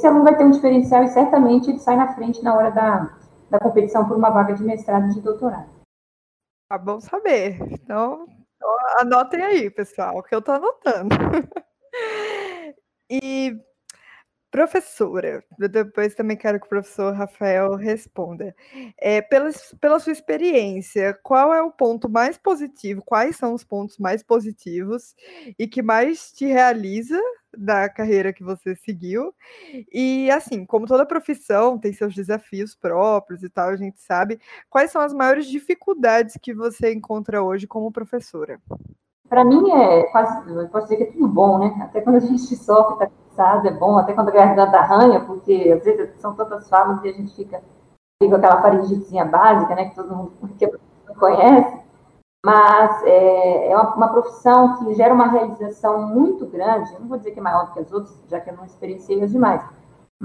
Esse 0.00 0.06
aluno 0.06 0.24
vai 0.24 0.36
ter 0.36 0.44
um 0.44 0.50
diferencial 0.50 1.02
e 1.04 1.08
certamente 1.08 1.68
ele 1.68 1.78
sai 1.78 1.96
na 1.96 2.14
frente 2.14 2.42
na 2.42 2.54
hora 2.54 2.70
da, 2.70 3.18
da 3.50 3.58
competição 3.58 4.08
por 4.08 4.16
uma 4.16 4.30
vaga 4.30 4.54
de 4.54 4.64
mestrado 4.64 5.10
e 5.10 5.14
de 5.14 5.20
doutorado. 5.20 5.68
Tá 6.70 6.78
bom 6.78 7.00
saber. 7.00 7.60
Então, 7.70 8.26
anotem 8.98 9.42
aí, 9.42 9.70
pessoal, 9.70 10.22
que 10.22 10.34
eu 10.34 10.38
estou 10.38 10.54
anotando. 10.54 11.14
e 13.10 13.54
Professora, 14.50 15.44
depois 15.56 16.12
também 16.16 16.36
quero 16.36 16.58
que 16.58 16.66
o 16.66 16.68
professor 16.68 17.14
Rafael 17.14 17.76
responda. 17.76 18.52
É, 18.98 19.22
pela, 19.22 19.48
pela 19.80 20.00
sua 20.00 20.12
experiência, 20.12 21.16
qual 21.22 21.54
é 21.54 21.62
o 21.62 21.70
ponto 21.70 22.08
mais 22.08 22.36
positivo, 22.36 23.00
quais 23.06 23.36
são 23.36 23.54
os 23.54 23.62
pontos 23.62 23.96
mais 23.98 24.24
positivos 24.24 25.14
e 25.56 25.68
que 25.68 25.82
mais 25.82 26.32
te 26.32 26.46
realiza 26.46 27.20
da 27.56 27.88
carreira 27.88 28.32
que 28.32 28.42
você 28.42 28.74
seguiu? 28.74 29.32
E, 29.92 30.28
assim, 30.32 30.66
como 30.66 30.84
toda 30.84 31.06
profissão 31.06 31.78
tem 31.78 31.92
seus 31.92 32.12
desafios 32.12 32.74
próprios 32.74 33.44
e 33.44 33.48
tal, 33.48 33.68
a 33.68 33.76
gente 33.76 34.00
sabe, 34.00 34.40
quais 34.68 34.90
são 34.90 35.00
as 35.00 35.12
maiores 35.12 35.46
dificuldades 35.46 36.36
que 36.42 36.52
você 36.52 36.92
encontra 36.92 37.40
hoje 37.40 37.68
como 37.68 37.92
professora? 37.92 38.60
Para 39.28 39.44
mim, 39.44 39.70
é 39.70 40.02
quase, 40.10 40.50
eu 40.50 40.68
posso 40.70 40.88
dizer 40.88 40.96
que 40.96 41.02
é 41.04 41.12
tudo 41.12 41.28
bom, 41.28 41.60
né? 41.60 41.82
Até 41.84 42.00
quando 42.00 42.16
a 42.16 42.20
gente 42.20 42.54
sofre, 42.58 42.94
está 42.94 43.19
cansado, 43.30 43.66
é 43.66 43.70
bom, 43.70 43.98
até 43.98 44.12
quando 44.12 44.28
a 44.28 44.32
garganta 44.32 44.76
arranha, 44.76 45.20
porque 45.20 45.72
às 45.76 45.84
vezes 45.84 46.20
são 46.20 46.34
tantas 46.34 46.68
falas 46.68 47.02
e 47.02 47.08
a 47.08 47.12
gente 47.12 47.34
fica 47.34 47.62
com 48.22 48.34
aquela 48.34 48.60
faringitezinha 48.60 49.24
básica, 49.24 49.74
né? 49.74 49.86
Que 49.86 49.94
todo 49.94 50.14
mundo 50.14 50.32
que 50.58 50.68
conhece. 51.18 51.80
Mas 52.44 53.02
é, 53.04 53.70
é 53.70 53.76
uma, 53.76 53.94
uma, 53.94 54.08
profissão 54.08 54.78
que 54.78 54.94
gera 54.94 55.12
uma 55.12 55.28
realização 55.28 56.08
muito 56.08 56.46
grande, 56.46 56.94
eu 56.94 57.00
não 57.00 57.06
vou 57.06 57.18
dizer 57.18 57.32
que 57.32 57.38
é 57.38 57.42
maior 57.42 57.66
do 57.66 57.72
que 57.72 57.80
as 57.80 57.92
outras, 57.92 58.18
já 58.28 58.40
que 58.40 58.48
eu 58.48 58.56
não 58.56 58.64
experienciei 58.64 59.22
as 59.22 59.30
demais, 59.30 59.62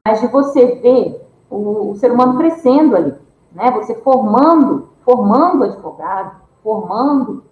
mas 0.08 0.22
de 0.22 0.28
você 0.28 0.76
ver 0.76 1.28
o, 1.50 1.92
o 1.92 1.96
ser 1.98 2.14
humano 2.14 2.38
crescendo 2.38 2.96
ali, 2.96 3.14
né? 3.52 3.70
Você 3.72 3.96
formando, 3.96 4.90
formando 5.04 5.66
advogado, 5.66 6.40
formando 6.64 7.44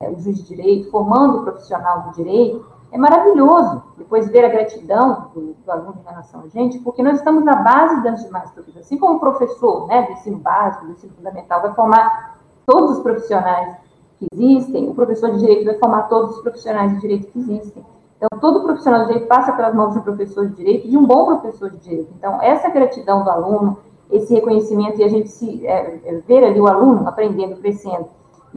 é, 0.00 0.08
o 0.08 0.20
juiz 0.20 0.38
de 0.38 0.54
direito, 0.54 0.90
formando 0.92 1.38
o 1.38 1.42
profissional 1.42 2.02
do 2.02 2.12
direito, 2.12 2.64
é 2.92 2.98
maravilhoso 2.98 3.82
depois 3.96 4.28
ver 4.28 4.44
a 4.44 4.48
gratidão 4.48 5.30
do, 5.34 5.54
do, 5.64 5.70
aluno 5.70 5.96
em 6.00 6.08
relação 6.08 6.42
a 6.42 6.48
gente, 6.48 6.78
porque 6.78 7.02
nós 7.02 7.18
estamos 7.18 7.44
na 7.44 7.56
base 7.56 8.02
das 8.02 8.24
demais 8.24 8.50
profissões. 8.50 8.86
Assim 8.86 8.98
como 8.98 9.16
o 9.16 9.20
professor 9.20 9.86
né, 9.88 10.02
do 10.02 10.12
ensino 10.12 10.38
básico, 10.38 10.86
do 10.86 10.92
ensino 10.92 11.12
fundamental, 11.14 11.62
vai 11.62 11.74
formar 11.74 12.38
todos 12.64 12.98
os 12.98 13.02
profissionais 13.02 13.76
que 14.18 14.26
existem, 14.32 14.88
o 14.88 14.94
professor 14.94 15.30
de 15.30 15.38
direito 15.38 15.64
vai 15.64 15.78
formar 15.78 16.02
todos 16.02 16.36
os 16.36 16.42
profissionais 16.42 16.92
de 16.92 17.00
direito 17.00 17.26
que 17.28 17.38
existem. 17.38 17.84
Então, 18.16 18.40
todo 18.40 18.62
profissional 18.62 19.00
de 19.00 19.06
direito 19.08 19.28
passa 19.28 19.52
pelas 19.52 19.74
mãos 19.74 19.92
de 19.92 19.98
um 19.98 20.02
professor 20.02 20.48
de 20.48 20.54
direito, 20.54 20.88
de 20.88 20.96
um 20.96 21.04
bom 21.04 21.26
professor 21.26 21.70
de 21.70 21.76
direito. 21.78 22.12
Então, 22.16 22.40
essa 22.42 22.70
gratidão 22.70 23.22
do 23.22 23.30
aluno, 23.30 23.78
esse 24.10 24.32
reconhecimento 24.34 24.98
e 25.00 25.04
a 25.04 25.08
gente 25.08 25.28
se, 25.28 25.66
é, 25.66 26.00
é, 26.04 26.14
ver 26.26 26.44
ali 26.44 26.60
o 26.60 26.66
aluno 26.66 27.06
aprendendo, 27.06 27.56
crescendo, 27.56 28.08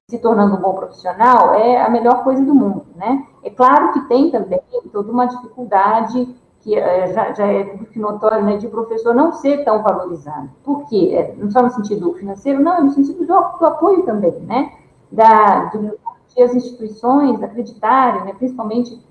se 0.10 0.18
tornando 0.18 0.56
um 0.56 0.62
bom 0.62 0.74
profissional 0.74 1.54
é 1.54 1.82
a 1.82 1.90
melhor 1.90 2.24
coisa 2.24 2.44
do 2.44 2.54
mundo, 2.54 2.86
né? 2.96 3.26
É 3.44 3.50
claro 3.50 3.94
que 3.94 4.08
tem 4.08 4.32
também 4.32 4.60
toda 4.92 5.12
uma 5.12 5.28
dificuldade 5.28 6.36
que 6.62 6.76
é, 6.76 7.14
já, 7.14 7.32
já 7.32 7.48
é 7.48 7.80
notório, 7.96 8.44
né, 8.44 8.58
de 8.58 8.68
professor 8.68 9.16
não 9.16 9.32
ser 9.32 9.64
tão 9.64 9.82
valorizado. 9.82 10.50
Por 10.64 10.88
quê? 10.90 11.12
É, 11.14 11.36
não 11.38 11.50
só 11.50 11.62
no 11.62 11.70
sentido 11.70 12.14
financeiro, 12.16 12.62
não, 12.62 12.78
é 12.78 12.82
no 12.82 12.92
sentido 12.92 13.20
do, 13.20 13.26
do 13.26 13.66
apoio 13.66 14.04
também, 14.04 14.34
né? 14.42 14.74
Da, 15.12 15.66
do, 15.66 15.98
de 16.36 16.44
as 16.44 16.54
instituições 16.54 17.42
acreditarem, 17.42 18.26
né, 18.26 18.34
principalmente 18.34 19.02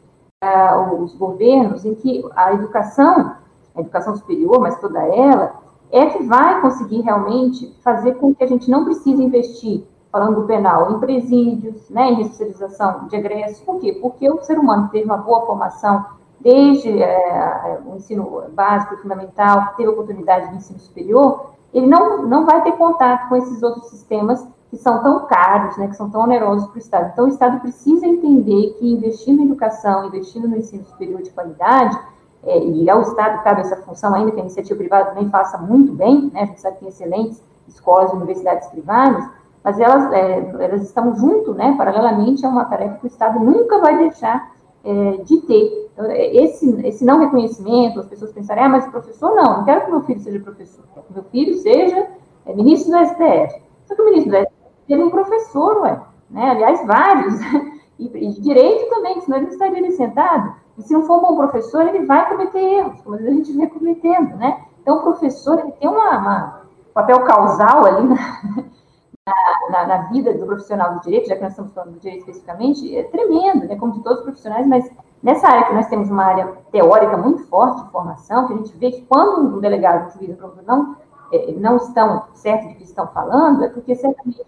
ah, 0.42 0.94
os 0.98 1.14
governos, 1.14 1.84
em 1.84 1.94
que 1.94 2.24
a 2.34 2.52
educação, 2.54 3.36
a 3.74 3.80
educação 3.80 4.16
superior, 4.16 4.60
mas 4.60 4.80
toda 4.80 5.00
ela, 5.00 5.54
é 5.90 6.06
que 6.06 6.22
vai 6.24 6.60
conseguir 6.60 7.00
realmente 7.00 7.74
fazer 7.82 8.14
com 8.14 8.34
que 8.34 8.44
a 8.44 8.46
gente 8.46 8.70
não 8.70 8.84
precise 8.84 9.22
investir 9.22 9.84
falando 10.10 10.40
do 10.40 10.46
penal, 10.46 10.92
em 10.92 10.98
presídios, 10.98 11.88
né, 11.90 12.10
em 12.10 12.14
responsabilização 12.16 13.06
de 13.08 13.16
egresso. 13.16 13.64
Por 13.64 13.80
quê? 13.80 13.98
Porque 14.00 14.28
o 14.30 14.40
ser 14.42 14.58
humano 14.58 14.88
teve 14.90 15.04
uma 15.04 15.18
boa 15.18 15.44
formação 15.44 16.04
desde 16.40 17.02
é, 17.02 17.80
o 17.84 17.96
ensino 17.96 18.42
básico 18.52 18.96
fundamental, 18.98 19.74
teve 19.76 19.88
oportunidade 19.88 20.50
do 20.50 20.56
ensino 20.56 20.78
superior, 20.78 21.50
ele 21.74 21.86
não, 21.86 22.22
não 22.26 22.46
vai 22.46 22.62
ter 22.62 22.72
contato 22.72 23.28
com 23.28 23.36
esses 23.36 23.62
outros 23.62 23.88
sistemas 23.90 24.46
que 24.70 24.76
são 24.76 25.02
tão 25.02 25.26
caros, 25.26 25.76
né, 25.76 25.88
que 25.88 25.96
são 25.96 26.10
tão 26.10 26.22
onerosos 26.22 26.66
para 26.68 26.76
o 26.76 26.78
Estado. 26.78 27.10
Então, 27.12 27.24
o 27.24 27.28
Estado 27.28 27.60
precisa 27.60 28.06
entender 28.06 28.76
que 28.78 28.92
investindo 28.92 29.40
em 29.40 29.46
educação, 29.46 30.06
investindo 30.06 30.46
no 30.46 30.56
ensino 30.56 30.84
superior 30.84 31.22
de 31.22 31.30
qualidade, 31.30 31.98
é, 32.44 32.58
e 32.58 32.88
ao 32.88 33.02
Estado 33.02 33.42
cabe 33.42 33.62
essa 33.62 33.76
função, 33.76 34.14
ainda 34.14 34.30
que 34.30 34.38
a 34.38 34.42
iniciativa 34.42 34.78
privada 34.78 35.10
também 35.10 35.28
faça 35.28 35.58
muito 35.58 35.92
bem, 35.92 36.30
né, 36.32 36.42
a 36.42 36.46
gente 36.46 36.60
sabe 36.60 36.76
que 36.76 36.80
tem 36.80 36.88
excelentes 36.88 37.42
escolas 37.66 38.12
e 38.12 38.16
universidades 38.16 38.68
privadas, 38.68 39.28
mas 39.68 39.78
elas, 39.78 40.10
é, 40.14 40.50
elas 40.60 40.82
estão 40.82 41.14
junto, 41.14 41.52
né, 41.52 41.74
paralelamente 41.76 42.46
a 42.46 42.48
uma 42.48 42.64
tarefa 42.64 42.94
que 42.94 43.04
o 43.04 43.06
Estado 43.06 43.38
nunca 43.38 43.78
vai 43.80 43.98
deixar 43.98 44.50
é, 44.82 45.10
de 45.24 45.42
ter. 45.42 45.90
Então, 45.92 46.06
é, 46.06 46.36
esse, 46.36 46.86
esse 46.86 47.04
não 47.04 47.20
reconhecimento, 47.20 48.00
as 48.00 48.06
pessoas 48.06 48.32
pensarem, 48.32 48.64
ah, 48.64 48.68
mas 48.70 48.86
professor 48.86 49.34
não, 49.34 49.58
não 49.58 49.64
quero 49.66 49.84
que 49.84 49.90
meu 49.90 50.00
filho 50.04 50.20
seja 50.20 50.40
professor, 50.40 50.82
quero 50.94 51.06
que 51.06 51.12
meu 51.12 51.22
filho 51.24 51.54
seja 51.58 52.06
é, 52.46 52.54
ministro 52.54 52.92
do 52.92 53.04
STF. 53.08 53.62
Só 53.84 53.94
que 53.94 54.00
o 54.00 54.04
ministro 54.06 54.30
do 54.30 54.38
STF 54.38 54.54
teve 54.86 55.02
um 55.02 55.10
professor, 55.10 55.82
ué, 55.82 56.00
né, 56.30 56.50
aliás, 56.50 56.86
vários, 56.86 57.34
e, 58.00 58.06
e 58.06 58.40
direito 58.40 58.88
também, 58.88 59.20
senão 59.20 59.36
ele 59.36 59.48
não 59.48 59.52
estaria 59.52 59.90
sentado. 59.90 60.54
E 60.78 60.82
se 60.82 60.94
não 60.94 61.02
for 61.02 61.18
um 61.18 61.20
bom 61.20 61.36
professor, 61.36 61.82
ele 61.82 62.06
vai 62.06 62.26
cometer 62.26 62.58
erros, 62.58 63.02
como 63.02 63.16
a 63.16 63.20
gente 63.20 63.52
vê 63.52 63.66
cometendo, 63.66 64.34
né? 64.36 64.62
Então, 64.80 64.96
o 64.96 65.02
professor, 65.02 65.58
ele 65.58 65.72
tem 65.72 65.90
uma, 65.90 66.16
uma 66.16 66.62
papel 66.94 67.20
causal 67.24 67.84
ali, 67.84 68.08
né? 68.08 68.16
Na, 69.70 69.86
na, 69.86 69.96
vida 70.08 70.32
do 70.34 70.46
profissional 70.46 70.94
do 70.94 71.00
direito, 71.00 71.28
já 71.28 71.36
que 71.36 71.42
nós 71.42 71.52
estamos 71.52 71.72
falando 71.72 71.94
do 71.94 72.00
direito 72.00 72.20
especificamente, 72.20 72.96
é 72.96 73.04
tremendo, 73.04 73.66
né, 73.66 73.76
como 73.76 73.92
de 73.92 74.02
todos 74.02 74.18
os 74.18 74.24
profissionais, 74.24 74.66
mas 74.66 74.90
nessa 75.22 75.48
área 75.48 75.66
que 75.66 75.74
nós 75.74 75.88
temos 75.88 76.10
uma 76.10 76.24
área 76.24 76.46
teórica 76.70 77.16
muito 77.16 77.46
forte 77.46 77.84
de 77.84 77.90
formação, 77.90 78.46
que 78.46 78.54
a 78.54 78.56
gente 78.56 78.76
vê 78.76 78.90
que 78.90 79.02
quando 79.02 79.56
um 79.56 79.60
delegado, 79.60 80.08
um 80.08 80.18
juiz, 80.18 80.38
um 80.40 80.62
não, 80.66 80.96
é, 81.32 81.52
não 81.52 81.76
estão 81.76 82.24
certos 82.34 82.68
do 82.68 82.74
que 82.76 82.84
estão 82.84 83.06
falando, 83.08 83.64
é 83.64 83.68
porque 83.68 83.94
certamente 83.94 84.44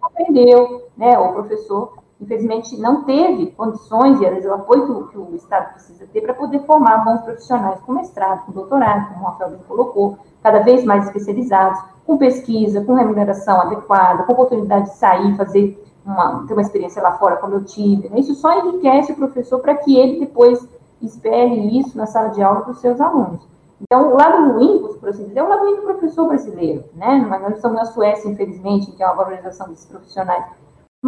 aprendeu, 0.00 0.88
né, 0.96 1.18
o 1.18 1.32
professor, 1.32 1.94
infelizmente, 2.20 2.76
não 2.78 3.04
teve 3.04 3.50
condições 3.52 4.20
e, 4.20 4.26
às 4.26 4.34
vezes, 4.34 4.50
o 4.50 4.54
apoio 4.54 4.86
que 4.86 4.92
o, 4.92 5.08
que 5.08 5.18
o 5.18 5.34
Estado 5.34 5.72
precisa 5.72 6.06
ter 6.06 6.20
para 6.20 6.34
poder 6.34 6.60
formar 6.60 7.04
bons 7.04 7.22
profissionais 7.22 7.80
com 7.80 7.92
mestrado, 7.92 8.44
com 8.46 8.52
doutorado, 8.52 9.08
como 9.12 9.24
o 9.24 9.28
Rafael 9.28 9.58
colocou, 9.66 10.18
cada 10.42 10.60
vez 10.60 10.84
mais 10.84 11.06
especializados, 11.06 11.80
com 12.10 12.18
pesquisa, 12.18 12.84
com 12.84 12.94
remuneração 12.94 13.60
adequada, 13.60 14.24
com 14.24 14.32
oportunidade 14.32 14.86
de 14.86 14.96
sair, 14.96 15.36
fazer 15.36 15.80
uma, 16.04 16.44
ter 16.44 16.54
uma 16.54 16.62
experiência 16.62 17.00
lá 17.00 17.12
fora, 17.12 17.36
como 17.36 17.54
eu 17.54 17.64
tive. 17.64 18.08
Né? 18.08 18.18
Isso 18.18 18.34
só 18.34 18.52
enriquece 18.58 19.12
o 19.12 19.16
professor 19.16 19.60
para 19.60 19.76
que 19.76 19.96
ele 19.96 20.18
depois 20.18 20.68
espere 21.00 21.78
isso 21.78 21.96
na 21.96 22.06
sala 22.06 22.30
de 22.30 22.42
aula 22.42 22.62
para 22.62 22.72
os 22.72 22.80
seus 22.80 23.00
alunos. 23.00 23.48
Então, 23.80 24.12
o 24.12 24.16
lado 24.16 24.52
ruim, 24.52 24.82
por 24.98 25.08
assim 25.08 25.24
dizer, 25.24 25.38
é 25.38 25.44
o 25.44 25.48
lado 25.48 25.62
ruim 25.62 25.76
do 25.76 25.82
professor 25.82 26.26
brasileiro, 26.26 26.84
né? 26.94 27.24
Nós 27.30 27.40
não 27.42 27.50
estamos 27.50 27.78
na 27.78 27.84
Suécia, 27.86 28.28
infelizmente, 28.28 28.90
que 28.90 29.02
é 29.02 29.06
uma 29.06 29.14
valorização 29.14 29.68
desses 29.68 29.86
profissionais. 29.86 30.44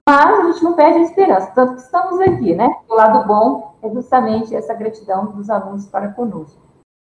Mas 0.08 0.38
a 0.38 0.52
gente 0.52 0.62
não 0.62 0.74
perde 0.74 1.00
a 1.00 1.02
esperança, 1.02 1.50
tanto 1.52 1.74
que 1.74 1.80
estamos 1.80 2.20
aqui, 2.20 2.54
né? 2.54 2.68
O 2.88 2.94
lado 2.94 3.26
bom 3.26 3.74
é 3.82 3.90
justamente 3.90 4.54
essa 4.54 4.72
gratidão 4.72 5.26
dos 5.32 5.50
alunos 5.50 5.86
para 5.86 6.12
conosco. 6.12 6.62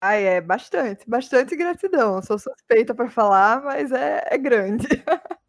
Ai, 0.05 0.25
é 0.25 0.41
bastante, 0.41 1.09
bastante 1.09 1.55
gratidão. 1.55 2.21
Sou 2.21 2.37
suspeita 2.37 2.93
para 2.93 3.09
falar, 3.09 3.63
mas 3.63 3.89
é, 3.93 4.21
é 4.31 4.37
grande. 4.37 4.85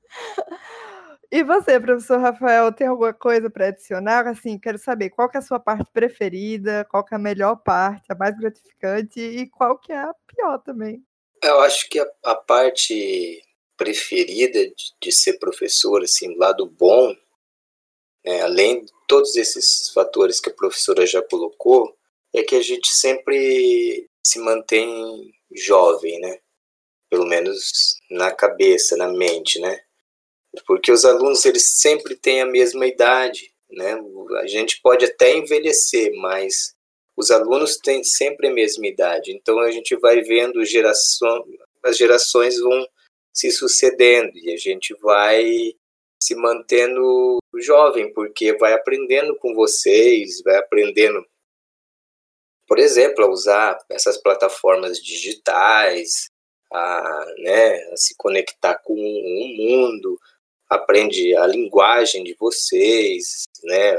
E 1.33 1.43
você, 1.43 1.81
professor 1.81 2.21
Rafael, 2.21 2.73
tem 2.73 2.87
alguma 2.87 3.13
coisa 3.13 3.51
para 3.51 3.67
adicionar? 3.67 4.29
Assim, 4.29 4.57
quero 4.57 4.79
saber 4.79 5.11
qual 5.11 5.29
que 5.29 5.37
é 5.37 5.41
a 5.41 5.43
sua 5.43 5.59
parte 5.59 5.91
preferida, 5.93 6.87
qual 6.89 7.05
que 7.05 7.13
é 7.13 7.17
a 7.17 7.21
melhor 7.21 7.57
parte, 7.57 8.05
a 8.09 8.15
mais 8.15 8.39
gratificante 8.39 9.19
e 9.19 9.51
qual 9.51 9.77
que 9.77 9.91
é 9.91 9.97
a 9.97 10.15
pior 10.29 10.59
também. 10.59 11.03
Eu 11.43 11.59
acho 11.63 11.89
que 11.89 11.99
a, 11.99 12.07
a 12.25 12.37
parte 12.37 13.43
preferida 13.77 14.65
de, 14.65 14.75
de, 15.03 15.11
ser 15.11 15.41
professor, 15.41 16.05
assim, 16.05 16.39
lado 16.39 16.67
bom, 16.67 17.13
né, 18.25 18.43
além 18.43 18.85
de 18.85 18.93
todos 19.09 19.35
esses 19.35 19.91
fatores 19.91 20.39
que 20.39 20.51
a 20.51 20.55
professora 20.55 21.05
já 21.05 21.21
colocou, 21.21 21.97
é 22.33 22.45
que 22.45 22.55
a 22.55 22.63
gente 22.63 22.93
sempre 22.93 24.09
se 24.25 24.39
mantém 24.39 25.33
jovem, 25.53 26.19
né? 26.21 26.39
Pelo 27.11 27.27
menos 27.27 27.97
na 28.11 28.35
cabeça, 28.35 28.97
na 28.97 29.09
mente, 29.09 29.61
né? 29.61 29.81
Porque 30.67 30.91
os 30.91 31.05
alunos 31.05 31.45
eles 31.45 31.81
sempre 31.81 32.17
têm 32.17 32.41
a 32.41 32.47
mesma 32.47 32.87
idade, 32.87 33.53
né? 33.71 33.97
A 34.41 34.47
gente 34.47 34.81
pode 34.83 35.05
até 35.05 35.37
envelhecer, 35.37 36.13
mas 36.17 36.75
os 37.17 37.31
alunos 37.31 37.77
têm 37.77 38.03
sempre 38.03 38.49
a 38.49 38.53
mesma 38.53 38.87
idade. 38.87 39.33
Então 39.33 39.61
a 39.61 39.71
gente 39.71 39.97
vai 39.97 40.21
vendo 40.23 40.65
geração, 40.65 41.45
as 41.83 41.97
gerações 41.97 42.59
vão 42.59 42.87
se 43.33 43.51
sucedendo 43.51 44.33
e 44.37 44.53
a 44.53 44.57
gente 44.57 44.95
vai 45.03 45.75
se 46.21 46.35
mantendo 46.35 47.39
jovem, 47.59 48.13
porque 48.13 48.57
vai 48.57 48.73
aprendendo 48.73 49.37
com 49.37 49.55
vocês, 49.55 50.41
vai 50.43 50.57
aprendendo 50.57 51.25
por 52.67 52.79
exemplo, 52.79 53.25
a 53.25 53.31
usar 53.31 53.79
essas 53.91 54.17
plataformas 54.17 54.99
digitais, 54.99 56.31
a, 56.73 57.27
né, 57.39 57.75
a 57.93 57.97
se 57.97 58.15
conectar 58.17 58.79
com 58.83 58.95
o 58.95 59.57
mundo, 59.57 60.19
aprende 60.69 61.37
a 61.37 61.47
linguagem 61.47 62.25
de 62.25 62.35
vocês, 62.39 63.45
né, 63.63 63.99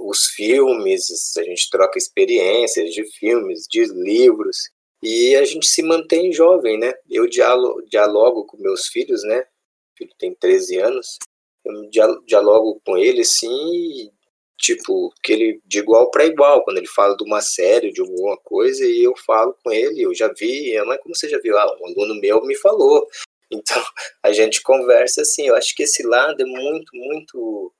os 0.00 0.26
filmes, 0.28 1.36
a 1.36 1.42
gente 1.42 1.68
troca 1.70 1.98
experiências 1.98 2.90
de 2.92 3.04
filmes, 3.18 3.66
de 3.68 3.84
livros, 3.86 4.70
e 5.02 5.36
a 5.36 5.44
gente 5.44 5.66
se 5.66 5.82
mantém 5.82 6.32
jovem, 6.32 6.78
né? 6.78 6.94
Eu 7.10 7.28
dialogo, 7.28 7.82
dialogo 7.82 8.46
com 8.46 8.56
meus 8.56 8.86
filhos, 8.86 9.22
né? 9.24 9.40
O 9.40 9.98
filho 9.98 10.14
tem 10.18 10.34
13 10.34 10.78
anos, 10.78 11.18
eu 11.64 12.22
dialogo 12.24 12.80
com 12.84 12.96
ele, 12.96 13.22
sim, 13.22 14.10
tipo, 14.58 15.12
que 15.22 15.32
ele 15.32 15.60
de 15.64 15.78
igual 15.78 16.10
para 16.10 16.24
igual, 16.26 16.64
quando 16.64 16.78
ele 16.78 16.86
fala 16.86 17.16
de 17.16 17.24
uma 17.24 17.40
série, 17.40 17.92
de 17.92 18.00
alguma 18.00 18.36
coisa, 18.38 18.84
e 18.84 19.02
eu 19.02 19.14
falo 19.16 19.56
com 19.62 19.72
ele, 19.72 20.02
eu 20.02 20.14
já 20.14 20.28
vi, 20.32 20.74
mas 20.84 21.00
como 21.00 21.14
você 21.14 21.28
já 21.28 21.38
viu? 21.38 21.58
Ah, 21.58 21.76
um 21.80 21.86
aluno 21.86 22.20
meu 22.20 22.44
me 22.44 22.56
falou. 22.56 23.06
Então, 23.52 23.84
a 24.22 24.32
gente 24.32 24.62
conversa 24.62 25.20
assim, 25.20 25.46
eu 25.46 25.54
acho 25.54 25.76
que 25.76 25.84
esse 25.84 26.02
lado 26.02 26.40
é 26.42 26.44
muito, 26.44 26.90
muito, 26.96 27.72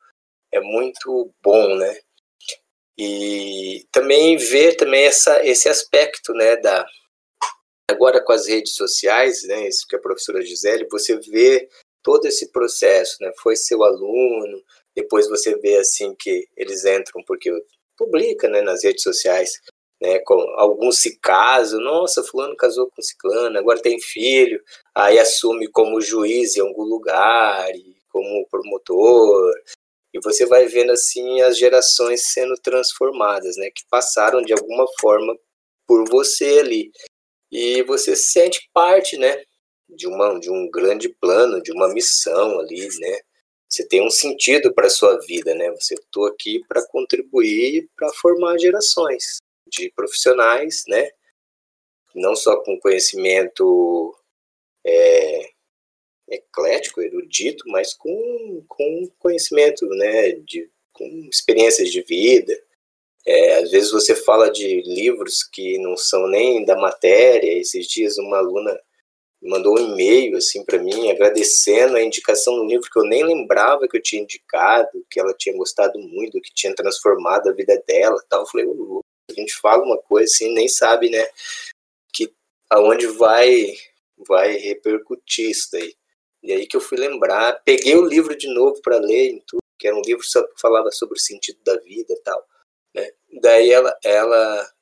é 0.53 0.61
muito 0.61 1.33
bom, 1.43 1.75
né? 1.75 1.99
E 2.97 3.85
também 3.91 4.37
ver 4.37 4.77
também 4.77 5.05
essa, 5.05 5.45
esse 5.45 5.69
aspecto, 5.69 6.33
né, 6.33 6.57
da, 6.57 6.87
agora 7.91 8.23
com 8.23 8.33
as 8.33 8.47
redes 8.47 8.75
sociais, 8.75 9.43
né, 9.45 9.67
isso 9.67 9.87
que 9.89 9.97
a 9.97 10.01
professora 10.01 10.43
Gisele, 10.43 10.87
você 10.89 11.19
vê 11.19 11.69
todo 12.03 12.27
esse 12.27 12.53
processo, 12.53 13.17
né, 13.21 13.33
foi 13.39 13.57
seu 13.57 13.83
aluno, 13.83 14.63
depois 14.97 15.29
você 15.29 15.57
vê 15.59 15.77
assim 15.79 16.15
que 16.19 16.47
eles 16.57 16.85
entram 16.85 17.23
porque 17.27 17.51
publica, 17.97 18.49
né, 18.49 18.61
nas 18.63 18.85
redes 18.85 19.03
sociais, 19.03 19.51
né, 20.01 20.19
com, 20.21 20.35
alguns 20.57 20.99
se 20.99 21.19
casam, 21.21 21.81
nossa, 21.81 22.23
fulano 22.25 22.57
casou 22.57 22.91
com 22.91 23.03
ciclano, 23.03 23.59
agora 23.59 23.81
tem 23.81 24.01
filho, 24.01 24.61
aí 24.95 25.19
assume 25.19 25.69
como 25.69 26.01
juiz 26.01 26.57
em 26.57 26.61
algum 26.61 26.83
lugar, 26.85 27.69
como 28.11 28.47
promotor, 28.49 29.53
e 30.13 30.21
você 30.23 30.47
vai 30.47 30.67
vendo 30.67 30.93
assim 30.93 31.41
as 31.43 31.59
gerações 31.59 32.23
sendo 32.33 32.55
transformadas, 32.63 33.57
né, 33.57 33.71
que 33.75 33.83
passaram 33.91 34.43
de 34.43 34.53
alguma 34.53 34.87
forma 35.01 35.37
por 35.87 36.09
você 36.09 36.61
ali. 36.61 36.91
E 37.51 37.83
você 37.85 38.17
se 38.17 38.33
sente 38.33 38.69
parte, 38.73 39.17
né, 39.19 39.43
de 39.89 40.07
uma 40.09 40.39
de 40.41 40.51
um 40.51 40.69
grande 40.71 41.09
plano, 41.09 41.63
de 41.63 41.73
uma 41.73 41.89
missão 41.93 42.59
ali, 42.61 42.89
né? 43.01 43.19
Você 43.75 43.85
tem 43.89 44.07
um 44.07 44.11
sentido 44.11 44.73
para 44.73 44.89
sua 44.89 45.19
vida, 45.27 45.53
né? 45.53 45.69
Você 45.73 45.95
estou 45.95 46.27
aqui 46.27 46.63
para 46.69 46.87
contribuir 46.87 47.91
para 47.97 48.09
formar 48.13 48.57
gerações 48.57 49.39
de 49.67 49.91
profissionais, 49.97 50.85
né? 50.87 51.11
Não 52.15 52.37
só 52.37 52.63
com 52.63 52.79
conhecimento 52.79 54.17
é, 54.87 55.51
eclético, 56.29 57.03
erudito, 57.03 57.65
mas 57.67 57.93
com, 57.95 58.65
com 58.69 59.11
conhecimento, 59.19 59.85
né, 59.89 60.31
de, 60.31 60.71
com 60.93 61.29
experiências 61.29 61.91
de 61.91 62.01
vida. 62.03 62.57
É, 63.27 63.57
às 63.57 63.73
vezes 63.73 63.91
você 63.91 64.15
fala 64.15 64.53
de 64.53 64.83
livros 64.83 65.43
que 65.43 65.79
não 65.79 65.97
são 65.97 66.29
nem 66.29 66.65
da 66.65 66.77
matéria. 66.77 67.59
Esses 67.59 67.89
dias 67.89 68.19
uma 68.19 68.39
aluna 68.39 68.81
mandou 69.45 69.79
um 69.79 69.93
e-mail 69.93 70.37
assim 70.37 70.65
para 70.65 70.79
mim 70.79 71.11
agradecendo 71.11 71.97
a 71.97 72.03
indicação 72.03 72.57
do 72.57 72.65
livro 72.65 72.89
que 72.91 72.99
eu 72.99 73.05
nem 73.05 73.25
lembrava 73.25 73.87
que 73.87 73.97
eu 73.97 74.03
tinha 74.03 74.23
indicado, 74.23 75.05
que 75.11 75.21
ela 75.21 75.35
tinha 75.35 75.57
gostado 75.57 75.99
muito, 75.99 76.41
que 76.41 76.53
tinha 76.55 76.75
transformado 76.75 77.49
a 77.49 77.53
vida 77.53 77.81
dela, 77.87 78.23
tal. 78.29 78.43
Eu 78.43 78.47
falei, 78.47 78.67
a 79.31 79.35
gente 79.35 79.55
fala 79.55 79.85
uma 79.85 79.99
coisa 79.99 80.33
assim, 80.33 80.53
nem 80.53 80.69
sabe, 80.69 81.11
né, 81.11 81.29
que 82.13 82.33
aonde 82.71 83.07
vai 83.07 83.75
vai 84.27 84.57
repercutir 84.57 85.51
isso 85.51 85.69
daí. 85.73 85.95
E 86.43 86.53
aí 86.53 86.67
que 86.67 86.77
eu 86.77 86.81
fui 86.81 86.99
lembrar, 86.99 87.61
peguei 87.65 87.97
o 87.97 88.07
livro 88.07 88.37
de 88.37 88.53
novo 88.53 88.81
para 88.83 88.99
ler, 88.99 89.31
em 89.31 89.43
tudo, 89.47 89.63
que 89.79 89.87
era 89.87 89.97
um 89.97 90.03
livro 90.03 90.23
que 90.23 90.61
falava 90.61 90.91
sobre 90.91 91.17
o 91.19 91.21
sentido 91.21 91.59
da 91.65 91.77
vida 91.79 92.15
tal. 92.25 92.47
Né? 92.95 93.11
Daí 93.41 93.71
ela, 93.71 93.99
ela, 94.05 94.74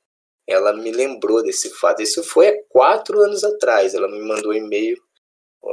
ela 0.47 0.73
me 0.73 0.91
lembrou 0.91 1.43
desse 1.43 1.71
fato. 1.71 2.03
Isso 2.03 2.23
foi 2.23 2.49
há 2.49 2.63
quatro 2.69 3.21
anos 3.21 3.45
atrás. 3.45 3.95
Ela 3.95 4.09
me 4.09 4.21
mandou 4.21 4.53
um 4.53 4.55
e-mail 4.55 4.97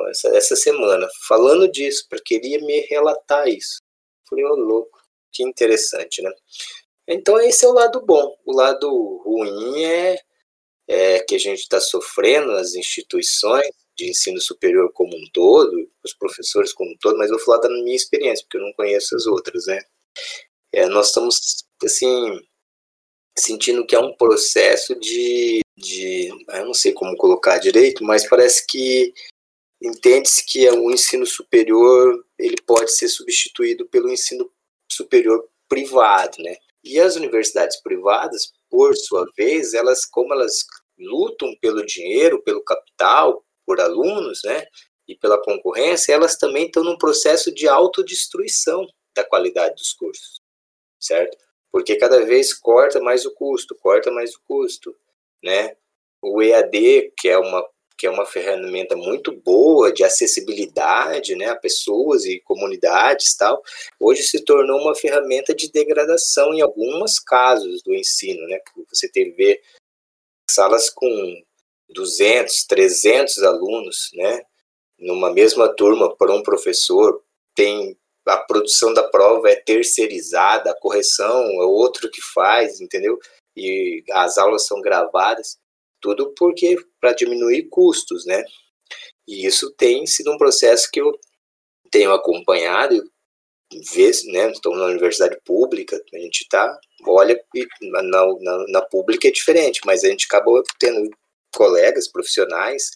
essa, 0.09 0.29
essa 0.29 0.55
semana 0.55 1.07
falando 1.27 1.69
disso, 1.69 2.05
porque 2.09 2.39
queria 2.39 2.59
me 2.59 2.81
relatar 2.81 3.47
isso. 3.47 3.81
Falei, 4.29 4.45
ô 4.45 4.51
oh, 4.51 4.55
louco, 4.55 4.99
que 5.31 5.43
interessante, 5.43 6.21
né? 6.21 6.31
Então 7.07 7.39
esse 7.39 7.65
é 7.65 7.67
o 7.67 7.73
lado 7.73 8.05
bom. 8.05 8.35
O 8.45 8.55
lado 8.55 8.87
ruim 9.25 9.83
é, 9.83 10.19
é 10.87 11.19
que 11.21 11.35
a 11.35 11.39
gente 11.39 11.59
está 11.59 11.79
sofrendo 11.79 12.51
as 12.51 12.75
instituições 12.75 13.69
de 13.97 14.09
ensino 14.09 14.39
superior 14.39 14.91
como 14.93 15.15
um 15.15 15.29
todo, 15.33 15.89
os 16.03 16.13
professores 16.13 16.71
como 16.71 16.91
um 16.91 16.97
todo, 17.01 17.17
mas 17.17 17.29
vou 17.29 17.39
falar 17.39 17.59
da 17.59 17.69
minha 17.69 17.95
experiência, 17.95 18.45
porque 18.45 18.57
eu 18.57 18.61
não 18.61 18.73
conheço 18.73 19.15
as 19.15 19.25
outras, 19.25 19.65
né? 19.65 19.81
É, 20.71 20.85
nós 20.85 21.07
estamos, 21.07 21.65
assim, 21.83 22.39
sentindo 23.41 23.85
que 23.85 23.95
é 23.95 23.99
um 23.99 24.15
processo 24.15 24.95
de, 24.99 25.61
de, 25.77 26.29
eu 26.49 26.65
não 26.65 26.73
sei 26.73 26.91
como 26.93 27.17
colocar 27.17 27.57
direito, 27.57 28.03
mas 28.03 28.27
parece 28.27 28.65
que 28.65 29.13
entende-se 29.81 30.45
que 30.45 30.69
o 30.69 30.91
ensino 30.91 31.25
superior 31.25 32.25
ele 32.37 32.57
pode 32.65 32.95
ser 32.95 33.07
substituído 33.07 33.87
pelo 33.87 34.09
ensino 34.09 34.51
superior 34.91 35.47
privado, 35.67 36.37
né? 36.39 36.55
E 36.83 36.99
as 36.99 37.15
universidades 37.15 37.81
privadas, 37.81 38.51
por 38.69 38.95
sua 38.95 39.25
vez, 39.37 39.73
elas 39.73 40.05
como 40.05 40.33
elas 40.33 40.65
lutam 40.97 41.55
pelo 41.61 41.85
dinheiro, 41.85 42.41
pelo 42.43 42.63
capital, 42.63 43.43
por 43.65 43.79
alunos, 43.79 44.41
né, 44.43 44.65
e 45.07 45.15
pela 45.15 45.41
concorrência, 45.41 46.13
elas 46.13 46.37
também 46.37 46.65
estão 46.65 46.83
num 46.83 46.97
processo 46.97 47.53
de 47.53 47.67
autodestruição 47.67 48.85
da 49.15 49.23
qualidade 49.23 49.75
dos 49.75 49.93
cursos, 49.93 50.39
certo? 50.99 51.37
Porque 51.71 51.95
cada 51.95 52.25
vez 52.25 52.53
corta 52.53 52.99
mais 52.99 53.25
o 53.25 53.33
custo, 53.33 53.75
corta 53.75 54.11
mais 54.11 54.33
o 54.35 54.41
custo, 54.47 54.95
né? 55.43 55.75
O 56.21 56.41
EAD, 56.41 57.13
que 57.17 57.29
é 57.29 57.37
uma 57.37 57.65
que 57.99 58.07
é 58.07 58.09
uma 58.09 58.25
ferramenta 58.25 58.95
muito 58.95 59.29
boa 59.29 59.91
de 59.91 60.05
acessibilidade, 60.05 61.35
né, 61.35 61.47
a 61.47 61.55
pessoas 61.57 62.23
e 62.23 62.39
comunidades, 62.39 63.35
tal, 63.35 63.61
hoje 63.99 64.23
se 64.23 64.41
tornou 64.45 64.79
uma 64.79 64.95
ferramenta 64.95 65.53
de 65.53 65.69
degradação 65.69 66.53
em 66.53 66.61
alguns 66.61 67.19
casos 67.19 67.83
do 67.83 67.93
ensino, 67.93 68.47
né? 68.47 68.57
Você 68.89 69.09
teve 69.09 69.61
salas 70.49 70.89
com 70.89 71.43
200, 71.89 72.65
300 72.67 73.43
alunos, 73.43 74.09
né, 74.13 74.43
numa 74.97 75.33
mesma 75.33 75.67
turma 75.67 76.15
para 76.15 76.33
um 76.33 76.41
professor, 76.41 77.21
tem 77.53 77.97
a 78.25 78.37
produção 78.37 78.93
da 78.93 79.03
prova 79.03 79.49
é 79.49 79.55
terceirizada, 79.55 80.71
a 80.71 80.79
correção 80.79 81.43
é 81.43 81.65
outro 81.65 82.09
que 82.09 82.21
faz, 82.33 82.79
entendeu? 82.79 83.17
E 83.55 84.03
as 84.11 84.37
aulas 84.37 84.65
são 84.65 84.81
gravadas, 84.81 85.57
tudo 86.01 86.33
porque 86.35 86.77
para 86.99 87.13
diminuir 87.13 87.67
custos, 87.69 88.25
né? 88.25 88.43
E 89.27 89.45
isso 89.45 89.71
tem 89.75 90.05
sido 90.05 90.31
um 90.31 90.37
processo 90.37 90.89
que 90.91 91.01
eu 91.01 91.17
tenho 91.91 92.13
acompanhado, 92.13 93.03
vez, 93.93 94.25
né? 94.25 94.51
Estou 94.51 94.75
na 94.75 94.85
universidade 94.85 95.37
pública, 95.45 96.01
a 96.13 96.17
gente 96.17 96.47
tá, 96.49 96.79
olha, 97.05 97.39
na, 97.81 98.01
na, 98.01 98.65
na 98.69 98.81
pública 98.81 99.27
é 99.27 99.31
diferente, 99.31 99.81
mas 99.85 100.03
a 100.03 100.07
gente 100.07 100.25
acabou 100.25 100.63
tendo 100.79 101.09
colegas 101.55 102.07
profissionais, 102.07 102.91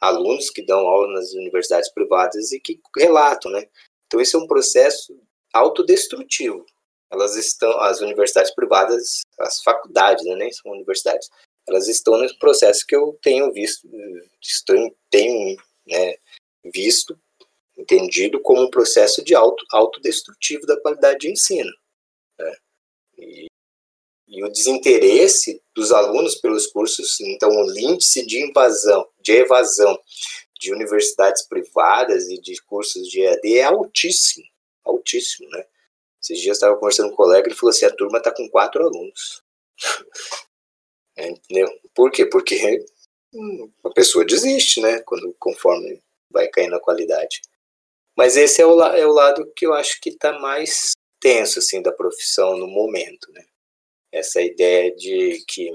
alunos 0.00 0.50
que 0.50 0.64
dão 0.64 0.80
aula 0.80 1.12
nas 1.12 1.32
universidades 1.32 1.92
privadas 1.92 2.52
e 2.52 2.60
que 2.60 2.80
relatam, 2.96 3.50
né? 3.50 3.66
Então 4.08 4.20
esse 4.20 4.34
é 4.34 4.38
um 4.38 4.46
processo 4.46 5.16
autodestrutivo. 5.52 6.66
Elas 7.10 7.36
estão, 7.36 7.70
as 7.80 8.00
universidades 8.00 8.54
privadas, 8.54 9.20
as 9.38 9.62
faculdades, 9.62 10.24
né, 10.24 10.34
nem 10.34 10.52
são 10.52 10.72
universidades, 10.72 11.28
elas 11.66 11.86
estão 11.86 12.18
nesse 12.18 12.38
processo 12.38 12.84
que 12.86 12.96
eu 12.96 13.18
tenho 13.22 13.52
visto, 13.52 13.88
estou, 14.42 14.96
tenho 15.10 15.56
né, 15.86 16.16
visto, 16.64 17.18
entendido 17.76 18.40
como 18.40 18.62
um 18.62 18.70
processo 18.70 19.22
de 19.22 19.34
auto, 19.34 19.64
autodestrutivo 19.70 20.66
da 20.66 20.80
qualidade 20.80 21.20
de 21.20 21.30
ensino. 21.30 21.70
Né? 22.38 22.56
E 23.18 23.48
e 24.28 24.44
o 24.44 24.48
desinteresse 24.50 25.62
dos 25.74 25.90
alunos 25.90 26.34
pelos 26.34 26.66
cursos, 26.66 27.18
então 27.20 27.50
o 27.50 27.78
índice 27.78 28.26
de 28.26 28.44
invasão, 28.44 29.06
de 29.22 29.32
evasão 29.32 29.98
de 30.58 30.72
universidades 30.72 31.46
privadas 31.46 32.28
e 32.28 32.40
de 32.40 32.60
cursos 32.62 33.08
de 33.08 33.22
EAD 33.22 33.58
é 33.58 33.64
altíssimo, 33.64 34.44
altíssimo, 34.84 35.48
né? 35.50 35.64
Esses 36.20 36.38
dias 36.38 36.46
eu 36.46 36.52
estava 36.52 36.76
conversando 36.76 37.08
com 37.08 37.14
um 37.14 37.16
colega, 37.16 37.46
ele 37.46 37.54
falou 37.54 37.70
assim, 37.70 37.86
a 37.86 37.94
turma 37.94 38.18
está 38.18 38.34
com 38.34 38.48
quatro 38.48 38.82
alunos. 38.82 39.42
é, 41.16 41.28
entendeu? 41.28 41.68
Por 41.94 42.10
quê? 42.10 42.26
Porque 42.26 42.84
hum, 43.32 43.70
a 43.84 43.90
pessoa 43.90 44.24
desiste, 44.24 44.80
né? 44.80 45.00
Quando, 45.00 45.34
conforme 45.38 46.02
vai 46.30 46.48
caindo 46.48 46.74
a 46.74 46.80
qualidade. 46.80 47.40
Mas 48.16 48.36
esse 48.36 48.60
é 48.60 48.66
o, 48.66 48.82
é 48.82 49.06
o 49.06 49.12
lado 49.12 49.50
que 49.54 49.64
eu 49.66 49.72
acho 49.72 50.00
que 50.00 50.10
está 50.10 50.38
mais 50.40 50.92
tenso, 51.20 51.60
assim, 51.60 51.80
da 51.80 51.92
profissão 51.92 52.56
no 52.56 52.66
momento, 52.66 53.30
né? 53.32 53.44
essa 54.12 54.40
ideia 54.40 54.94
de 54.94 55.44
que 55.46 55.70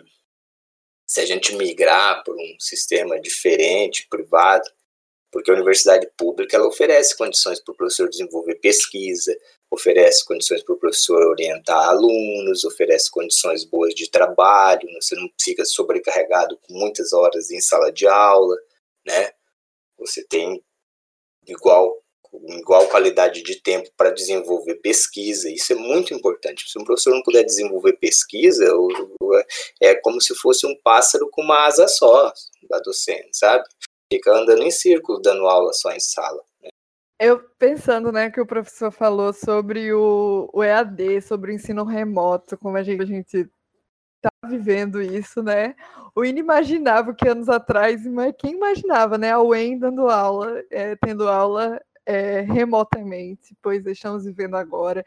se 1.13 1.19
a 1.19 1.27
gente 1.27 1.55
migrar 1.55 2.23
por 2.23 2.35
um 2.35 2.55
sistema 2.59 3.21
diferente, 3.21 4.07
privado, 4.09 4.67
porque 5.31 5.51
a 5.51 5.53
universidade 5.53 6.09
pública 6.17 6.57
ela 6.57 6.67
oferece 6.67 7.15
condições 7.15 7.59
para 7.59 7.71
o 7.71 7.75
professor 7.75 8.09
desenvolver 8.09 8.55
pesquisa, 8.55 9.31
oferece 9.69 10.25
condições 10.25 10.63
para 10.63 10.73
o 10.73 10.79
professor 10.79 11.21
orientar 11.27 11.87
alunos, 11.87 12.63
oferece 12.63 13.11
condições 13.11 13.63
boas 13.63 13.93
de 13.93 14.09
trabalho, 14.09 14.89
você 14.99 15.13
não 15.13 15.29
fica 15.39 15.63
sobrecarregado 15.63 16.57
com 16.57 16.73
muitas 16.73 17.13
horas 17.13 17.51
em 17.51 17.61
sala 17.61 17.91
de 17.91 18.07
aula, 18.07 18.57
né? 19.05 19.33
Você 19.99 20.25
tem 20.27 20.63
igual 21.45 22.02
igual 22.47 22.87
qualidade 22.87 23.43
de 23.43 23.61
tempo 23.61 23.89
para 23.95 24.11
desenvolver 24.11 24.75
pesquisa. 24.75 25.49
Isso 25.49 25.73
é 25.73 25.75
muito 25.75 26.13
importante. 26.13 26.69
Se 26.69 26.79
um 26.79 26.83
professor 26.83 27.13
não 27.13 27.23
puder 27.23 27.43
desenvolver 27.43 27.93
pesquisa, 27.93 28.65
é 29.81 29.95
como 29.95 30.21
se 30.21 30.35
fosse 30.35 30.65
um 30.65 30.75
pássaro 30.83 31.29
com 31.29 31.41
uma 31.41 31.65
asa 31.65 31.87
só 31.87 32.31
da 32.69 32.79
docente, 32.79 33.29
sabe? 33.33 33.63
Fica 34.11 34.31
andando 34.31 34.63
em 34.63 34.71
círculo, 34.71 35.21
dando 35.21 35.47
aula 35.47 35.73
só 35.73 35.91
em 35.91 35.99
sala. 35.99 36.41
Né? 36.61 36.69
Eu 37.19 37.39
pensando, 37.57 38.11
né, 38.11 38.29
que 38.29 38.41
o 38.41 38.45
professor 38.45 38.91
falou 38.91 39.31
sobre 39.33 39.93
o, 39.93 40.49
o 40.53 40.63
EAD, 40.63 41.21
sobre 41.21 41.51
o 41.51 41.55
ensino 41.55 41.83
remoto, 41.83 42.57
como 42.57 42.77
a 42.77 42.83
gente, 42.83 43.01
a 43.01 43.05
gente 43.05 43.49
tá 44.21 44.29
vivendo 44.47 45.01
isso, 45.01 45.43
né? 45.43 45.75
O 46.15 46.23
inimaginável 46.23 47.13
que 47.13 47.27
anos 47.27 47.49
atrás, 47.49 48.01
quem 48.37 48.53
imaginava, 48.53 49.17
né? 49.17 49.31
A 49.31 49.41
UEM 49.41 49.77
dando 49.77 50.07
aula, 50.09 50.63
é, 50.69 50.95
tendo 50.95 51.27
aula 51.27 51.81
é, 52.05 52.41
remotamente, 52.41 53.55
pois 53.61 53.85
estamos 53.85 54.25
vivendo 54.25 54.55
agora. 54.55 55.03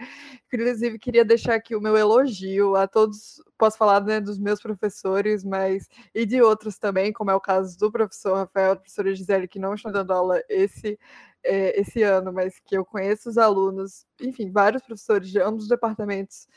Inclusive, 0.52 0.98
queria 0.98 1.24
deixar 1.24 1.54
aqui 1.54 1.74
o 1.76 1.80
meu 1.80 1.96
elogio 1.96 2.76
a 2.76 2.86
todos, 2.86 3.42
posso 3.58 3.76
falar 3.76 4.02
né, 4.02 4.20
dos 4.20 4.38
meus 4.38 4.60
professores, 4.60 5.44
mas 5.44 5.88
e 6.14 6.24
de 6.24 6.40
outros 6.42 6.78
também, 6.78 7.12
como 7.12 7.30
é 7.30 7.34
o 7.34 7.40
caso 7.40 7.78
do 7.78 7.90
professor 7.92 8.34
Rafael, 8.36 8.74
da 8.74 8.80
professora 8.80 9.14
Gisele, 9.14 9.48
que 9.48 9.58
não 9.58 9.74
estão 9.74 9.92
dando 9.92 10.12
aula 10.12 10.42
esse, 10.48 10.98
é, 11.44 11.78
esse 11.80 12.02
ano, 12.02 12.32
mas 12.32 12.58
que 12.60 12.76
eu 12.76 12.84
conheço 12.84 13.28
os 13.28 13.38
alunos, 13.38 14.06
enfim, 14.20 14.50
vários 14.50 14.82
professores 14.82 15.30
de 15.30 15.40
ambos 15.40 15.64
os 15.64 15.68
departamentos, 15.68 16.48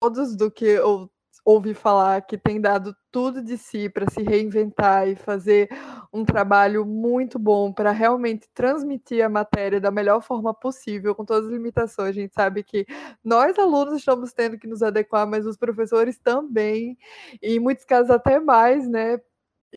todos 0.00 0.36
do 0.36 0.50
que 0.50 0.64
eu 0.64 1.10
ouvi 1.50 1.74
falar 1.74 2.22
que 2.22 2.38
tem 2.38 2.60
dado 2.60 2.94
tudo 3.10 3.42
de 3.42 3.58
si 3.58 3.88
para 3.88 4.08
se 4.10 4.22
reinventar 4.22 5.08
e 5.08 5.16
fazer 5.16 5.68
um 6.12 6.24
trabalho 6.24 6.84
muito 6.86 7.38
bom 7.38 7.72
para 7.72 7.90
realmente 7.90 8.48
transmitir 8.54 9.24
a 9.24 9.28
matéria 9.28 9.80
da 9.80 9.90
melhor 9.90 10.22
forma 10.22 10.54
possível, 10.54 11.14
com 11.14 11.24
todas 11.24 11.46
as 11.46 11.52
limitações. 11.52 12.10
A 12.10 12.12
gente 12.12 12.34
sabe 12.34 12.62
que 12.62 12.86
nós, 13.24 13.58
alunos, 13.58 13.94
estamos 13.94 14.32
tendo 14.32 14.58
que 14.58 14.66
nos 14.68 14.82
adequar, 14.82 15.26
mas 15.26 15.46
os 15.46 15.56
professores 15.56 16.18
também, 16.18 16.96
e 17.42 17.56
em 17.56 17.60
muitos 17.60 17.84
casos 17.84 18.10
até 18.10 18.38
mais, 18.40 18.88
né? 18.88 19.20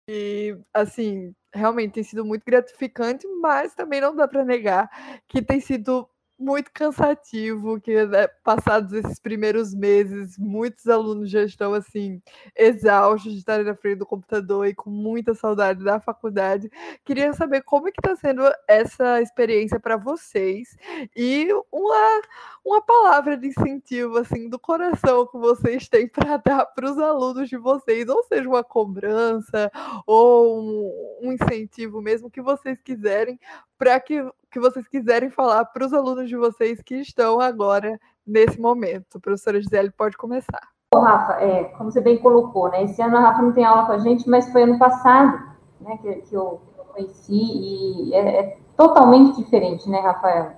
E, 0.08 0.58
assim, 0.74 1.34
realmente 1.54 1.94
tem 1.94 2.04
sido 2.04 2.26
muito 2.26 2.44
gratificante, 2.46 3.28
mas 3.42 3.76
também 3.76 4.02
não 4.02 4.16
dá 4.16 4.28
para 4.28 4.44
negar 4.46 4.90
que 5.28 5.42
tem 5.42 5.60
sido 5.60 6.08
muito 6.44 6.72
cansativo, 6.74 7.80
que 7.80 8.06
né, 8.06 8.28
passados 8.44 8.92
esses 8.94 9.20
primeiros 9.20 9.74
meses, 9.74 10.38
muitos 10.38 10.88
alunos 10.88 11.30
já 11.30 11.44
estão 11.44 11.74
assim 11.74 12.22
exaustos 12.56 13.32
de 13.32 13.40
estarem 13.40 13.66
na 13.66 13.76
frente 13.76 14.00
do 14.00 14.06
computador 14.06 14.68
e 14.68 14.76
com 14.76 14.90
muita 14.90 15.34
saudade 15.34 15.84
da 15.84 16.00
faculdade. 16.00 16.70
Queria 17.06 17.34
saber 17.34 17.62
como 17.64 17.88
é 17.88 17.92
que 17.92 18.00
está 18.00 18.16
sendo 18.16 18.44
essa 18.68 19.22
experiência 19.22 19.80
para 19.80 19.96
vocês 19.96 20.76
e 21.16 21.48
uma, 21.72 22.22
uma 22.66 22.82
palavra 22.82 23.38
de 23.38 23.48
incentivo 23.48 24.18
assim 24.18 24.50
do 24.50 24.60
coração 24.60 25.26
que 25.28 25.38
vocês 25.38 25.88
têm 25.88 26.08
para 26.10 26.38
dar 26.38 26.66
para 26.66 26.92
os 26.92 26.98
alunos 26.98 27.48
de 27.48 27.58
vocês, 27.58 28.08
ou 28.10 28.24
seja, 28.24 28.48
uma 28.48 28.64
cobrança 28.64 29.72
ou 30.06 30.60
um, 30.60 31.28
um 31.28 31.32
incentivo 31.32 32.02
mesmo 32.02 32.30
que 32.30 32.42
vocês 32.42 32.82
quiserem 32.82 33.40
para 33.84 34.00
que, 34.00 34.24
que 34.54 34.60
vocês 34.60 34.88
quiserem 34.88 35.32
falar 35.32 35.66
para 35.66 35.84
os 35.84 35.92
alunos 35.92 36.30
de 36.30 36.38
vocês 36.38 36.80
que 36.80 36.96
estão 36.96 37.42
agora 37.42 38.00
nesse 38.26 38.62
momento. 38.62 39.20
Professora 39.20 39.60
Gisele, 39.60 39.90
pode 39.90 40.16
começar. 40.16 40.62
Bom, 40.94 41.02
Rafa, 41.02 41.34
é, 41.42 41.64
como 41.76 41.92
você 41.92 42.00
bem 42.00 42.20
colocou, 42.20 42.70
né? 42.70 42.84
Esse 42.84 43.02
ano 43.02 43.18
a 43.18 43.22
Rafa 43.22 43.42
não 43.42 43.52
tem 43.52 43.66
aula 43.66 43.88
com 43.88 43.94
a 43.94 43.98
gente, 43.98 44.30
mas 44.30 44.48
foi 44.52 44.62
ano 44.62 44.78
passado, 44.78 45.42
né, 45.82 45.98
que, 45.98 46.14
que, 46.14 46.36
eu, 46.36 46.62
que 46.76 46.80
eu, 46.80 46.86
conheci 46.86 47.34
e 47.34 48.14
é, 48.14 48.40
é, 48.40 48.58
totalmente 48.78 49.38
diferente, 49.38 49.90
né, 49.90 50.00
Rafael? 50.02 50.52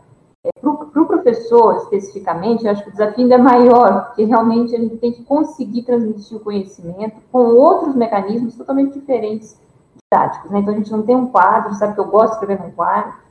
É, 0.43 0.49
para 0.59 0.69
o 0.69 1.05
pro 1.05 1.77
especificamente, 1.77 2.65
eu 2.65 2.71
acho 2.71 2.83
que 2.83 2.89
o 2.89 2.91
desafio 2.91 3.23
ainda 3.23 3.35
é 3.35 3.37
maior, 3.37 4.07
porque 4.07 4.25
realmente 4.25 4.75
a 4.75 4.79
gente 4.79 4.97
tem 4.97 5.13
que 5.13 5.23
conseguir 5.23 5.83
transmitir 5.83 6.35
o 6.35 6.41
conhecimento 6.41 7.15
com 7.31 7.45
outros 7.55 7.95
mecanismos 7.95 8.55
totalmente 8.55 8.99
diferentes 8.99 9.57
didáticos, 9.95 10.51
né? 10.51 10.59
Então 10.59 10.73
a 10.73 10.77
gente 10.77 10.91
não 10.91 11.01
tem 11.03 11.15
um 11.15 11.27
quadro, 11.27 11.73
sabe 11.75 11.93
que 11.93 11.99
eu 12.01 12.05
gosto 12.05 12.31
de 12.31 12.33
escrever 12.33 12.61
num 12.61 12.71
quadro. 12.71 13.24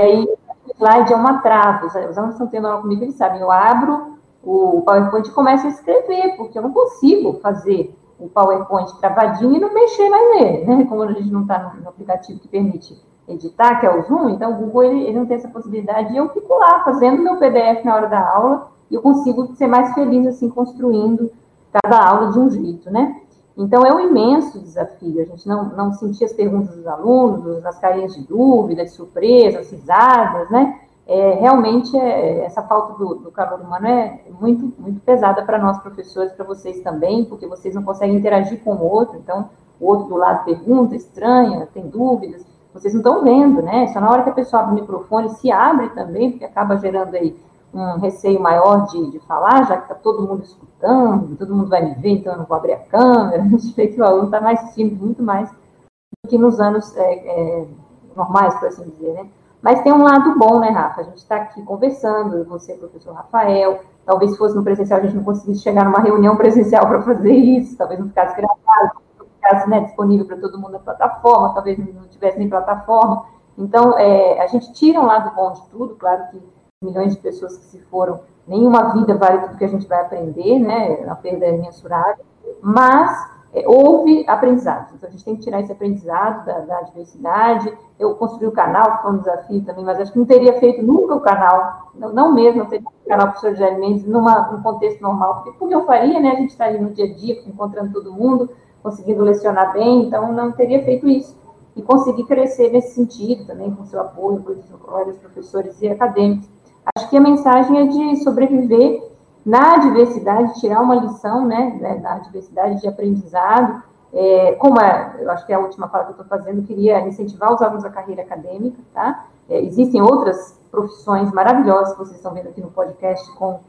E 0.00 0.04
aí 0.04 0.24
o 0.24 0.72
slide 0.74 1.12
é 1.12 1.16
uma 1.16 1.42
trava. 1.42 1.86
Os 1.86 2.18
alunos 2.18 2.34
estão 2.34 2.46
tendo 2.46 2.66
aula 2.66 2.80
comigo, 2.80 3.02
eles 3.02 3.14
sabem, 3.14 3.40
eu 3.40 3.50
abro 3.50 4.18
o 4.42 4.82
PowerPoint 4.82 5.28
e 5.28 5.32
começo 5.32 5.66
a 5.66 5.70
escrever, 5.70 6.36
porque 6.36 6.58
eu 6.58 6.62
não 6.62 6.72
consigo 6.72 7.34
fazer 7.40 7.94
o 8.18 8.28
PowerPoint 8.28 8.98
travadinho 8.98 9.56
e 9.56 9.60
não 9.60 9.72
mexer 9.72 10.08
mais 10.08 10.30
nele, 10.30 10.64
né? 10.64 10.84
Como 10.84 11.02
a 11.02 11.12
gente 11.12 11.30
não 11.30 11.42
está 11.42 11.58
no, 11.58 11.82
no, 11.82 11.88
aplicativo 11.88 12.40
que 12.40 12.48
permite 12.48 13.00
editar, 13.28 13.80
que 13.80 13.86
é 13.86 13.96
o 13.96 14.02
Zoom, 14.02 14.30
então 14.30 14.52
o 14.52 14.56
Google 14.56 14.84
ele, 14.84 15.02
ele 15.04 15.18
não 15.18 15.26
tem 15.26 15.36
essa 15.36 15.48
possibilidade 15.48 16.12
e 16.12 16.16
eu 16.16 16.28
fico 16.30 16.54
lá 16.54 16.82
fazendo 16.84 17.22
meu 17.22 17.36
PDF 17.36 17.84
na 17.84 17.94
hora 17.94 18.08
da 18.08 18.28
aula 18.28 18.72
e 18.90 18.94
eu 18.94 19.02
consigo 19.02 19.54
ser 19.54 19.66
mais 19.66 19.92
feliz 19.94 20.26
assim 20.26 20.48
construindo 20.48 21.30
cada 21.72 22.04
aula 22.04 22.32
de 22.32 22.38
um 22.38 22.50
jeito, 22.50 22.90
né? 22.90 23.21
Então, 23.56 23.84
é 23.84 23.94
um 23.94 24.00
imenso 24.00 24.58
desafio. 24.58 25.20
A 25.20 25.24
gente 25.24 25.46
não, 25.46 25.64
não 25.64 25.92
sentir 25.92 26.24
as 26.24 26.32
perguntas 26.32 26.74
dos 26.74 26.86
alunos, 26.86 27.64
as 27.64 27.78
carinhas 27.78 28.14
de 28.14 28.22
dúvida, 28.22 28.84
de 28.84 28.90
surpresa, 28.90 29.60
as 29.60 29.70
risadas, 29.70 30.50
né? 30.50 30.80
É, 31.06 31.34
realmente, 31.34 31.96
é, 31.98 32.44
essa 32.44 32.62
falta 32.62 32.94
do, 32.94 33.16
do 33.16 33.30
calor 33.30 33.60
humano 33.60 33.86
é 33.86 34.20
muito, 34.40 34.72
muito 34.78 35.00
pesada 35.00 35.42
para 35.42 35.58
nós, 35.58 35.78
professores, 35.78 36.32
para 36.32 36.44
vocês 36.44 36.80
também, 36.80 37.24
porque 37.24 37.46
vocês 37.46 37.74
não 37.74 37.82
conseguem 37.82 38.16
interagir 38.16 38.62
com 38.62 38.74
o 38.74 38.90
outro. 38.90 39.18
Então, 39.18 39.50
o 39.80 39.86
outro 39.86 40.08
do 40.08 40.16
lado 40.16 40.44
pergunta, 40.44 40.94
estranha, 40.94 41.68
tem 41.74 41.88
dúvidas. 41.88 42.46
Vocês 42.72 42.94
não 42.94 43.00
estão 43.00 43.22
vendo, 43.22 43.60
né? 43.60 43.88
Só 43.88 44.00
na 44.00 44.10
hora 44.10 44.22
que 44.22 44.30
a 44.30 44.34
pessoa 44.34 44.62
abre 44.62 44.76
o 44.76 44.80
microfone, 44.80 45.28
se 45.30 45.50
abre 45.50 45.90
também, 45.90 46.30
porque 46.30 46.44
acaba 46.44 46.76
gerando 46.78 47.14
aí 47.14 47.36
um 47.74 47.98
receio 47.98 48.40
maior 48.40 48.86
de, 48.86 49.10
de 49.10 49.18
falar, 49.20 49.66
já 49.66 49.76
que 49.76 49.84
está 49.84 49.94
todo 49.94 50.26
mundo 50.26 50.42
escutando, 50.42 51.36
todo 51.36 51.54
mundo 51.54 51.70
vai 51.70 51.82
me 51.82 51.94
ver, 51.94 52.10
então 52.10 52.32
eu 52.32 52.38
não 52.38 52.44
vou 52.44 52.56
abrir 52.56 52.72
a 52.74 52.78
câmera. 52.78 53.42
A 53.42 53.48
gente 53.48 53.72
vê 53.72 53.88
que 53.88 54.00
o 54.00 54.04
aluno 54.04 54.26
está 54.26 54.40
mais 54.40 54.74
tímido, 54.74 55.04
muito 55.04 55.22
mais 55.22 55.50
do 55.50 56.28
que 56.28 56.36
nos 56.36 56.60
anos 56.60 56.94
é, 56.96 57.14
é, 57.14 57.68
normais, 58.14 58.54
por 58.56 58.68
assim 58.68 58.88
dizer, 58.90 59.14
né? 59.14 59.28
Mas 59.62 59.80
tem 59.82 59.92
um 59.92 60.02
lado 60.02 60.36
bom, 60.36 60.58
né, 60.58 60.70
Rafa? 60.70 61.00
A 61.00 61.04
gente 61.04 61.18
está 61.18 61.36
aqui 61.36 61.62
conversando, 61.62 62.44
você, 62.44 62.74
professor 62.74 63.14
Rafael. 63.14 63.80
Talvez 64.04 64.36
fosse 64.36 64.56
no 64.56 64.64
presencial, 64.64 64.98
a 64.98 65.02
gente 65.02 65.14
não 65.14 65.22
conseguisse 65.22 65.62
chegar 65.62 65.84
numa 65.84 66.00
reunião 66.00 66.34
presencial 66.36 66.86
para 66.86 67.02
fazer 67.02 67.32
isso, 67.32 67.76
talvez 67.76 68.00
não 68.00 68.08
ficasse 68.08 68.36
gravado, 68.36 69.00
não 69.16 69.26
ficasse 69.26 69.70
né, 69.70 69.80
disponível 69.80 70.26
para 70.26 70.36
todo 70.38 70.58
mundo 70.58 70.72
na 70.72 70.78
plataforma, 70.80 71.54
talvez 71.54 71.78
não 71.78 72.08
tivesse 72.08 72.38
nem 72.38 72.50
plataforma. 72.50 73.24
Então, 73.56 73.96
é, 73.96 74.42
a 74.42 74.48
gente 74.48 74.72
tira 74.72 75.00
um 75.00 75.06
lado 75.06 75.32
bom 75.36 75.52
de 75.52 75.62
tudo, 75.68 75.94
claro 75.94 76.26
que 76.30 76.42
milhões 76.82 77.14
de 77.14 77.20
pessoas 77.20 77.56
que 77.56 77.64
se 77.64 77.78
foram, 77.82 78.20
nenhuma 78.46 78.92
vida 78.92 79.14
vale 79.14 79.40
tudo 79.40 79.56
que 79.56 79.64
a 79.64 79.68
gente 79.68 79.86
vai 79.86 80.00
aprender, 80.00 80.58
né? 80.58 81.04
A 81.08 81.14
perda 81.14 81.46
é 81.46 81.52
mensurável, 81.52 82.24
mas 82.60 83.32
é, 83.54 83.68
houve 83.68 84.24
aprendizado. 84.26 84.94
Então, 84.94 85.08
a 85.08 85.12
gente 85.12 85.24
tem 85.24 85.36
que 85.36 85.42
tirar 85.42 85.60
esse 85.60 85.70
aprendizado 85.70 86.46
da, 86.46 86.60
da 86.60 86.82
diversidade. 86.82 87.72
Eu 87.98 88.14
construí 88.14 88.46
o 88.46 88.52
canal, 88.52 88.96
que 88.96 89.02
foi 89.02 89.12
um 89.12 89.18
desafio 89.18 89.62
também, 89.62 89.84
mas 89.84 90.00
acho 90.00 90.12
que 90.12 90.18
não 90.18 90.24
teria 90.24 90.58
feito 90.58 90.82
nunca 90.82 91.14
o 91.14 91.20
canal, 91.20 91.90
não, 91.94 92.12
não 92.12 92.32
mesmo, 92.32 92.60
não 92.60 92.66
teria 92.66 92.88
feito 92.88 93.04
o 93.04 93.08
canal 93.08 93.28
professor 93.28 93.54
de 93.54 93.62
alimentos 93.62 94.04
numa, 94.04 94.50
num 94.50 94.62
contexto 94.62 95.02
normal, 95.02 95.36
porque 95.36 95.58
como 95.58 95.72
eu 95.72 95.84
faria, 95.84 96.18
né? 96.18 96.30
A 96.30 96.36
gente 96.36 96.50
está 96.50 96.64
ali 96.64 96.78
no 96.78 96.90
dia 96.90 97.04
a 97.04 97.14
dia, 97.14 97.42
encontrando 97.46 97.92
todo 97.92 98.12
mundo, 98.12 98.48
conseguindo 98.82 99.22
lecionar 99.22 99.72
bem, 99.74 100.04
então 100.04 100.32
não 100.32 100.52
teria 100.52 100.82
feito 100.82 101.06
isso. 101.06 101.36
E 101.76 101.82
consegui 101.82 102.24
crescer 102.24 102.70
nesse 102.70 102.94
sentido 102.94 103.46
também, 103.46 103.70
com 103.70 103.84
seu 103.84 104.00
apoio, 104.00 104.42
com 104.42 104.52
os 104.52 105.18
professores 105.18 105.80
e 105.80 105.88
acadêmicos. 105.88 106.48
Acho 106.96 107.08
que 107.08 107.16
a 107.16 107.20
mensagem 107.20 107.78
é 107.78 107.86
de 107.86 108.24
sobreviver 108.24 109.02
na 109.44 109.78
diversidade, 109.78 110.60
tirar 110.60 110.80
uma 110.80 110.96
lição, 110.96 111.46
né, 111.46 111.76
né 111.80 111.98
na 112.00 112.18
diversidade 112.18 112.80
de 112.80 112.88
aprendizado. 112.88 113.82
É, 114.12 114.52
como 114.52 114.80
é, 114.80 115.16
eu 115.20 115.30
acho 115.30 115.46
que 115.46 115.52
é 115.52 115.56
a 115.56 115.60
última 115.60 115.88
fala 115.88 116.04
que 116.04 116.10
eu 116.10 116.22
estou 116.22 116.26
fazendo, 116.26 116.66
queria 116.66 117.00
incentivar 117.06 117.52
os 117.52 117.62
alunos 117.62 117.82
da 117.82 117.90
carreira 117.90 118.22
acadêmica, 118.22 118.78
tá? 118.92 119.26
É, 119.48 119.60
existem 119.62 120.02
outras 120.02 120.58
profissões 120.70 121.32
maravilhosas 121.32 121.92
que 121.92 121.98
vocês 121.98 122.16
estão 122.16 122.34
vendo 122.34 122.48
aqui 122.48 122.60
no 122.60 122.70
podcast 122.70 123.30
com 123.36 123.60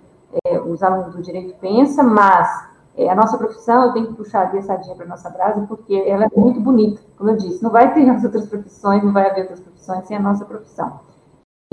é, 0.45 0.59
os 0.59 0.83
alunos 0.83 1.15
do 1.15 1.21
Direito 1.21 1.55
Pensa, 1.59 2.03
mas 2.03 2.47
é, 2.97 3.09
a 3.09 3.15
nossa 3.15 3.37
profissão, 3.37 3.85
eu 3.85 3.93
tenho 3.93 4.07
que 4.07 4.13
puxar 4.13 4.53
a 4.53 4.61
sardinha 4.61 4.95
para 4.95 5.05
a 5.05 5.09
nossa 5.09 5.29
brasa, 5.29 5.65
porque 5.67 5.95
ela 6.05 6.25
é 6.25 6.29
muito 6.35 6.59
bonita, 6.59 7.01
como 7.17 7.29
eu 7.29 7.37
disse, 7.37 7.63
não 7.63 7.71
vai 7.71 7.93
ter 7.93 8.07
as 8.09 8.23
outras 8.23 8.47
profissões, 8.47 9.03
não 9.03 9.13
vai 9.13 9.29
haver 9.29 9.41
outras 9.41 9.61
profissões 9.61 10.05
sem 10.05 10.17
a 10.17 10.19
nossa 10.19 10.45
profissão. 10.45 10.99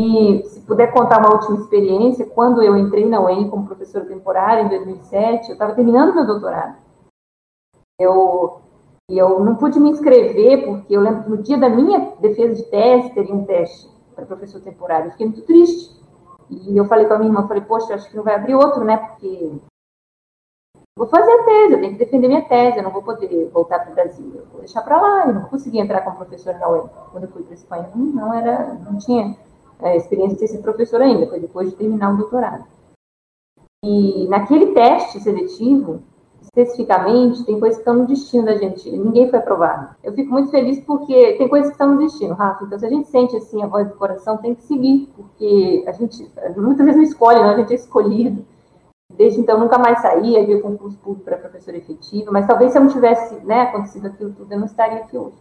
E 0.00 0.42
se 0.46 0.60
puder 0.60 0.92
contar 0.92 1.18
uma 1.18 1.34
última 1.34 1.58
experiência, 1.58 2.24
quando 2.24 2.62
eu 2.62 2.74
entrei 2.74 3.06
na 3.06 3.20
UEM 3.20 3.50
como 3.50 3.66
professora 3.66 4.06
temporária 4.06 4.62
em 4.62 4.68
2007, 4.68 5.48
eu 5.48 5.52
estava 5.52 5.74
terminando 5.74 6.14
meu 6.14 6.26
doutorado. 6.26 6.76
Eu 8.00 8.62
E 9.10 9.18
eu 9.18 9.40
não 9.40 9.56
pude 9.56 9.78
me 9.78 9.90
inscrever, 9.90 10.64
porque 10.64 10.96
eu 10.96 11.02
lembro 11.02 11.24
que 11.24 11.30
no 11.30 11.42
dia 11.42 11.58
da 11.58 11.68
minha 11.68 12.14
defesa 12.18 12.54
de 12.54 12.62
tese, 12.70 13.12
teria 13.12 13.34
um 13.34 13.44
teste 13.44 13.90
para 14.14 14.24
professor 14.24 14.62
temporário. 14.62 15.08
Eu 15.08 15.10
fiquei 15.10 15.26
muito 15.26 15.42
triste. 15.42 16.00
E 16.48 16.76
eu 16.76 16.86
falei 16.86 17.06
com 17.06 17.14
a 17.14 17.18
minha 17.18 17.30
irmã, 17.30 17.46
falei, 17.46 17.62
poxa, 17.62 17.94
acho 17.94 18.08
que 18.08 18.16
não 18.16 18.24
vai 18.24 18.36
abrir 18.36 18.54
outro, 18.54 18.84
né? 18.84 18.96
Porque 18.96 19.52
vou 20.96 21.08
fazer 21.08 21.30
a 21.30 21.44
tese, 21.44 21.74
eu 21.74 21.80
tenho 21.80 21.92
que 21.92 22.04
defender 22.04 22.28
minha 22.28 22.48
tese, 22.48 22.78
eu 22.78 22.82
não 22.82 22.90
vou 22.90 23.02
poder 23.02 23.50
voltar 23.52 23.80
para 23.80 23.90
o 23.90 23.94
Brasil, 23.94 24.32
eu 24.34 24.46
vou 24.46 24.60
deixar 24.60 24.82
para 24.82 25.00
lá, 25.00 25.26
eu 25.26 25.34
não 25.34 25.42
consegui 25.42 25.78
entrar 25.78 26.02
como 26.02 26.16
professora 26.16 26.58
na 26.58 26.68
UEM. 26.68 26.90
Quando 27.12 27.24
eu 27.24 27.30
fui 27.30 27.42
para 27.42 27.52
a 27.52 27.54
Espanha, 27.54 27.90
não, 27.94 28.34
era, 28.34 28.74
não 28.74 28.98
tinha 28.98 29.36
é, 29.82 29.96
experiência 29.96 30.36
de 30.36 30.48
ser 30.48 30.58
professora 30.58 31.04
ainda, 31.04 31.26
foi 31.26 31.40
depois 31.40 31.70
de 31.70 31.76
terminar 31.76 32.14
o 32.14 32.16
doutorado. 32.16 32.64
E 33.84 34.26
naquele 34.28 34.74
teste 34.74 35.20
seletivo, 35.20 36.02
especificamente, 36.42 37.44
tem 37.44 37.58
coisas 37.58 37.76
que 37.76 37.82
estão 37.82 37.94
no 37.94 38.06
destino 38.06 38.44
da 38.44 38.56
gente. 38.56 38.90
Ninguém 38.90 39.30
foi 39.30 39.38
aprovado. 39.38 39.94
Eu 40.02 40.12
fico 40.12 40.30
muito 40.30 40.50
feliz 40.50 40.80
porque 40.80 41.34
tem 41.34 41.48
coisas 41.48 41.68
que 41.68 41.74
estão 41.74 41.94
no 41.94 41.98
destino, 41.98 42.34
Rafa. 42.34 42.64
Então, 42.64 42.78
se 42.78 42.86
a 42.86 42.90
gente 42.90 43.08
sente 43.08 43.36
assim 43.36 43.62
a 43.62 43.66
voz 43.66 43.88
do 43.88 43.94
coração, 43.94 44.36
tem 44.38 44.54
que 44.54 44.62
seguir, 44.64 45.08
porque 45.16 45.84
a 45.86 45.92
gente 45.92 46.30
muitas 46.56 46.84
vezes 46.84 46.96
não 46.96 47.02
escolhe, 47.02 47.38
não, 47.38 47.50
a 47.50 47.56
gente 47.56 47.72
é 47.72 47.76
escolhido. 47.76 48.44
Desde 49.16 49.40
então, 49.40 49.58
nunca 49.58 49.78
mais 49.78 50.00
saí, 50.00 50.38
havia 50.38 50.60
concurso 50.60 50.96
público 50.98 51.24
para 51.24 51.36
professora 51.36 51.76
efetiva, 51.76 52.30
mas 52.30 52.46
talvez 52.46 52.72
se 52.72 52.78
eu 52.78 52.82
não 52.82 52.90
tivesse 52.90 53.34
né, 53.44 53.62
acontecido 53.62 54.06
aquilo 54.06 54.32
tudo, 54.32 54.52
eu 54.52 54.58
não 54.58 54.66
estaria 54.66 54.98
aqui 54.98 55.18
hoje. 55.18 55.36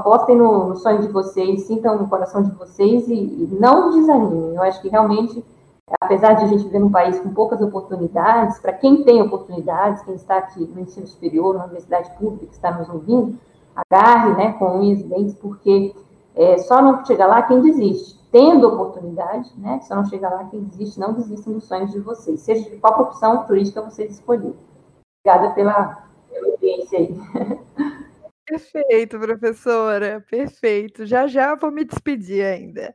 Apostem 0.00 0.36
no, 0.36 0.68
no 0.68 0.76
sonho 0.76 1.02
de 1.02 1.08
vocês, 1.08 1.62
sintam 1.62 1.98
no 1.98 2.08
coração 2.08 2.42
de 2.42 2.50
vocês 2.52 3.08
e, 3.08 3.14
e 3.14 3.48
não 3.58 3.90
desanimem. 3.90 4.54
Eu 4.54 4.62
acho 4.62 4.80
que 4.80 4.88
realmente 4.88 5.44
apesar 6.00 6.34
de 6.34 6.44
a 6.44 6.46
gente 6.46 6.64
viver 6.64 6.78
num 6.78 6.90
país 6.90 7.18
com 7.18 7.32
poucas 7.32 7.60
oportunidades, 7.60 8.58
para 8.58 8.72
quem 8.72 9.02
tem 9.02 9.20
oportunidades, 9.20 10.02
quem 10.02 10.14
está 10.14 10.36
aqui 10.38 10.60
no 10.60 10.80
ensino 10.80 11.06
superior, 11.06 11.54
na 11.54 11.64
universidade 11.64 12.10
pública, 12.16 12.46
que 12.46 12.52
está 12.52 12.70
nos 12.70 12.88
ouvindo, 12.88 13.36
agarre 13.74 14.34
né, 14.34 14.52
com 14.52 14.78
unhas 14.78 15.00
e 15.00 15.04
dentes, 15.04 15.34
porque 15.34 15.94
é, 16.36 16.58
só 16.58 16.80
não 16.80 17.04
chega 17.04 17.26
lá 17.26 17.42
quem 17.42 17.60
desiste. 17.60 18.20
Tendo 18.30 18.68
oportunidade, 18.68 19.52
né, 19.58 19.80
só 19.82 19.96
não 19.96 20.04
chega 20.04 20.28
lá 20.28 20.44
quem 20.44 20.60
desiste, 20.62 21.00
não 21.00 21.12
desistam 21.12 21.54
dos 21.54 21.64
sonhos 21.64 21.90
de 21.90 21.98
vocês, 21.98 22.40
seja 22.40 22.70
de 22.70 22.76
qual 22.76 22.94
profissão 22.94 23.44
turística 23.44 23.82
vocês 23.82 24.12
escolherem. 24.12 24.54
Obrigada 25.24 25.54
pela, 25.54 26.04
pela 26.28 26.52
audiência 26.52 26.98
aí. 26.98 27.20
Perfeito, 28.50 29.16
professora, 29.20 30.20
perfeito. 30.28 31.06
Já 31.06 31.28
já 31.28 31.54
vou 31.54 31.70
me 31.70 31.84
despedir 31.84 32.44
ainda. 32.44 32.92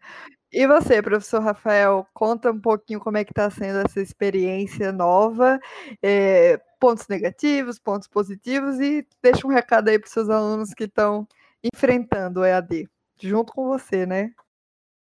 E 0.51 0.67
você, 0.67 1.01
professor 1.01 1.41
Rafael, 1.41 2.05
conta 2.13 2.51
um 2.51 2.59
pouquinho 2.59 2.99
como 2.99 3.17
é 3.17 3.23
que 3.23 3.31
está 3.31 3.49
sendo 3.49 3.79
essa 3.85 4.01
experiência 4.01 4.91
nova, 4.91 5.57
é, 6.03 6.57
pontos 6.77 7.07
negativos, 7.07 7.79
pontos 7.79 8.07
positivos, 8.07 8.81
e 8.81 9.07
deixa 9.23 9.47
um 9.47 9.49
recado 9.49 9.87
aí 9.89 9.97
para 9.97 10.07
os 10.07 10.11
seus 10.11 10.29
alunos 10.29 10.73
que 10.73 10.83
estão 10.83 11.25
enfrentando 11.73 12.41
o 12.41 12.45
EAD, 12.45 12.89
junto 13.21 13.53
com 13.53 13.65
você, 13.65 14.05
né? 14.05 14.31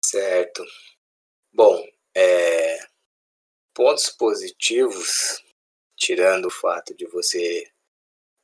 Certo. 0.04 0.64
Bom, 1.54 1.80
é, 2.16 2.80
pontos 3.74 4.10
positivos, 4.10 5.44
tirando 5.96 6.46
o 6.46 6.52
fato 6.52 6.96
de 6.96 7.06
você 7.06 7.68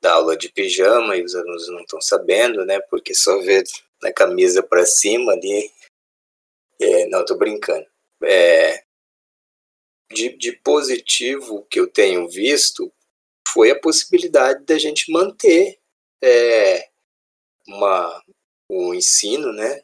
dar 0.05 0.13
aula 0.13 0.37
de 0.37 0.49
pijama 0.49 1.17
e 1.17 1.23
os 1.23 1.35
alunos 1.35 1.67
não 1.69 1.81
estão 1.81 1.99
sabendo, 1.99 2.63
né? 2.65 2.79
Porque 2.89 3.15
só 3.15 3.39
vê 3.41 3.63
na 4.01 4.13
camisa 4.13 4.61
para 4.61 4.85
cima 4.85 5.33
ali 5.33 5.71
é, 6.79 7.07
não, 7.07 7.23
tô 7.25 7.35
brincando. 7.35 7.85
É, 8.23 8.83
de, 10.11 10.29
de 10.37 10.51
positivo 10.53 11.65
que 11.69 11.79
eu 11.79 11.87
tenho 11.87 12.27
visto 12.29 12.91
foi 13.47 13.71
a 13.71 13.79
possibilidade 13.79 14.63
da 14.65 14.77
gente 14.77 15.11
manter 15.11 15.79
é, 16.23 16.89
uma, 17.67 18.23
o 18.69 18.93
ensino, 18.93 19.53
né, 19.53 19.83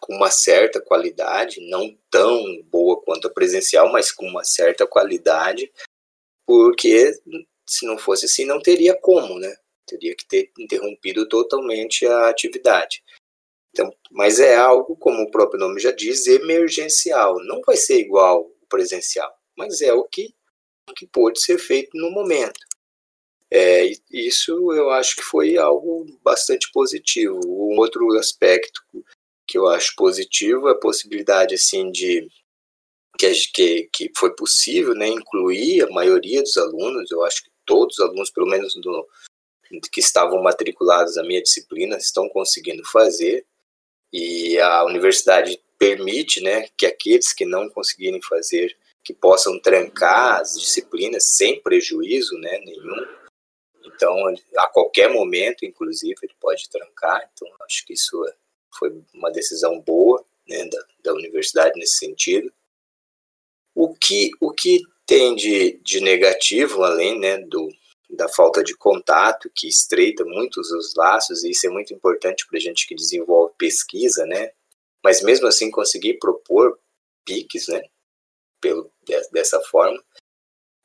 com 0.00 0.14
uma 0.14 0.30
certa 0.30 0.80
qualidade, 0.80 1.60
não 1.68 1.96
tão 2.10 2.62
boa 2.64 3.00
quanto 3.02 3.28
a 3.28 3.30
presencial, 3.30 3.90
mas 3.90 4.10
com 4.10 4.26
uma 4.26 4.44
certa 4.44 4.86
qualidade, 4.86 5.70
porque 6.46 7.12
se 7.70 7.86
não 7.86 7.96
fosse 7.96 8.24
assim, 8.24 8.44
não 8.44 8.60
teria 8.60 8.94
como, 9.00 9.38
né? 9.38 9.54
Teria 9.86 10.14
que 10.16 10.26
ter 10.26 10.50
interrompido 10.58 11.28
totalmente 11.28 12.04
a 12.04 12.28
atividade. 12.28 13.00
Então, 13.70 13.94
mas 14.10 14.40
é 14.40 14.56
algo, 14.56 14.96
como 14.96 15.22
o 15.22 15.30
próprio 15.30 15.60
nome 15.60 15.80
já 15.80 15.92
diz, 15.92 16.26
emergencial. 16.26 17.36
Não 17.44 17.60
vai 17.64 17.76
ser 17.76 18.00
igual 18.00 18.42
o 18.42 18.66
presencial, 18.68 19.32
mas 19.56 19.80
é 19.80 19.92
o 19.92 20.04
que, 20.04 20.34
o 20.90 20.94
que 20.94 21.06
pôde 21.06 21.40
ser 21.40 21.58
feito 21.58 21.90
no 21.94 22.10
momento. 22.10 22.58
É, 23.52 23.84
isso 24.10 24.72
eu 24.72 24.90
acho 24.90 25.16
que 25.16 25.22
foi 25.22 25.56
algo 25.56 26.06
bastante 26.24 26.68
positivo. 26.72 27.38
Um 27.46 27.78
outro 27.78 28.04
aspecto 28.18 28.82
que 29.46 29.56
eu 29.56 29.68
acho 29.68 29.94
positivo 29.96 30.68
é 30.68 30.72
a 30.72 30.78
possibilidade 30.78 31.54
assim 31.54 31.90
de 31.92 32.28
que, 33.20 33.32
que, 33.52 33.90
que 33.92 34.12
foi 34.16 34.34
possível 34.34 34.94
né, 34.94 35.08
incluir 35.08 35.82
a 35.82 35.90
maioria 35.90 36.42
dos 36.42 36.56
alunos, 36.56 37.10
eu 37.10 37.22
acho 37.24 37.44
que 37.44 37.50
todos 37.70 38.00
os 38.00 38.04
alunos, 38.04 38.30
pelo 38.30 38.48
menos 38.48 38.74
do, 38.74 39.08
que 39.92 40.00
estavam 40.00 40.42
matriculados 40.42 41.14
na 41.14 41.22
minha 41.22 41.40
disciplina, 41.40 41.96
estão 41.96 42.28
conseguindo 42.28 42.84
fazer 42.84 43.46
e 44.12 44.58
a 44.58 44.84
universidade 44.84 45.62
permite 45.78 46.42
né, 46.42 46.68
que 46.76 46.84
aqueles 46.84 47.32
que 47.32 47.44
não 47.46 47.70
conseguirem 47.70 48.20
fazer, 48.22 48.76
que 49.04 49.14
possam 49.14 49.56
trancar 49.60 50.40
as 50.40 50.58
disciplinas 50.58 51.28
sem 51.36 51.62
prejuízo 51.62 52.36
né, 52.38 52.58
nenhum. 52.58 53.06
Então, 53.84 54.16
a 54.58 54.66
qualquer 54.66 55.08
momento, 55.08 55.64
inclusive, 55.64 56.16
ele 56.22 56.34
pode 56.40 56.68
trancar. 56.68 57.30
Então, 57.32 57.48
acho 57.64 57.86
que 57.86 57.92
isso 57.92 58.20
foi 58.76 59.00
uma 59.14 59.30
decisão 59.30 59.80
boa 59.80 60.24
né, 60.48 60.66
da, 60.66 60.84
da 61.04 61.14
universidade 61.14 61.78
nesse 61.78 61.98
sentido. 61.98 62.52
O 63.74 63.94
que, 63.94 64.32
o 64.40 64.50
que 64.50 64.82
tem 65.10 65.34
de, 65.34 65.80
de 65.82 66.00
negativo, 66.00 66.84
além 66.84 67.18
né, 67.18 67.36
do, 67.38 67.68
da 68.08 68.28
falta 68.28 68.62
de 68.62 68.76
contato, 68.76 69.50
que 69.52 69.66
estreita 69.66 70.24
muitos 70.24 70.70
os 70.70 70.94
laços, 70.94 71.42
e 71.42 71.50
isso 71.50 71.66
é 71.66 71.68
muito 71.68 71.92
importante 71.92 72.46
para 72.46 72.60
gente 72.60 72.86
que 72.86 72.94
desenvolve 72.94 73.52
pesquisa, 73.58 74.24
né? 74.24 74.52
Mas 75.02 75.20
mesmo 75.20 75.48
assim 75.48 75.68
conseguir 75.68 76.20
propor 76.20 76.78
piques, 77.24 77.66
né? 77.66 77.82
Pelo, 78.60 78.88
dessa 79.32 79.60
forma. 79.62 80.00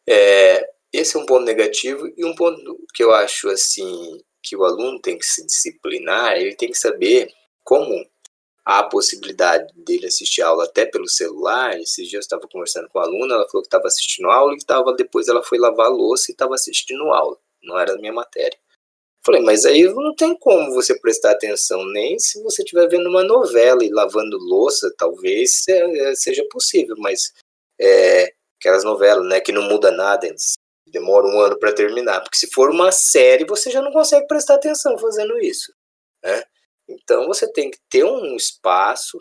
É, 0.09 0.71
esse 0.91 1.15
é 1.15 1.19
um 1.19 1.25
ponto 1.27 1.45
negativo, 1.45 2.11
e 2.17 2.25
um 2.25 2.33
ponto 2.33 2.83
que 2.95 3.03
eu 3.03 3.13
acho 3.13 3.47
assim 3.49 4.19
que 4.41 4.55
o 4.55 4.63
aluno 4.63 4.99
tem 4.99 5.19
que 5.19 5.25
se 5.25 5.45
disciplinar, 5.45 6.35
ele 6.35 6.55
tem 6.55 6.71
que 6.71 6.77
saber 6.79 7.31
como 7.63 7.93
há 8.65 8.79
a 8.79 8.89
possibilidade 8.89 9.71
dele 9.75 10.07
assistir 10.07 10.41
aula 10.41 10.63
até 10.63 10.85
pelo 10.85 11.07
celular. 11.07 11.79
Esses 11.79 12.09
dias 12.09 12.13
eu 12.13 12.19
estava 12.19 12.47
conversando 12.51 12.89
com 12.89 12.99
a 12.99 13.03
aluna, 13.03 13.35
ela 13.35 13.47
falou 13.47 13.61
que 13.61 13.67
estava 13.67 13.87
assistindo 13.87 14.29
aula 14.29 14.53
e 14.55 14.65
tava, 14.65 14.93
depois 14.93 15.27
ela 15.27 15.43
foi 15.43 15.59
lavar 15.59 15.85
a 15.87 15.89
louça 15.89 16.31
e 16.31 16.33
estava 16.33 16.55
assistindo 16.55 17.11
aula. 17.11 17.37
Não 17.63 17.77
era 17.77 17.93
a 17.93 17.97
minha 17.97 18.13
matéria. 18.13 18.57
Falei, 19.25 19.41
mas 19.41 19.65
aí 19.65 19.83
não 19.83 20.15
tem 20.15 20.37
como 20.37 20.71
você 20.73 20.99
prestar 20.99 21.31
atenção, 21.31 21.83
nem 21.91 22.19
se 22.19 22.41
você 22.43 22.61
estiver 22.61 22.87
vendo 22.87 23.09
uma 23.09 23.23
novela 23.23 23.83
e 23.83 23.89
lavando 23.89 24.37
louça, 24.37 24.93
talvez 24.95 25.63
seja 26.15 26.45
possível, 26.51 26.95
mas 26.99 27.33
é, 27.81 28.31
aquelas 28.59 28.83
novelas, 28.83 29.27
né, 29.27 29.39
que 29.39 29.51
não 29.51 29.63
muda 29.63 29.89
nada, 29.89 30.27
demora 30.85 31.25
um 31.25 31.39
ano 31.39 31.57
para 31.57 31.73
terminar, 31.73 32.21
porque 32.21 32.37
se 32.37 32.51
for 32.51 32.69
uma 32.69 32.91
série, 32.91 33.45
você 33.45 33.71
já 33.71 33.81
não 33.81 33.91
consegue 33.91 34.27
prestar 34.27 34.55
atenção 34.55 34.95
fazendo 34.99 35.39
isso, 35.39 35.73
né? 36.23 36.43
Então 36.87 37.27
você 37.27 37.51
tem 37.51 37.71
que 37.71 37.79
ter 37.89 38.03
um 38.03 38.35
espaço, 38.35 39.17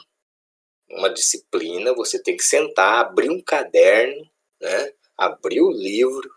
uma 0.90 1.08
disciplina, 1.08 1.94
você 1.94 2.22
tem 2.22 2.36
que 2.36 2.44
sentar, 2.44 3.00
abrir 3.00 3.30
um 3.30 3.42
caderno, 3.42 4.28
né? 4.60 4.92
abrir 5.16 5.60
o 5.62 5.70
livro, 5.70 6.28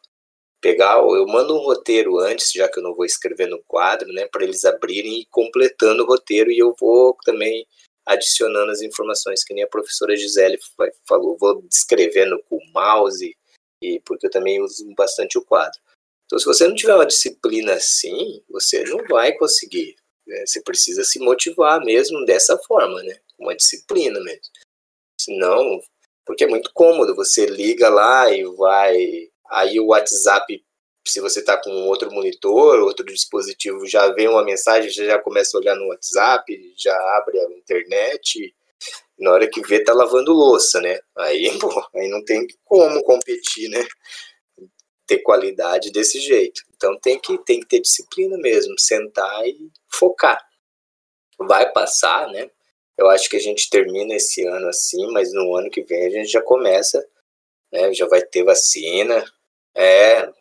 pegar, 0.62 0.98
eu 0.98 1.26
mando 1.28 1.56
um 1.56 1.64
roteiro 1.64 2.20
antes, 2.20 2.52
já 2.52 2.70
que 2.70 2.80
eu 2.80 2.84
não 2.84 2.94
vou 2.94 3.06
escrever 3.06 3.48
no 3.48 3.62
quadro, 3.64 4.12
né, 4.12 4.28
para 4.28 4.44
eles 4.44 4.66
abrirem 4.66 5.22
e 5.22 5.26
completando 5.28 6.04
o 6.04 6.08
roteiro 6.08 6.52
e 6.52 6.58
eu 6.58 6.76
vou 6.80 7.16
também 7.24 7.66
adicionando 8.06 8.72
as 8.72 8.82
informações 8.82 9.44
que 9.44 9.54
nem 9.54 9.64
a 9.64 9.68
professora 9.68 10.16
Gisele 10.16 10.58
falou, 11.08 11.38
vou 11.38 11.62
descrevendo 11.64 12.42
com 12.50 12.56
o 12.56 12.72
mouse 12.74 13.36
e 13.84 14.00
porque 14.06 14.28
eu 14.28 14.32
também 14.32 14.62
uso 14.62 14.86
bastante 14.96 15.38
o 15.38 15.44
quadro. 15.44 15.80
Então, 16.26 16.40
se 16.40 16.46
você 16.46 16.68
não 16.68 16.76
tiver 16.76 16.96
uma 16.96 17.06
disciplina 17.06 17.74
assim, 17.74 18.42
você 18.50 18.84
não 18.86 19.06
vai 19.08 19.34
conseguir 19.34 19.96
né? 20.28 20.46
Você 20.46 20.62
precisa 20.62 21.04
se 21.04 21.20
motivar 21.20 21.84
mesmo 21.84 22.24
dessa 22.26 22.58
forma, 22.68 23.02
né? 23.04 23.18
Uma 23.40 23.56
disciplina 23.56 24.20
mesmo. 24.22 24.42
Senão, 25.20 25.80
porque 26.26 26.44
é 26.44 26.48
muito 26.48 26.72
cômodo, 26.74 27.16
você 27.16 27.46
liga 27.46 27.90
lá 27.90 28.32
e 28.32 28.44
vai. 28.56 29.30
Aí 29.50 29.80
o 29.80 29.88
WhatsApp, 29.88 30.64
se 31.08 31.22
você 31.22 31.40
está 31.40 31.56
com 31.62 31.72
outro 31.88 32.12
monitor, 32.12 32.80
outro 32.82 33.06
dispositivo, 33.06 33.88
já 33.88 34.12
vem 34.14 34.28
uma 34.28 34.44
mensagem, 34.44 34.90
já, 34.90 35.18
começa 35.20 35.58
a 35.58 35.62
olhar 35.62 35.76
no 35.76 35.88
WhatsApp, 35.88 36.74
já 36.78 36.94
abre 37.18 37.40
a 37.40 37.44
internet. 37.58 38.54
Na 39.18 39.32
hora 39.32 39.50
que 39.50 39.62
vê, 39.62 39.84
tá 39.84 39.94
lavando 39.94 40.34
louça, 40.34 40.80
né? 40.82 41.00
Aí, 41.18 41.50
pô, 41.60 41.70
aí 41.96 42.10
não 42.10 42.24
tem 42.24 42.46
como 42.66 43.02
competir, 43.04 43.70
né? 43.70 43.88
Ter 45.08 45.20
qualidade 45.20 45.92
desse 45.92 46.20
jeito. 46.20 46.62
Então 46.76 47.00
tem 47.00 47.18
que, 47.18 47.38
tem 47.46 47.60
que 47.62 47.68
ter 47.68 47.80
disciplina 47.80 48.38
mesmo, 48.38 48.78
sentar 48.78 49.48
e 49.48 49.72
focar. 49.88 50.40
Vai 51.40 51.72
passar, 51.72 52.28
né? 52.32 52.52
Eu 52.98 53.10
acho 53.10 53.30
que 53.30 53.38
a 53.38 53.42
gente 53.42 53.70
termina 53.70 54.16
esse 54.16 54.46
ano 54.46 54.68
assim, 54.68 55.12
mas 55.12 55.32
no 55.32 55.56
ano 55.56 55.70
que 55.70 55.84
vem 55.84 56.06
a 56.06 56.10
gente 56.10 56.30
já 56.30 56.42
começa, 56.42 57.04
né? 57.72 57.94
Já 57.94 58.08
vai 58.08 58.22
ter 58.22 58.44
vacina. 58.44 59.24
É. 59.76 60.20
A 60.24 60.34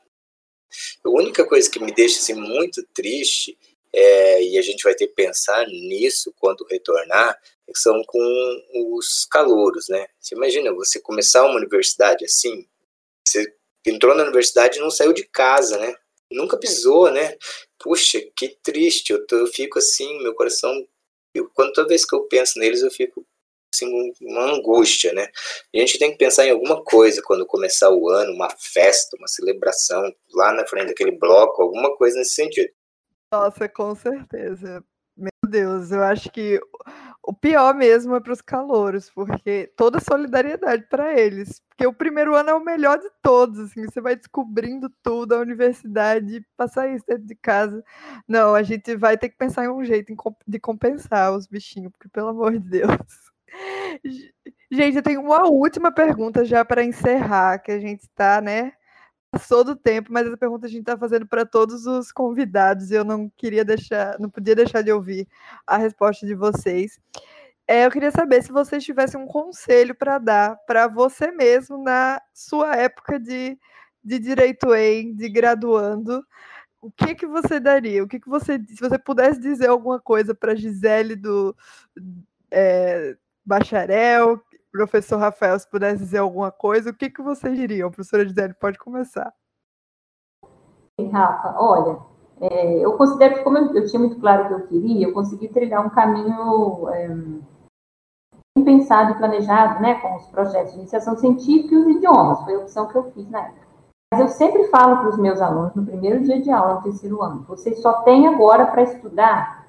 única 1.04 1.46
coisa 1.46 1.70
que 1.70 1.78
me 1.78 1.92
deixa 1.92 2.18
assim, 2.18 2.34
muito 2.34 2.84
triste 2.92 3.56
é, 3.92 4.42
e 4.42 4.58
a 4.58 4.62
gente 4.62 4.82
vai 4.82 4.94
ter 4.94 5.06
que 5.06 5.14
pensar 5.14 5.66
nisso 5.66 6.34
quando 6.38 6.66
retornar, 6.66 7.38
são 7.74 8.02
com 8.04 8.62
os 8.92 9.24
calouros, 9.26 9.88
né? 9.88 10.06
Você 10.20 10.34
imagina 10.34 10.72
você 10.72 11.00
começar 11.00 11.44
uma 11.46 11.56
universidade 11.56 12.24
assim, 12.24 12.66
você 13.26 13.54
entrou 13.90 14.14
na 14.14 14.24
universidade 14.24 14.78
e 14.78 14.80
não 14.80 14.90
saiu 14.90 15.12
de 15.12 15.24
casa, 15.24 15.78
né? 15.78 15.94
Nunca 16.30 16.58
pisou, 16.58 17.10
né? 17.10 17.36
Puxa, 17.78 18.20
que 18.36 18.56
triste, 18.62 19.12
eu, 19.12 19.26
tô, 19.26 19.36
eu 19.36 19.46
fico 19.46 19.78
assim, 19.78 20.22
meu 20.22 20.34
coração, 20.34 20.72
eu, 21.34 21.48
quando 21.54 21.72
toda 21.72 21.88
vez 21.88 22.04
que 22.04 22.14
eu 22.14 22.22
penso 22.24 22.58
neles, 22.58 22.82
eu 22.82 22.90
fico 22.90 23.24
assim, 23.72 24.12
uma 24.22 24.54
angústia, 24.54 25.12
né? 25.12 25.28
A 25.74 25.78
gente 25.78 25.98
tem 25.98 26.10
que 26.10 26.18
pensar 26.18 26.46
em 26.46 26.50
alguma 26.50 26.82
coisa 26.82 27.22
quando 27.22 27.46
começar 27.46 27.90
o 27.90 28.08
ano, 28.08 28.32
uma 28.32 28.50
festa, 28.58 29.16
uma 29.18 29.28
celebração, 29.28 30.02
lá 30.34 30.52
na 30.52 30.66
frente 30.66 30.88
daquele 30.88 31.12
bloco, 31.12 31.62
alguma 31.62 31.94
coisa 31.96 32.18
nesse 32.18 32.34
sentido. 32.34 32.70
Nossa, 33.30 33.68
com 33.68 33.94
certeza. 33.94 34.82
Meu 35.16 35.30
Deus, 35.48 35.90
eu 35.90 36.02
acho 36.02 36.30
que 36.30 36.60
o 37.26 37.32
pior 37.34 37.74
mesmo 37.74 38.14
é 38.14 38.20
para 38.20 38.32
os 38.32 38.40
calouros, 38.40 39.10
porque 39.10 39.72
toda 39.76 39.98
solidariedade 39.98 40.86
para 40.88 41.18
eles, 41.18 41.60
porque 41.68 41.84
o 41.84 41.92
primeiro 41.92 42.36
ano 42.36 42.50
é 42.50 42.54
o 42.54 42.64
melhor 42.64 42.98
de 42.98 43.10
todos, 43.20 43.58
assim, 43.58 43.84
você 43.84 44.00
vai 44.00 44.14
descobrindo 44.14 44.88
tudo, 45.02 45.34
a 45.34 45.40
universidade, 45.40 46.46
passar 46.56 46.88
isso 46.88 47.04
dentro 47.06 47.26
de 47.26 47.34
casa. 47.34 47.84
Não, 48.28 48.54
a 48.54 48.62
gente 48.62 48.94
vai 48.96 49.18
ter 49.18 49.28
que 49.28 49.36
pensar 49.36 49.64
em 49.64 49.68
um 49.68 49.84
jeito 49.84 50.14
de 50.46 50.60
compensar 50.60 51.32
os 51.34 51.48
bichinhos, 51.48 51.90
porque 51.92 52.08
pelo 52.08 52.28
amor 52.28 52.52
de 52.52 52.60
Deus. 52.60 52.96
Gente, 54.70 54.96
eu 54.96 55.02
tenho 55.02 55.20
uma 55.20 55.46
última 55.48 55.92
pergunta 55.92 56.44
já 56.44 56.64
para 56.64 56.84
encerrar, 56.84 57.58
que 57.60 57.70
a 57.70 57.78
gente 57.78 58.02
está, 58.02 58.40
né, 58.40 58.72
passou 59.36 59.62
do 59.62 59.76
tempo, 59.76 60.10
mas 60.10 60.26
essa 60.26 60.36
pergunta 60.36 60.66
a 60.66 60.70
gente 60.70 60.80
está 60.80 60.96
fazendo 60.96 61.26
para 61.26 61.44
todos 61.44 61.86
os 61.86 62.10
convidados 62.10 62.90
e 62.90 62.94
eu 62.94 63.04
não 63.04 63.30
queria 63.36 63.64
deixar, 63.64 64.18
não 64.18 64.30
podia 64.30 64.54
deixar 64.54 64.82
de 64.82 64.90
ouvir 64.90 65.28
a 65.66 65.76
resposta 65.76 66.26
de 66.26 66.34
vocês. 66.34 66.98
É, 67.68 67.84
eu 67.84 67.90
queria 67.90 68.10
saber 68.10 68.42
se 68.42 68.50
vocês 68.50 68.82
tivessem 68.82 69.20
um 69.20 69.26
conselho 69.26 69.94
para 69.94 70.18
dar 70.18 70.56
para 70.66 70.88
você 70.88 71.30
mesmo 71.30 71.82
na 71.82 72.20
sua 72.32 72.74
época 72.76 73.20
de, 73.20 73.58
de 74.02 74.18
direito 74.18 74.74
em, 74.74 75.14
de 75.14 75.28
graduando. 75.28 76.24
O 76.80 76.90
que 76.90 77.14
que 77.14 77.26
você 77.26 77.60
daria? 77.60 78.02
O 78.02 78.08
que 78.08 78.20
que 78.20 78.28
você, 78.28 78.58
se 78.68 78.80
você 78.80 78.98
pudesse 78.98 79.38
dizer 79.40 79.68
alguma 79.68 80.00
coisa 80.00 80.34
para 80.34 80.54
Gisele 80.54 81.14
do 81.14 81.54
é, 82.50 83.16
bacharel, 83.44 84.40
professor 84.76 85.18
Rafael, 85.18 85.58
se 85.58 85.68
pudesse 85.68 85.98
dizer 85.98 86.18
alguma 86.18 86.50
coisa, 86.52 86.90
o 86.90 86.94
que, 86.94 87.08
que 87.08 87.22
vocês 87.22 87.56
diriam? 87.56 87.90
Professora 87.90 88.26
Gisele, 88.26 88.54
pode 88.54 88.78
começar. 88.78 89.32
Rafa, 91.12 91.54
olha, 91.58 91.98
é, 92.40 92.84
eu 92.84 92.96
considero 92.96 93.36
que 93.36 93.42
como 93.42 93.58
eu, 93.58 93.74
eu, 93.74 93.86
tinha 93.86 94.00
muito 94.00 94.18
claro 94.20 94.44
o 94.44 94.48
que 94.48 94.54
eu 94.54 94.66
queria, 94.68 95.06
eu 95.06 95.12
consegui 95.12 95.48
trilhar 95.48 95.84
um 95.84 95.90
caminho 95.90 96.88
é, 96.90 97.08
bem 97.08 98.64
pensado 98.64 99.12
e 99.12 99.18
planejado, 99.18 99.80
né, 99.80 100.00
com 100.00 100.16
os 100.16 100.26
projetos 100.28 100.72
de 100.72 100.78
iniciação 100.78 101.16
científica 101.16 101.74
e 101.74 101.78
os 101.78 101.86
idiomas, 101.86 102.42
foi 102.42 102.54
a 102.54 102.58
opção 102.58 102.88
que 102.88 102.96
eu 102.96 103.10
fiz 103.12 103.28
na 103.30 103.40
época. 103.40 103.66
Mas 104.12 104.20
eu 104.20 104.28
sempre 104.28 104.64
falo 104.68 104.98
para 104.98 105.08
os 105.08 105.18
meus 105.18 105.40
alunos, 105.40 105.74
no 105.74 105.84
primeiro 105.84 106.22
dia 106.22 106.40
de 106.40 106.50
aula, 106.50 106.76
no 106.76 106.82
terceiro 106.82 107.22
ano, 107.22 107.44
vocês 107.48 107.80
só 107.80 108.02
têm 108.02 108.26
agora 108.26 108.66
para 108.66 108.82
estudar 108.82 109.66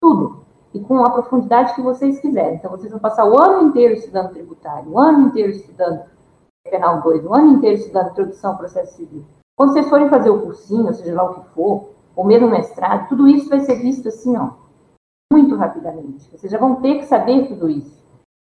tudo 0.00 0.45
e 0.74 0.80
com 0.80 1.04
a 1.04 1.10
profundidade 1.10 1.74
que 1.74 1.82
vocês 1.82 2.20
quiserem. 2.20 2.56
Então, 2.56 2.70
vocês 2.70 2.90
vão 2.90 3.00
passar 3.00 3.24
o 3.24 3.40
ano 3.40 3.68
inteiro 3.68 3.94
estudando 3.94 4.32
tributário, 4.32 4.90
o 4.90 4.98
ano 4.98 5.28
inteiro 5.28 5.50
estudando 5.50 6.02
penal 6.70 7.00
2, 7.02 7.24
o 7.24 7.34
ano 7.34 7.54
inteiro 7.54 7.76
estudando 7.76 8.10
introdução 8.10 8.52
ao 8.52 8.58
processo 8.58 8.96
civil. 8.96 9.24
Quando 9.56 9.72
vocês 9.72 9.88
forem 9.88 10.08
fazer 10.08 10.30
o 10.30 10.42
cursinho, 10.42 10.92
seja 10.92 11.14
lá 11.14 11.30
o 11.30 11.34
que 11.34 11.48
for, 11.54 11.90
ou 12.14 12.24
mesmo 12.24 12.48
mestrado, 12.48 13.08
tudo 13.08 13.26
isso 13.28 13.48
vai 13.48 13.60
ser 13.60 13.76
visto 13.76 14.08
assim, 14.08 14.36
ó, 14.36 14.50
muito 15.32 15.54
rapidamente. 15.56 16.30
Vocês 16.30 16.50
já 16.50 16.58
vão 16.58 16.76
ter 16.76 16.98
que 16.98 17.06
saber 17.06 17.48
tudo 17.48 17.68
isso. 17.68 18.04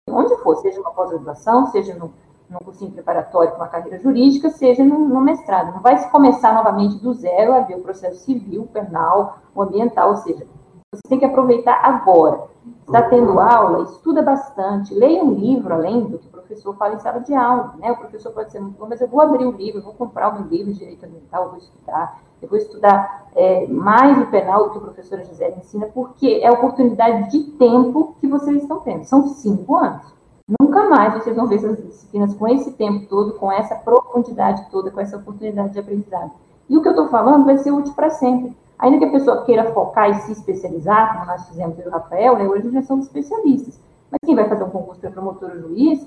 Onde 0.09 0.35
for, 0.37 0.55
seja 0.57 0.79
uma 0.79 0.91
pós-graduação, 0.91 1.67
seja 1.67 1.95
no, 1.95 2.13
no 2.49 2.59
cursinho 2.59 2.91
preparatório 2.91 3.51
para 3.51 3.59
uma 3.59 3.67
carreira 3.67 3.99
jurídica, 3.99 4.49
seja 4.49 4.83
no, 4.83 5.07
no, 5.07 5.21
mestrado. 5.21 5.73
Não 5.73 5.81
vai 5.81 5.97
se 5.97 6.09
começar 6.11 6.53
novamente 6.53 6.97
do 6.97 7.13
zero 7.13 7.53
a 7.53 7.61
ver 7.61 7.75
o 7.75 7.81
processo 7.81 8.23
civil, 8.23 8.67
penal, 8.73 9.39
o 9.55 9.61
ambiental, 9.61 10.09
ou 10.09 10.17
seja, 10.17 10.45
você 10.93 11.07
tem 11.07 11.19
que 11.19 11.25
aproveitar 11.25 11.79
agora. 11.85 12.49
Está 12.85 13.03
tendo 13.03 13.39
aula, 13.39 13.83
estuda 13.83 14.21
bastante, 14.21 14.93
leia 14.93 15.23
um 15.23 15.33
livro 15.33 15.73
além 15.73 16.01
do 16.01 16.19
que 16.19 16.27
o 16.27 16.31
professor 16.31 16.75
fala 16.75 16.95
em 16.95 16.99
sala 16.99 17.21
de 17.21 17.33
aula. 17.33 17.75
Né? 17.79 17.89
O 17.93 17.95
professor 17.95 18.33
pode 18.33 18.51
ser 18.51 18.59
muito 18.59 18.77
bom, 18.77 18.87
mas 18.89 18.99
eu 18.99 19.07
vou 19.07 19.21
abrir 19.21 19.45
o 19.45 19.49
um 19.49 19.51
livro, 19.53 19.79
eu 19.79 19.83
vou 19.85 19.93
comprar 19.93 20.27
o 20.27 20.33
meu 20.33 20.49
livro 20.49 20.73
de 20.73 20.79
direito 20.79 21.05
ambiental, 21.05 21.43
eu 21.43 21.49
vou 21.51 21.59
estudar, 21.59 22.19
eu 22.41 22.49
vou 22.49 22.57
estudar 22.57 23.27
é, 23.33 23.67
mais 23.67 24.21
o 24.21 24.25
penal 24.25 24.65
do 24.65 24.71
que 24.71 24.77
a 24.79 24.81
professora 24.81 25.23
Gisele 25.23 25.55
ensina, 25.59 25.87
porque 25.93 26.41
é 26.43 26.47
a 26.47 26.51
oportunidade 26.51 27.31
de 27.31 27.51
tempo 27.51 28.15
que 28.19 28.27
vocês 28.27 28.61
estão 28.61 28.81
tendo. 28.81 29.05
São 29.05 29.25
cinco 29.29 29.77
anos. 29.77 30.13
Nunca 30.59 30.89
mais 30.89 31.13
vocês 31.13 31.33
vão 31.33 31.47
ver 31.47 31.55
essas 31.55 31.81
disciplinas 31.81 32.33
com 32.33 32.45
esse 32.49 32.73
tempo 32.73 33.07
todo, 33.07 33.35
com 33.35 33.49
essa 33.49 33.75
profundidade 33.75 34.69
toda, 34.69 34.91
com 34.91 34.99
essa 34.99 35.15
oportunidade 35.15 35.71
de 35.71 35.79
aprendizado. 35.79 36.31
E 36.69 36.77
o 36.77 36.81
que 36.81 36.89
eu 36.89 36.91
estou 36.91 37.07
falando 37.07 37.45
vai 37.45 37.57
ser 37.59 37.71
útil 37.71 37.93
para 37.93 38.09
sempre. 38.09 38.53
Ainda 38.81 38.97
que 38.97 39.05
a 39.05 39.11
pessoa 39.11 39.43
queira 39.45 39.71
focar 39.71 40.09
e 40.09 40.15
se 40.15 40.31
especializar, 40.31 41.13
como 41.13 41.27
nós 41.27 41.47
fizemos 41.47 41.77
o 41.77 41.89
Rafael, 41.89 42.35
né, 42.35 42.47
hoje 42.47 42.71
já 42.71 42.81
somos 42.81 43.05
especialistas. 43.05 43.79
Mas 44.09 44.19
quem 44.25 44.35
vai 44.35 44.49
fazer 44.49 44.63
um 44.63 44.71
concurso 44.71 44.99
para 44.99 45.11
promotor 45.11 45.51
ou 45.51 45.59
juiz, 45.59 46.05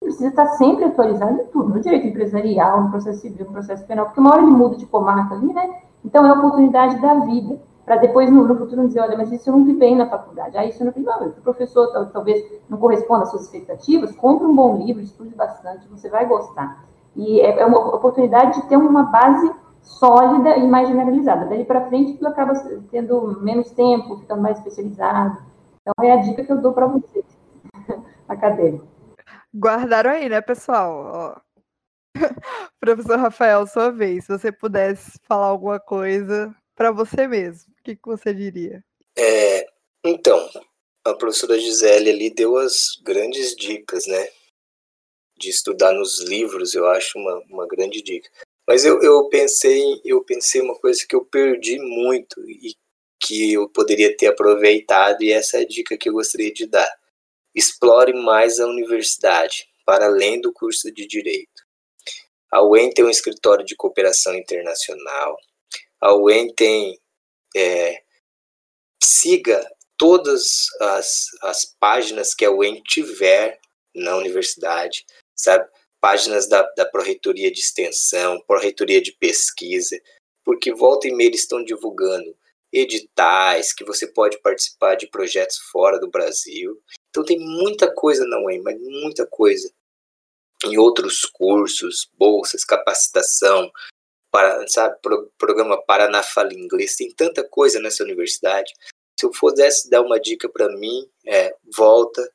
precisa 0.00 0.28
estar 0.28 0.46
sempre 0.56 0.84
atualizado 0.84 1.42
em 1.42 1.46
tudo, 1.46 1.68
no 1.68 1.80
direito 1.80 2.06
empresarial, 2.06 2.82
no 2.82 2.90
processo 2.90 3.20
civil, 3.20 3.46
no 3.46 3.52
processo 3.52 3.86
penal, 3.86 4.06
porque 4.06 4.20
uma 4.20 4.32
hora 4.32 4.42
ele 4.42 4.50
muda 4.50 4.76
de 4.76 4.86
comarca 4.86 5.34
ali, 5.34 5.52
né? 5.52 5.82
Então 6.02 6.24
é 6.26 6.30
a 6.30 6.34
oportunidade 6.34 7.00
da 7.00 7.14
vida, 7.20 7.58
para 7.84 7.96
depois 7.96 8.30
no, 8.30 8.48
no, 8.48 8.56
futuro 8.56 8.86
dizer, 8.86 9.00
olha, 9.00 9.16
mas 9.16 9.30
isso 9.30 9.50
eu 9.50 9.56
não 9.56 9.64
vi 9.64 9.74
bem 9.74 9.94
na 9.94 10.08
faculdade, 10.08 10.56
ah, 10.56 10.64
isso 10.64 10.82
eu 10.82 10.86
não 10.86 10.92
vi, 10.92 11.00
não, 11.00 11.28
o 11.28 11.32
professor 11.42 12.08
talvez 12.10 12.42
não 12.68 12.78
corresponda 12.78 13.24
às 13.24 13.30
suas 13.30 13.44
expectativas, 13.44 14.16
compre 14.16 14.46
um 14.46 14.54
bom 14.54 14.78
livro, 14.78 15.02
estude 15.02 15.34
bastante, 15.34 15.86
você 15.88 16.08
vai 16.08 16.26
gostar. 16.26 16.84
E 17.14 17.40
é, 17.40 17.60
é 17.60 17.66
uma 17.66 17.94
oportunidade 17.94 18.60
de 18.60 18.68
ter 18.68 18.76
uma 18.76 19.04
base 19.04 19.50
sólida 19.84 20.56
e 20.56 20.66
mais 20.66 20.88
generalizada. 20.88 21.46
Daí 21.46 21.64
para 21.64 21.86
frente, 21.88 22.18
tu 22.18 22.26
acaba 22.26 22.54
tendo 22.90 23.40
menos 23.40 23.70
tempo, 23.70 24.18
ficando 24.18 24.42
mais 24.42 24.58
especializado. 24.58 25.38
Então, 25.80 26.04
é 26.04 26.12
a 26.12 26.16
dica 26.16 26.44
que 26.44 26.50
eu 26.50 26.60
dou 26.60 26.72
para 26.72 26.86
vocês, 26.86 27.24
acadêmico. 28.26 28.86
Guardaram 29.54 30.10
aí, 30.10 30.28
né, 30.28 30.40
pessoal? 30.40 31.40
Professor 32.80 33.18
Rafael, 33.18 33.66
sua 33.66 33.90
vez. 33.90 34.24
Se 34.24 34.32
você 34.32 34.50
pudesse 34.50 35.18
falar 35.28 35.46
alguma 35.46 35.78
coisa 35.78 36.54
para 36.74 36.90
você 36.90 37.28
mesmo, 37.28 37.72
o 37.78 37.82
que, 37.84 37.94
que 37.94 38.06
você 38.06 38.34
diria? 38.34 38.82
É, 39.16 39.66
então, 40.04 40.48
a 41.04 41.14
professora 41.14 41.58
Gisele 41.58 42.10
ali 42.10 42.34
deu 42.34 42.56
as 42.56 42.96
grandes 43.02 43.54
dicas, 43.54 44.06
né? 44.06 44.26
De 45.36 45.50
estudar 45.50 45.92
nos 45.92 46.20
livros, 46.22 46.74
eu 46.74 46.88
acho 46.88 47.18
uma, 47.18 47.38
uma 47.50 47.66
grande 47.66 48.02
dica. 48.02 48.28
Mas 48.66 48.84
eu, 48.84 49.02
eu 49.02 49.28
pensei, 49.28 50.00
eu 50.04 50.24
pensei 50.24 50.60
uma 50.60 50.78
coisa 50.78 51.04
que 51.06 51.14
eu 51.14 51.24
perdi 51.24 51.78
muito 51.78 52.40
e 52.48 52.74
que 53.20 53.52
eu 53.52 53.68
poderia 53.68 54.16
ter 54.16 54.28
aproveitado 54.28 55.22
e 55.22 55.32
essa 55.32 55.58
é 55.58 55.60
a 55.60 55.66
dica 55.66 55.96
que 55.96 56.08
eu 56.08 56.14
gostaria 56.14 56.52
de 56.52 56.66
dar. 56.66 56.90
Explore 57.54 58.12
mais 58.12 58.58
a 58.58 58.66
universidade, 58.66 59.66
para 59.84 60.06
além 60.06 60.40
do 60.40 60.52
curso 60.52 60.90
de 60.92 61.06
direito. 61.06 61.62
A 62.50 62.62
UEM 62.62 62.90
tem 62.90 63.04
um 63.04 63.10
escritório 63.10 63.64
de 63.64 63.76
cooperação 63.76 64.34
internacional. 64.34 65.36
A 66.00 66.14
UEM 66.14 66.52
tem 66.54 66.98
é, 67.56 68.02
siga 69.02 69.66
todas 69.96 70.66
as, 70.80 71.26
as 71.42 71.64
páginas 71.78 72.34
que 72.34 72.44
a 72.44 72.50
UEM 72.50 72.82
tiver 72.82 73.58
na 73.94 74.16
universidade, 74.16 75.04
sabe? 75.34 75.68
Páginas 76.04 76.46
da, 76.46 76.60
da 76.76 76.84
Pró-Reitoria 76.84 77.50
de 77.50 77.60
Extensão, 77.60 78.38
Pró-Reitoria 78.46 79.00
de 79.00 79.12
Pesquisa, 79.12 79.98
porque 80.44 80.70
volta 80.70 81.08
e 81.08 81.14
meia 81.14 81.28
eles 81.28 81.40
estão 81.40 81.64
divulgando 81.64 82.36
editais, 82.70 83.72
que 83.72 83.86
você 83.86 84.06
pode 84.06 84.38
participar 84.42 84.96
de 84.96 85.06
projetos 85.06 85.56
fora 85.72 85.98
do 85.98 86.10
Brasil. 86.10 86.78
Então 87.08 87.24
tem 87.24 87.38
muita 87.38 87.90
coisa 87.90 88.26
na 88.26 88.38
UEM, 88.38 88.60
mas 88.60 88.78
muita 88.78 89.26
coisa. 89.26 89.72
Em 90.66 90.76
outros 90.76 91.22
cursos, 91.22 92.06
bolsas, 92.18 92.66
capacitação, 92.66 93.72
para, 94.30 94.62
sabe, 94.68 94.98
pro, 95.00 95.32
programa 95.38 95.82
Paraná 95.86 96.22
Fala 96.22 96.52
Inglês, 96.52 96.96
tem 96.96 97.10
tanta 97.14 97.42
coisa 97.48 97.80
nessa 97.80 98.04
universidade. 98.04 98.74
Se 99.18 99.24
eu 99.24 99.30
pudesse 99.30 99.88
dar 99.88 100.02
uma 100.02 100.20
dica 100.20 100.50
para 100.50 100.68
mim, 100.68 101.08
é 101.26 101.56
volta 101.74 102.30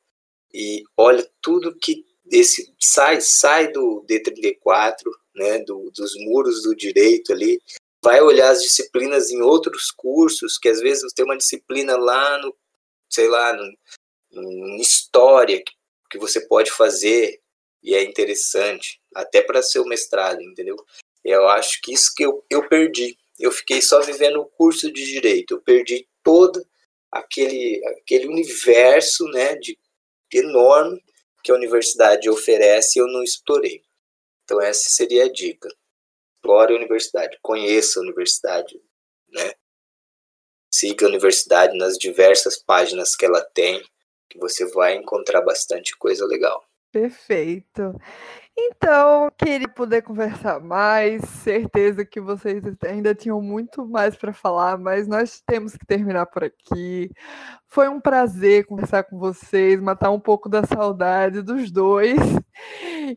e 0.52 0.82
olha 0.96 1.24
tudo 1.40 1.78
que 1.78 2.09
esse 2.30 2.72
sai 2.78 3.20
sai 3.20 3.72
do 3.72 4.04
D34, 4.08 5.10
né, 5.34 5.58
do, 5.60 5.90
dos 5.94 6.12
muros 6.24 6.62
do 6.62 6.74
direito 6.74 7.32
ali, 7.32 7.60
vai 8.02 8.20
olhar 8.20 8.50
as 8.50 8.62
disciplinas 8.62 9.30
em 9.30 9.42
outros 9.42 9.90
cursos, 9.90 10.58
que 10.58 10.68
às 10.68 10.80
vezes 10.80 11.12
tem 11.12 11.24
uma 11.24 11.36
disciplina 11.36 11.96
lá 11.96 12.38
no, 12.38 12.56
sei 13.10 13.28
lá, 13.28 13.52
no, 13.52 14.42
em 14.42 14.80
história 14.80 15.62
que, 15.62 15.72
que 16.10 16.18
você 16.18 16.46
pode 16.46 16.70
fazer 16.70 17.40
e 17.82 17.94
é 17.94 18.02
interessante, 18.02 19.00
até 19.14 19.42
para 19.42 19.62
seu 19.62 19.84
mestrado, 19.84 20.42
entendeu? 20.42 20.76
Eu 21.24 21.48
acho 21.48 21.80
que 21.82 21.92
isso 21.92 22.12
que 22.14 22.24
eu, 22.24 22.44
eu 22.50 22.68
perdi. 22.68 23.16
Eu 23.38 23.50
fiquei 23.50 23.80
só 23.80 24.00
vivendo 24.00 24.40
o 24.40 24.46
curso 24.46 24.92
de 24.92 25.04
direito, 25.04 25.54
eu 25.54 25.62
perdi 25.62 26.06
todo 26.22 26.62
aquele, 27.10 27.80
aquele 27.86 28.28
universo 28.28 29.24
né, 29.28 29.56
de, 29.56 29.78
enorme 30.32 31.02
que 31.42 31.50
a 31.50 31.54
universidade 31.54 32.28
oferece 32.28 32.98
eu 32.98 33.06
não 33.06 33.22
explorei. 33.22 33.82
Então 34.44 34.60
essa 34.60 34.88
seria 34.88 35.24
a 35.24 35.32
dica. 35.32 35.68
Explore 36.36 36.72
a 36.72 36.76
universidade, 36.76 37.38
conheça 37.42 37.98
a 37.98 38.02
universidade, 38.02 38.80
né? 39.28 39.52
Siga 40.72 41.06
a 41.06 41.08
universidade 41.08 41.76
nas 41.76 41.98
diversas 41.98 42.56
páginas 42.56 43.14
que 43.14 43.26
ela 43.26 43.42
tem, 43.42 43.82
que 44.28 44.38
você 44.38 44.64
vai 44.66 44.94
encontrar 44.94 45.42
bastante 45.42 45.96
coisa 45.98 46.24
legal. 46.24 46.64
Perfeito. 46.92 47.94
Então, 48.56 49.30
queria 49.38 49.68
poder 49.68 50.02
conversar 50.02 50.60
mais. 50.60 51.22
Certeza 51.22 52.04
que 52.04 52.20
vocês 52.20 52.62
ainda 52.86 53.14
tinham 53.14 53.40
muito 53.40 53.86
mais 53.86 54.16
para 54.16 54.32
falar, 54.32 54.78
mas 54.78 55.08
nós 55.08 55.40
temos 55.46 55.76
que 55.76 55.86
terminar 55.86 56.26
por 56.26 56.44
aqui. 56.44 57.10
Foi 57.66 57.88
um 57.88 58.00
prazer 58.00 58.66
conversar 58.66 59.04
com 59.04 59.18
vocês, 59.18 59.80
matar 59.80 60.10
um 60.10 60.20
pouco 60.20 60.48
da 60.48 60.64
saudade 60.64 61.42
dos 61.42 61.70
dois. 61.70 62.18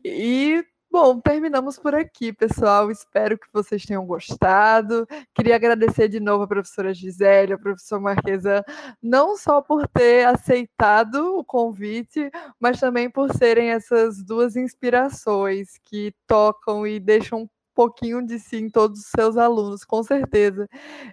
E 0.04 0.64
Bom, 0.94 1.18
terminamos 1.18 1.76
por 1.76 1.92
aqui, 1.92 2.32
pessoal. 2.32 2.88
Espero 2.88 3.36
que 3.36 3.48
vocês 3.52 3.84
tenham 3.84 4.06
gostado. 4.06 5.04
Queria 5.34 5.56
agradecer 5.56 6.08
de 6.08 6.20
novo 6.20 6.44
a 6.44 6.46
professora 6.46 6.94
Gisele, 6.94 7.54
a 7.54 7.58
professora 7.58 8.00
Marquesa, 8.00 8.64
não 9.02 9.36
só 9.36 9.60
por 9.60 9.88
ter 9.88 10.24
aceitado 10.24 11.36
o 11.36 11.44
convite, 11.44 12.30
mas 12.60 12.78
também 12.78 13.10
por 13.10 13.34
serem 13.36 13.70
essas 13.70 14.22
duas 14.22 14.54
inspirações 14.54 15.80
que 15.82 16.14
tocam 16.28 16.86
e 16.86 17.00
deixam 17.00 17.40
um 17.40 17.48
pouquinho 17.74 18.24
de 18.24 18.38
si 18.38 18.58
em 18.58 18.70
todos 18.70 19.00
os 19.00 19.06
seus 19.06 19.36
alunos, 19.36 19.84
com 19.84 20.00
certeza. 20.04 20.68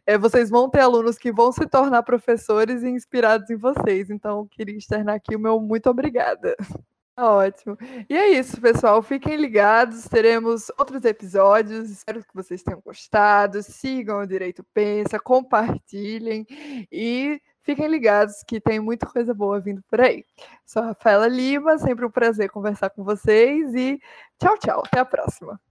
É, 0.05 0.15
vocês 0.15 0.51
vão 0.51 0.69
ter 0.69 0.81
alunos 0.81 1.17
que 1.17 1.31
vão 1.31 1.51
se 1.51 1.65
tornar 1.65 2.03
professores 2.03 2.83
e 2.83 2.89
inspirados 2.89 3.49
em 3.49 3.57
vocês. 3.57 4.11
Então, 4.11 4.47
queria 4.51 4.77
externar 4.77 5.15
aqui 5.15 5.35
o 5.35 5.39
meu 5.39 5.59
muito 5.59 5.89
obrigada. 5.89 6.55
Ótimo. 7.21 7.77
E 8.09 8.17
é 8.17 8.29
isso, 8.29 8.59
pessoal. 8.59 8.99
Fiquem 9.03 9.35
ligados, 9.35 10.05
teremos 10.05 10.71
outros 10.75 11.05
episódios. 11.05 11.91
Espero 11.91 12.23
que 12.23 12.33
vocês 12.33 12.63
tenham 12.63 12.81
gostado. 12.83 13.61
Sigam 13.61 14.21
o 14.21 14.25
Direito 14.25 14.65
Pensa, 14.73 15.19
compartilhem 15.19 16.47
e 16.91 17.39
fiquem 17.61 17.87
ligados 17.87 18.43
que 18.47 18.59
tem 18.59 18.79
muita 18.79 19.05
coisa 19.05 19.35
boa 19.35 19.59
vindo 19.59 19.83
por 19.87 20.01
aí. 20.01 20.25
Sou 20.65 20.81
a 20.81 20.87
Rafaela 20.87 21.27
Lima, 21.27 21.77
sempre 21.77 22.05
um 22.05 22.11
prazer 22.11 22.49
conversar 22.49 22.89
com 22.89 23.03
vocês 23.03 23.71
e 23.75 24.01
tchau, 24.39 24.57
tchau. 24.57 24.83
Até 24.83 24.99
a 24.99 25.05
próxima. 25.05 25.61